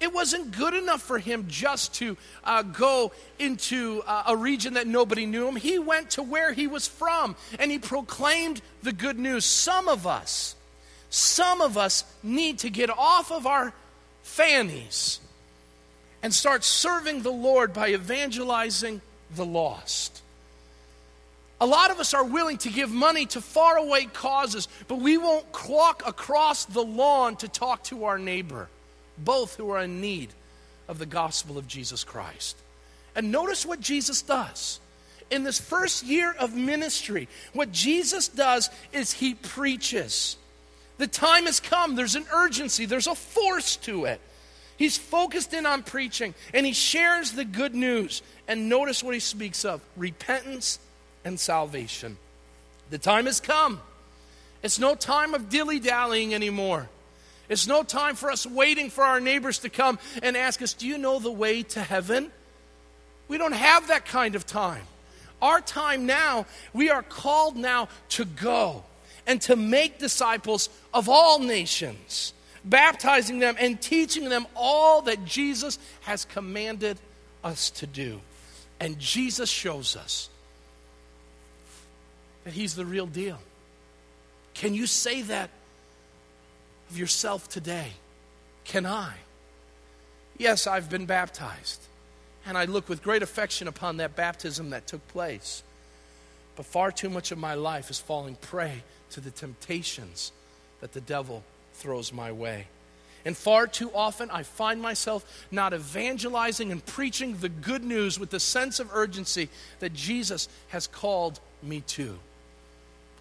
It 0.00 0.14
wasn't 0.14 0.56
good 0.56 0.72
enough 0.72 1.02
for 1.02 1.18
him 1.18 1.44
just 1.46 1.94
to 1.96 2.16
uh, 2.42 2.62
go 2.62 3.12
into 3.38 4.02
uh, 4.06 4.24
a 4.28 4.36
region 4.36 4.74
that 4.74 4.86
nobody 4.86 5.26
knew 5.26 5.46
him. 5.46 5.56
He 5.56 5.78
went 5.78 6.10
to 6.12 6.22
where 6.22 6.52
he 6.54 6.66
was 6.66 6.88
from 6.88 7.36
and 7.58 7.70
he 7.70 7.78
proclaimed 7.78 8.62
the 8.82 8.94
good 8.94 9.18
news. 9.18 9.44
Some 9.44 9.88
of 9.88 10.06
us, 10.06 10.56
some 11.10 11.60
of 11.60 11.76
us 11.76 12.04
need 12.22 12.60
to 12.60 12.70
get 12.70 12.88
off 12.88 13.30
of 13.30 13.46
our 13.46 13.74
fannies 14.22 15.20
and 16.22 16.32
start 16.32 16.64
serving 16.64 17.20
the 17.20 17.30
Lord 17.30 17.74
by 17.74 17.90
evangelizing 17.90 19.02
the 19.36 19.44
lost. 19.44 20.22
A 21.60 21.66
lot 21.66 21.90
of 21.90 22.00
us 22.00 22.14
are 22.14 22.24
willing 22.24 22.56
to 22.58 22.70
give 22.70 22.90
money 22.90 23.26
to 23.26 23.42
faraway 23.42 24.06
causes, 24.06 24.66
but 24.88 24.96
we 24.96 25.18
won't 25.18 25.44
walk 25.68 26.02
across 26.06 26.64
the 26.64 26.82
lawn 26.82 27.36
to 27.36 27.48
talk 27.48 27.84
to 27.84 28.04
our 28.04 28.18
neighbor 28.18 28.70
both 29.24 29.56
who 29.56 29.70
are 29.70 29.82
in 29.82 30.00
need 30.00 30.30
of 30.88 30.98
the 30.98 31.06
gospel 31.06 31.58
of 31.58 31.68
Jesus 31.68 32.04
Christ. 32.04 32.56
And 33.14 33.32
notice 33.32 33.66
what 33.66 33.80
Jesus 33.80 34.22
does. 34.22 34.80
In 35.30 35.44
this 35.44 35.60
first 35.60 36.04
year 36.04 36.34
of 36.38 36.54
ministry, 36.54 37.28
what 37.52 37.70
Jesus 37.70 38.28
does 38.28 38.70
is 38.92 39.12
he 39.12 39.34
preaches. 39.34 40.36
The 40.98 41.06
time 41.06 41.46
has 41.46 41.60
come, 41.60 41.94
there's 41.94 42.16
an 42.16 42.26
urgency, 42.32 42.84
there's 42.84 43.06
a 43.06 43.14
force 43.14 43.76
to 43.76 44.06
it. 44.06 44.20
He's 44.76 44.96
focused 44.96 45.54
in 45.54 45.66
on 45.66 45.82
preaching 45.82 46.34
and 46.52 46.66
he 46.66 46.72
shares 46.72 47.32
the 47.32 47.44
good 47.44 47.74
news. 47.74 48.22
And 48.48 48.68
notice 48.68 49.02
what 49.02 49.14
he 49.14 49.20
speaks 49.20 49.64
of 49.64 49.80
repentance 49.96 50.78
and 51.24 51.38
salvation. 51.38 52.16
The 52.90 52.98
time 52.98 53.26
has 53.26 53.40
come. 53.40 53.80
It's 54.62 54.78
no 54.78 54.94
time 54.94 55.34
of 55.34 55.48
dilly 55.48 55.78
dallying 55.78 56.34
anymore. 56.34 56.88
It's 57.50 57.66
no 57.66 57.82
time 57.82 58.14
for 58.14 58.30
us 58.30 58.46
waiting 58.46 58.90
for 58.90 59.02
our 59.02 59.18
neighbors 59.18 59.58
to 59.58 59.68
come 59.68 59.98
and 60.22 60.36
ask 60.36 60.62
us, 60.62 60.72
Do 60.72 60.86
you 60.86 60.96
know 60.96 61.18
the 61.18 61.32
way 61.32 61.64
to 61.64 61.80
heaven? 61.82 62.30
We 63.26 63.38
don't 63.38 63.52
have 63.52 63.88
that 63.88 64.06
kind 64.06 64.36
of 64.36 64.46
time. 64.46 64.84
Our 65.42 65.60
time 65.60 66.06
now, 66.06 66.46
we 66.72 66.90
are 66.90 67.02
called 67.02 67.56
now 67.56 67.88
to 68.10 68.24
go 68.24 68.84
and 69.26 69.42
to 69.42 69.56
make 69.56 69.98
disciples 69.98 70.70
of 70.94 71.08
all 71.08 71.40
nations. 71.40 72.32
baptizing 72.62 73.38
them 73.38 73.56
and 73.58 73.80
teaching 73.80 74.28
them 74.28 74.46
all 74.54 75.02
that 75.02 75.24
Jesus 75.24 75.78
has 76.02 76.26
commanded 76.26 76.98
us 77.42 77.70
to 77.70 77.86
do. 77.86 78.20
And 78.78 78.98
Jesus 78.98 79.48
shows 79.48 79.96
us 79.96 80.28
that 82.44 82.52
He's 82.52 82.76
the 82.76 82.84
real 82.84 83.06
deal. 83.06 83.38
Can 84.54 84.74
you 84.74 84.86
say 84.86 85.22
that 85.22 85.50
of 86.90 86.98
yourself 86.98 87.48
today? 87.48 87.92
Can 88.64 88.84
I? 88.84 89.14
Yes, 90.36 90.66
I've 90.66 90.90
been 90.90 91.06
baptized. 91.06 91.80
And 92.46 92.56
I 92.56 92.64
look 92.64 92.88
with 92.88 93.02
great 93.02 93.22
affection 93.22 93.68
upon 93.68 93.98
that 93.98 94.16
baptism 94.16 94.70
that 94.70 94.86
took 94.86 95.06
place. 95.08 95.62
But 96.56 96.66
far 96.66 96.90
too 96.90 97.10
much 97.10 97.30
of 97.32 97.38
my 97.38 97.54
life 97.54 97.90
is 97.90 97.98
falling 97.98 98.34
prey 98.36 98.82
to 99.10 99.20
the 99.20 99.30
temptations 99.30 100.32
that 100.80 100.92
the 100.92 101.00
devil 101.00 101.42
throws 101.74 102.12
my 102.12 102.32
way. 102.32 102.66
And 103.24 103.36
far 103.36 103.66
too 103.66 103.90
often, 103.94 104.30
I 104.30 104.42
find 104.42 104.80
myself 104.80 105.46
not 105.50 105.74
evangelizing 105.74 106.72
and 106.72 106.84
preaching 106.84 107.36
the 107.36 107.50
good 107.50 107.84
news 107.84 108.18
with 108.18 108.30
the 108.30 108.40
sense 108.40 108.80
of 108.80 108.90
urgency 108.92 109.50
that 109.80 109.92
Jesus 109.92 110.48
has 110.68 110.86
called 110.86 111.38
me 111.62 111.82
to. 111.88 112.18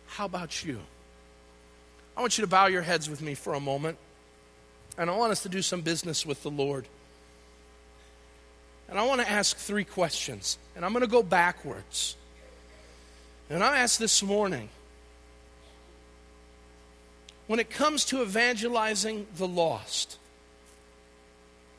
How 0.07 0.25
about 0.25 0.63
you? 0.63 0.79
I 2.19 2.21
want 2.21 2.37
you 2.37 2.41
to 2.41 2.49
bow 2.49 2.65
your 2.65 2.81
heads 2.81 3.09
with 3.09 3.21
me 3.21 3.33
for 3.33 3.53
a 3.53 3.61
moment. 3.61 3.97
And 4.97 5.09
I 5.09 5.15
want 5.15 5.31
us 5.31 5.43
to 5.43 5.49
do 5.49 5.61
some 5.61 5.79
business 5.79 6.25
with 6.25 6.43
the 6.43 6.51
Lord. 6.51 6.85
And 8.89 8.99
I 8.99 9.05
want 9.05 9.21
to 9.21 9.29
ask 9.29 9.55
three 9.55 9.85
questions. 9.85 10.57
And 10.75 10.83
I'm 10.83 10.91
going 10.91 11.05
to 11.05 11.09
go 11.09 11.23
backwards. 11.23 12.17
And 13.49 13.63
I 13.63 13.77
ask 13.77 13.97
this 13.97 14.21
morning 14.21 14.67
when 17.47 17.57
it 17.57 17.69
comes 17.69 18.03
to 18.05 18.21
evangelizing 18.21 19.25
the 19.37 19.47
lost, 19.47 20.17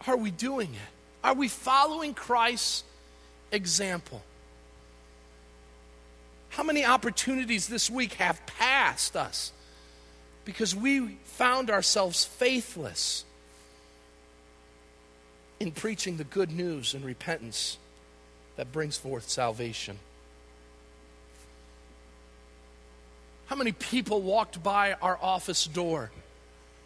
are 0.07 0.17
we 0.17 0.31
doing 0.31 0.71
it? 0.73 0.93
Are 1.23 1.35
we 1.35 1.49
following 1.49 2.15
Christ's 2.15 2.85
example? 3.53 4.23
How 6.49 6.63
many 6.63 6.83
opportunities 6.87 7.69
this 7.69 7.91
week 7.91 8.15
have 8.15 8.41
passed 8.47 9.17
us 9.17 9.53
because 10.51 10.75
we 10.75 11.17
found 11.23 11.71
ourselves 11.71 12.25
faithless 12.25 13.25
in 15.61 15.71
preaching 15.71 16.17
the 16.17 16.25
good 16.25 16.51
news 16.51 16.93
and 16.93 17.05
repentance 17.05 17.79
that 18.57 18.73
brings 18.73 18.97
forth 18.97 19.31
salvation? 19.31 19.97
How 23.47 23.55
many 23.55 23.71
people 23.71 24.23
walked 24.23 24.61
by 24.61 24.95
our 24.95 25.17
office 25.23 25.67
door? 25.67 26.11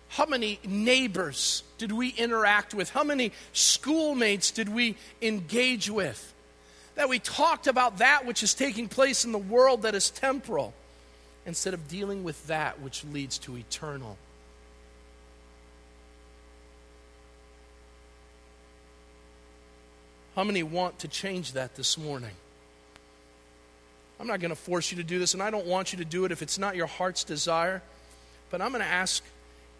How 0.08 0.26
many 0.26 0.60
neighbors 0.66 1.62
did 1.78 1.90
we 1.90 2.10
interact 2.10 2.74
with? 2.74 2.90
How 2.90 3.02
many 3.02 3.32
schoolmates 3.54 4.50
did 4.50 4.68
we 4.68 4.96
engage 5.22 5.88
with? 5.88 6.32
that 6.96 7.08
we 7.08 7.18
talked 7.18 7.66
about 7.66 7.98
that 7.98 8.24
which 8.24 8.44
is 8.44 8.54
taking 8.54 8.86
place 8.86 9.24
in 9.24 9.32
the 9.32 9.38
world 9.38 9.82
that 9.82 9.96
is 9.96 10.10
temporal 10.10 10.72
instead 11.46 11.74
of 11.74 11.88
dealing 11.88 12.24
with 12.24 12.46
that 12.46 12.80
which 12.80 13.04
leads 13.04 13.38
to 13.38 13.56
eternal. 13.56 14.16
How 20.36 20.42
many 20.42 20.62
want 20.62 20.98
to 21.00 21.08
change 21.08 21.52
that 21.52 21.76
this 21.76 21.96
morning? 21.96 22.30
I'm 24.18 24.26
not 24.26 24.40
going 24.40 24.50
to 24.50 24.56
force 24.56 24.90
you 24.90 24.96
to 24.96 25.04
do 25.04 25.18
this, 25.18 25.34
and 25.34 25.42
I 25.42 25.50
don't 25.50 25.66
want 25.66 25.92
you 25.92 25.98
to 25.98 26.04
do 26.04 26.24
it 26.24 26.32
if 26.32 26.42
it's 26.42 26.58
not 26.58 26.76
your 26.76 26.86
heart's 26.86 27.24
desire. 27.24 27.82
But 28.50 28.60
I'm 28.60 28.70
going 28.70 28.82
to 28.82 28.88
ask 28.88 29.22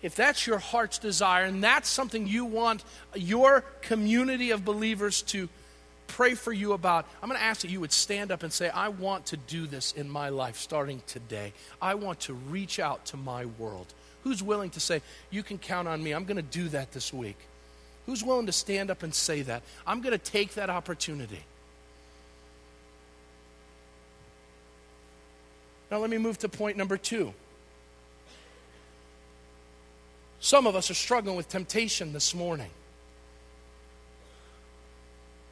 if 0.03 0.15
that's 0.15 0.47
your 0.47 0.59
heart's 0.59 0.99
desire 0.99 1.45
and 1.45 1.65
that's 1.65 1.89
something 1.89 2.27
you 2.27 2.45
want 2.45 2.85
your 3.15 3.63
community 3.81 4.51
of 4.51 4.63
believers 4.63 5.23
to 5.23 5.49
pray 6.07 6.35
for 6.35 6.53
you 6.53 6.73
about, 6.73 7.07
I'm 7.23 7.29
going 7.29 7.39
to 7.39 7.45
ask 7.45 7.63
that 7.63 7.71
you 7.71 7.81
would 7.81 7.93
stand 7.93 8.31
up 8.31 8.43
and 8.43 8.53
say, 8.53 8.69
I 8.69 8.89
want 8.89 9.27
to 9.27 9.37
do 9.37 9.67
this 9.67 9.93
in 9.93 10.09
my 10.09 10.29
life 10.29 10.57
starting 10.57 11.03
today. 11.07 11.53
I 11.81 11.95
want 11.95 12.21
to 12.21 12.35
reach 12.35 12.79
out 12.79 13.07
to 13.07 13.17
my 13.17 13.47
world. 13.47 13.93
Who's 14.23 14.43
willing 14.43 14.71
to 14.71 14.81
say, 14.81 15.03
You 15.31 15.43
can 15.43 15.59
count 15.59 15.87
on 15.87 16.03
me? 16.03 16.13
I'm 16.13 16.25
going 16.25 16.37
to 16.37 16.43
do 16.43 16.69
that 16.71 16.93
this 16.93 17.13
week. 17.13 17.37
Who's 18.07 18.23
willing 18.23 18.47
to 18.47 18.53
stand 18.53 18.91
up 18.91 19.03
and 19.03 19.15
say 19.15 19.43
that? 19.43 19.63
I'm 19.87 20.01
going 20.01 20.13
to 20.13 20.25
take 20.25 20.55
that 20.55 20.71
opportunity. 20.71 21.43
Now, 25.91 25.99
let 25.99 26.11
me 26.11 26.19
move 26.19 26.39
to 26.39 26.49
point 26.49 26.77
number 26.77 26.97
two. 26.97 27.33
Some 30.41 30.67
of 30.67 30.77
us 30.77 30.91
are 30.91 30.95
struggling 30.95 31.37
with 31.37 31.49
temptation 31.49 32.13
this 32.13 32.35
morning. 32.35 32.71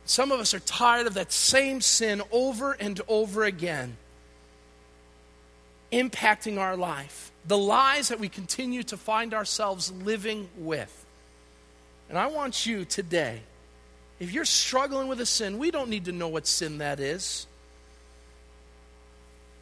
Some 0.05 0.33
of 0.33 0.41
us 0.41 0.53
are 0.55 0.61
tired 0.61 1.07
of 1.07 1.15
that 1.15 1.33
same 1.33 1.81
sin 1.81 2.23
over 2.31 2.73
and 2.73 3.01
over 3.09 3.45
again, 3.45 3.97
impacting 5.93 6.59
our 6.59 6.77
life. 6.77 7.31
The 7.47 7.59
lies 7.59 8.09
that 8.09 8.21
we 8.21 8.29
continue 8.29 8.83
to 8.85 8.97
find 8.97 9.35
ourselves 9.35 9.91
living 9.93 10.49
with. 10.59 11.07
And 12.09 12.19
I 12.19 12.27
want 12.27 12.67
you 12.67 12.85
today, 12.85 13.41
if 14.21 14.33
you're 14.33 14.45
struggling 14.45 15.09
with 15.09 15.21
a 15.21 15.27
sin, 15.27 15.59
we 15.59 15.71
don't 15.71 15.89
need 15.89 16.05
to 16.05 16.13
know 16.13 16.29
what 16.29 16.47
sin 16.47 16.79
that 16.79 17.01
is. 17.01 17.47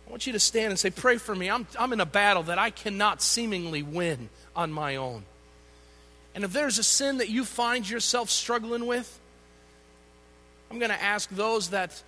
I 0.07 0.11
want 0.11 0.26
you 0.26 0.32
to 0.32 0.41
stand 0.41 0.70
and 0.70 0.78
say, 0.78 0.91
Pray 0.91 1.18
for 1.18 1.34
me. 1.34 1.49
I'm, 1.49 1.68
I'm 1.78 1.93
in 1.93 2.01
a 2.01 2.07
battle 2.07 2.43
that 2.45 2.59
I 2.59 2.70
cannot 2.70 3.22
seemingly 3.22 3.84
win 3.84 4.28
on 4.57 4.72
my 4.72 4.97
own. 4.97 5.22
And 6.34 6.43
if 6.43 6.53
there's 6.53 6.78
a 6.78 6.82
sin 6.82 7.18
that 7.18 7.28
you 7.28 7.45
find 7.45 7.88
yourself 7.88 8.28
struggling 8.30 8.86
with, 8.86 9.19
I'm 10.70 10.78
going 10.78 10.90
to 10.90 11.02
ask 11.02 11.28
those 11.30 11.70
that, 11.70 12.00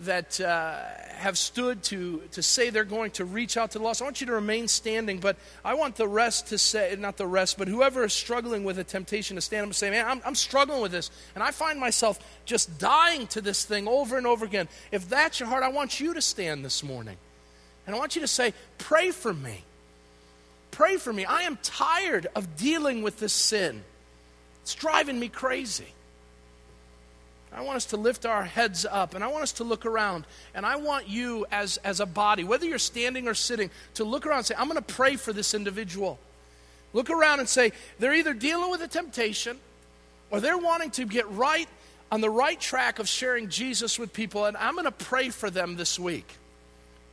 that 0.00 0.40
uh, 0.40 0.82
have 1.14 1.38
stood 1.38 1.84
to, 1.84 2.20
to 2.32 2.42
say 2.42 2.70
they're 2.70 2.82
going 2.82 3.12
to 3.12 3.24
reach 3.24 3.56
out 3.56 3.70
to 3.72 3.78
the 3.78 3.84
lost. 3.84 4.02
I 4.02 4.04
want 4.04 4.20
you 4.20 4.26
to 4.26 4.32
remain 4.32 4.66
standing, 4.66 5.20
but 5.20 5.36
I 5.64 5.74
want 5.74 5.94
the 5.94 6.08
rest 6.08 6.48
to 6.48 6.58
say, 6.58 6.96
not 6.98 7.16
the 7.16 7.28
rest, 7.28 7.58
but 7.58 7.68
whoever 7.68 8.02
is 8.02 8.12
struggling 8.12 8.64
with 8.64 8.80
a 8.80 8.84
temptation 8.84 9.36
to 9.36 9.40
stand 9.40 9.62
up 9.62 9.66
and 9.68 9.76
say, 9.76 9.90
Man, 9.90 10.04
I'm, 10.04 10.20
I'm 10.26 10.34
struggling 10.34 10.82
with 10.82 10.90
this, 10.90 11.12
and 11.36 11.44
I 11.44 11.52
find 11.52 11.78
myself 11.78 12.18
just 12.44 12.76
dying 12.80 13.28
to 13.28 13.40
this 13.40 13.64
thing 13.64 13.86
over 13.86 14.18
and 14.18 14.26
over 14.26 14.44
again. 14.44 14.68
If 14.90 15.08
that's 15.08 15.38
your 15.38 15.48
heart, 15.48 15.62
I 15.62 15.68
want 15.68 16.00
you 16.00 16.14
to 16.14 16.20
stand 16.20 16.64
this 16.64 16.82
morning. 16.82 17.16
And 17.86 17.94
I 17.94 17.98
want 18.00 18.16
you 18.16 18.22
to 18.22 18.28
say, 18.28 18.52
Pray 18.78 19.12
for 19.12 19.32
me. 19.32 19.62
Pray 20.72 20.96
for 20.96 21.12
me. 21.12 21.24
I 21.24 21.42
am 21.42 21.56
tired 21.62 22.26
of 22.34 22.56
dealing 22.56 23.02
with 23.02 23.20
this 23.20 23.32
sin. 23.32 23.84
It's 24.62 24.74
driving 24.74 25.20
me 25.20 25.28
crazy. 25.28 25.86
I 27.54 27.62
want 27.62 27.76
us 27.76 27.86
to 27.86 27.96
lift 27.96 28.24
our 28.24 28.44
heads 28.44 28.86
up 28.88 29.14
and 29.14 29.22
I 29.22 29.28
want 29.28 29.42
us 29.42 29.52
to 29.52 29.64
look 29.64 29.84
around. 29.84 30.24
And 30.54 30.64
I 30.64 30.76
want 30.76 31.08
you, 31.08 31.46
as, 31.50 31.76
as 31.78 32.00
a 32.00 32.06
body, 32.06 32.44
whether 32.44 32.64
you're 32.64 32.78
standing 32.78 33.28
or 33.28 33.34
sitting, 33.34 33.70
to 33.94 34.04
look 34.04 34.26
around 34.26 34.38
and 34.38 34.46
say, 34.46 34.54
I'm 34.56 34.68
going 34.68 34.82
to 34.82 34.94
pray 34.94 35.16
for 35.16 35.32
this 35.32 35.54
individual. 35.54 36.18
Look 36.92 37.10
around 37.10 37.40
and 37.40 37.48
say, 37.48 37.72
they're 37.98 38.14
either 38.14 38.34
dealing 38.34 38.70
with 38.70 38.82
a 38.82 38.88
temptation 38.88 39.58
or 40.30 40.40
they're 40.40 40.58
wanting 40.58 40.90
to 40.92 41.04
get 41.04 41.30
right 41.30 41.68
on 42.10 42.20
the 42.20 42.30
right 42.30 42.60
track 42.60 42.98
of 42.98 43.08
sharing 43.08 43.48
Jesus 43.48 43.98
with 43.98 44.12
people. 44.12 44.46
And 44.46 44.56
I'm 44.56 44.74
going 44.74 44.84
to 44.84 44.90
pray 44.90 45.28
for 45.28 45.50
them 45.50 45.76
this 45.76 45.98
week 45.98 46.36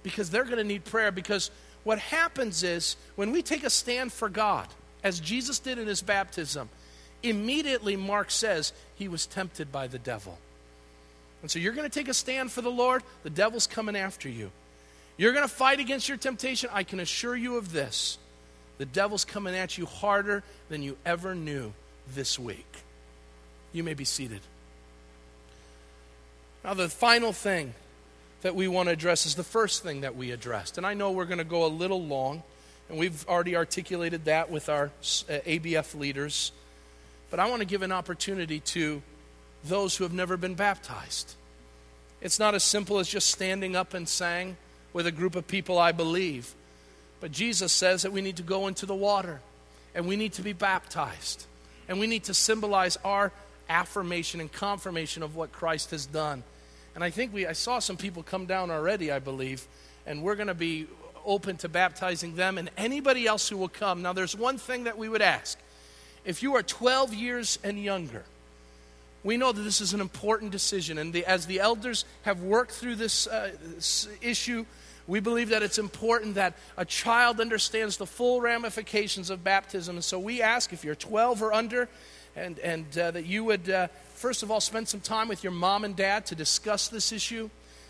because 0.04 0.30
they're 0.30 0.46
going 0.46 0.58
to 0.58 0.64
need 0.64 0.86
prayer. 0.86 1.12
Because 1.12 1.52
what 1.84 2.00
happens 2.00 2.64
is 2.64 2.96
when 3.16 3.32
we 3.32 3.42
take 3.42 3.64
a 3.64 3.70
stand 3.70 4.14
for 4.14 4.30
God, 4.30 4.68
as 5.04 5.20
Jesus 5.20 5.60
did 5.60 5.80
in 5.80 5.88
his 5.88 6.02
baptism, 6.02 6.70
Immediately, 7.22 7.96
Mark 7.96 8.32
says 8.32 8.74
he 8.96 9.08
was 9.08 9.26
tempted 9.26 9.72
by 9.72 9.88
the 9.88 10.00
devil. 10.00 10.38
And 11.42 11.50
so 11.50 11.60
you're 11.60 11.74
going 11.74 11.90
to 11.90 11.94
take 11.94 12.08
a 12.08 12.14
stand 12.14 12.52
for 12.52 12.62
the 12.62 12.72
Lord, 12.72 13.04
the 13.24 13.30
devil's 13.30 13.68
coming 13.68 13.96
after 13.96 14.30
you. 14.30 14.52
You're 15.18 15.34
going 15.34 15.48
to 15.48 15.54
fight 15.54 15.80
against 15.80 16.08
your 16.08 16.18
temptation. 16.18 16.70
I 16.72 16.84
can 16.84 17.00
assure 17.00 17.36
you 17.36 17.58
of 17.58 17.72
this 17.72 18.18
the 18.78 18.86
devil's 18.86 19.26
coming 19.26 19.54
at 19.56 19.78
you 19.78 19.86
harder 19.86 20.42
than 20.70 20.82
you 20.82 20.98
ever 21.06 21.36
knew 21.36 21.74
this 22.16 22.40
week. 22.40 22.66
You 23.74 23.84
may 23.84 23.94
be 23.94 24.06
seated. 24.06 24.40
Now, 26.64 26.74
the 26.74 26.88
final 26.88 27.34
thing 27.34 27.74
that 28.42 28.56
we 28.56 28.70
want 28.70 28.88
to 28.88 28.94
address 28.94 29.26
is 29.26 29.36
the 29.36 29.44
first 29.44 29.84
thing 29.84 30.02
that 30.02 30.16
we 30.16 30.32
addressed. 30.32 30.78
And 30.78 30.88
I 30.88 30.94
know 30.94 31.12
we're 31.12 31.26
going 31.26 31.40
to 31.40 31.44
go 31.44 31.66
a 31.66 31.68
little 31.68 32.02
long, 32.02 32.42
and 32.90 32.98
we've 32.98 33.28
already 33.28 33.58
articulated 33.58 34.26
that 34.26 34.50
with 34.50 34.70
our 34.70 34.86
uh, 34.86 35.34
ABF 35.46 35.94
leaders. 35.94 36.54
But 37.30 37.40
I 37.40 37.50
want 37.50 37.62
to 37.62 37.68
give 37.68 37.82
an 37.82 37.92
opportunity 37.92 38.60
to 38.62 39.02
those 39.64 39.96
who 39.98 40.04
have 40.04 40.14
never 40.14 40.38
been 40.38 40.56
baptized. 40.56 41.36
It's 42.22 42.40
not 42.40 42.56
as 42.56 42.64
simple 42.64 43.00
as 43.00 43.08
just 43.08 43.30
standing 43.30 43.76
up 43.76 43.94
and 43.94 44.08
saying 44.08 44.58
with 44.94 45.08
a 45.08 45.12
group 45.12 45.36
of 45.36 45.48
people, 45.48 45.78
I 45.78 45.92
believe. 45.92 46.54
But 47.20 47.32
Jesus 47.32 47.72
says 47.72 48.02
that 48.02 48.12
we 48.12 48.22
need 48.22 48.38
to 48.38 48.44
go 48.44 48.68
into 48.68 48.86
the 48.86 48.96
water 48.96 49.42
and 49.94 50.08
we 50.08 50.16
need 50.16 50.34
to 50.34 50.42
be 50.42 50.54
baptized. 50.54 51.46
And 51.88 52.00
we 52.00 52.08
need 52.08 52.26
to 52.26 52.34
symbolize 52.34 52.98
our 53.04 53.32
affirmation 53.70 54.42
and 54.42 54.52
confirmation 54.52 55.24
of 55.24 55.36
what 55.36 55.52
Christ 55.52 55.92
has 55.92 56.06
done. 56.06 56.44
And 56.96 57.04
I 57.04 57.10
think 57.10 57.34
we 57.34 57.48
I 57.48 57.54
saw 57.54 57.80
some 57.80 57.98
people 57.98 58.24
come 58.24 58.46
down 58.46 58.72
already, 58.72 59.12
I 59.12 59.20
believe, 59.20 59.68
and 60.06 60.24
we're 60.24 60.36
going 60.36 60.48
to 60.48 60.54
be 60.54 60.88
open 61.26 61.58
to 61.58 61.70
baptizing 61.70 62.36
them 62.36 62.58
and 62.58 62.70
anybody 62.78 63.28
else 63.28 63.50
who 63.50 63.58
will 63.58 63.70
come. 63.70 64.02
Now 64.02 64.14
there's 64.14 64.36
one 64.36 64.58
thing 64.58 64.86
that 64.86 64.98
we 64.98 65.10
would 65.10 65.22
ask 65.22 65.58
if 66.26 66.44
you 66.44 66.56
are 66.56 66.64
12 66.64 67.14
years 67.14 67.60
and 67.64 67.82
younger, 67.82 68.24
we 69.24 69.38
know 69.38 69.52
that 69.52 69.62
this 69.62 69.82
is 69.82 69.94
an 69.94 70.02
important 70.02 70.52
decision. 70.52 70.98
And 70.98 71.12
the, 71.12 71.26
as 71.26 71.46
the 71.46 71.60
elders 71.60 72.06
have 72.24 72.42
worked 72.42 72.72
through 72.72 72.96
this, 72.96 73.28
uh, 73.28 73.52
issue, 74.22 74.66
we 75.08 75.20
believe 75.20 75.50
that 75.50 75.64
it's 75.64 75.80
important 75.80 76.36
that 76.36 76.54
a 76.78 76.86
child 76.86 77.42
understands 77.42 77.98
the 77.98 78.06
full 78.06 78.42
ramifications 78.42 79.30
of 79.30 79.44
baptism. 79.44 79.98
And 79.98 80.04
so 80.04 80.20
we 80.20 80.42
ask 80.42 80.72
if 80.72 80.84
you're 80.84 80.96
12 80.96 81.42
or 81.42 81.52
under, 81.52 81.90
and, 82.36 82.60
and 82.60 82.86
uh, 82.98 83.12
that 83.12 83.26
you 83.26 83.44
would, 83.44 83.70
uh, 83.70 83.88
first 84.14 84.44
of 84.44 84.52
all, 84.52 84.62
spend 84.62 84.88
some 84.88 85.02
time 85.02 85.28
with 85.28 85.44
your 85.44 85.52
mom 85.52 85.84
and 85.84 85.96
dad 85.96 86.28
to 86.28 86.36
discuss 86.36 86.88
this 86.88 87.12
issue, 87.12 87.50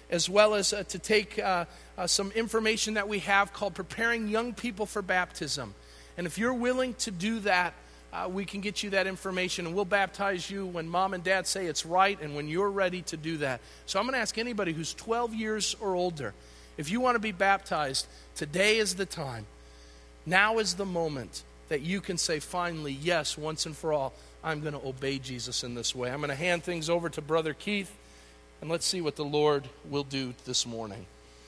as 0.09 0.29
well 0.29 0.55
as 0.55 0.73
uh, 0.73 0.83
to 0.83 0.97
take 0.97 1.37
uh, 1.37 1.65
uh, 1.97 2.07
some 2.07 2.31
information 2.31 2.95
that 2.95 3.07
we 3.07 3.19
have 3.19 3.53
called 3.53 3.75
Preparing 3.75 4.29
Young 4.29 4.53
People 4.53 4.85
for 4.85 5.01
Baptism. 5.01 5.75
And 6.17 6.25
if 6.25 6.37
you're 6.37 6.53
willing 6.53 6.93
to 6.95 7.11
do 7.11 7.39
that, 7.41 7.73
uh, 8.11 8.27
we 8.31 8.45
can 8.45 8.61
get 8.61 8.83
you 8.83 8.89
that 8.91 9.07
information 9.07 9.65
and 9.65 9.75
we'll 9.75 9.85
baptize 9.85 10.49
you 10.49 10.65
when 10.65 10.87
mom 10.89 11.13
and 11.13 11.23
dad 11.23 11.45
say 11.45 11.67
it's 11.67 11.85
right 11.85 12.19
and 12.21 12.35
when 12.35 12.47
you're 12.47 12.71
ready 12.71 13.01
to 13.03 13.17
do 13.17 13.37
that. 13.37 13.61
So 13.85 13.99
I'm 13.99 14.05
going 14.05 14.13
to 14.13 14.19
ask 14.19 14.37
anybody 14.37 14.73
who's 14.73 14.93
12 14.93 15.33
years 15.33 15.75
or 15.79 15.95
older 15.95 16.33
if 16.79 16.89
you 16.89 17.01
want 17.01 17.15
to 17.15 17.19
be 17.19 17.33
baptized, 17.33 18.07
today 18.35 18.77
is 18.77 18.95
the 18.95 19.05
time. 19.05 19.45
Now 20.25 20.59
is 20.59 20.75
the 20.75 20.85
moment 20.85 21.43
that 21.67 21.81
you 21.81 21.99
can 21.99 22.17
say, 22.17 22.39
finally, 22.39 22.93
yes, 22.93 23.37
once 23.37 23.65
and 23.65 23.75
for 23.75 23.91
all, 23.91 24.13
I'm 24.41 24.61
going 24.61 24.73
to 24.73 24.87
obey 24.87 25.19
Jesus 25.19 25.65
in 25.65 25.75
this 25.75 25.93
way. 25.93 26.09
I'm 26.09 26.19
going 26.19 26.29
to 26.29 26.35
hand 26.35 26.63
things 26.63 26.89
over 26.89 27.09
to 27.09 27.21
Brother 27.21 27.53
Keith 27.53 27.93
and 28.61 28.69
let's 28.69 28.85
see 28.85 29.01
what 29.01 29.17
the 29.17 29.25
Lord 29.25 29.67
will 29.89 30.05
do 30.05 30.33
this 30.45 30.65
morning. 30.65 31.05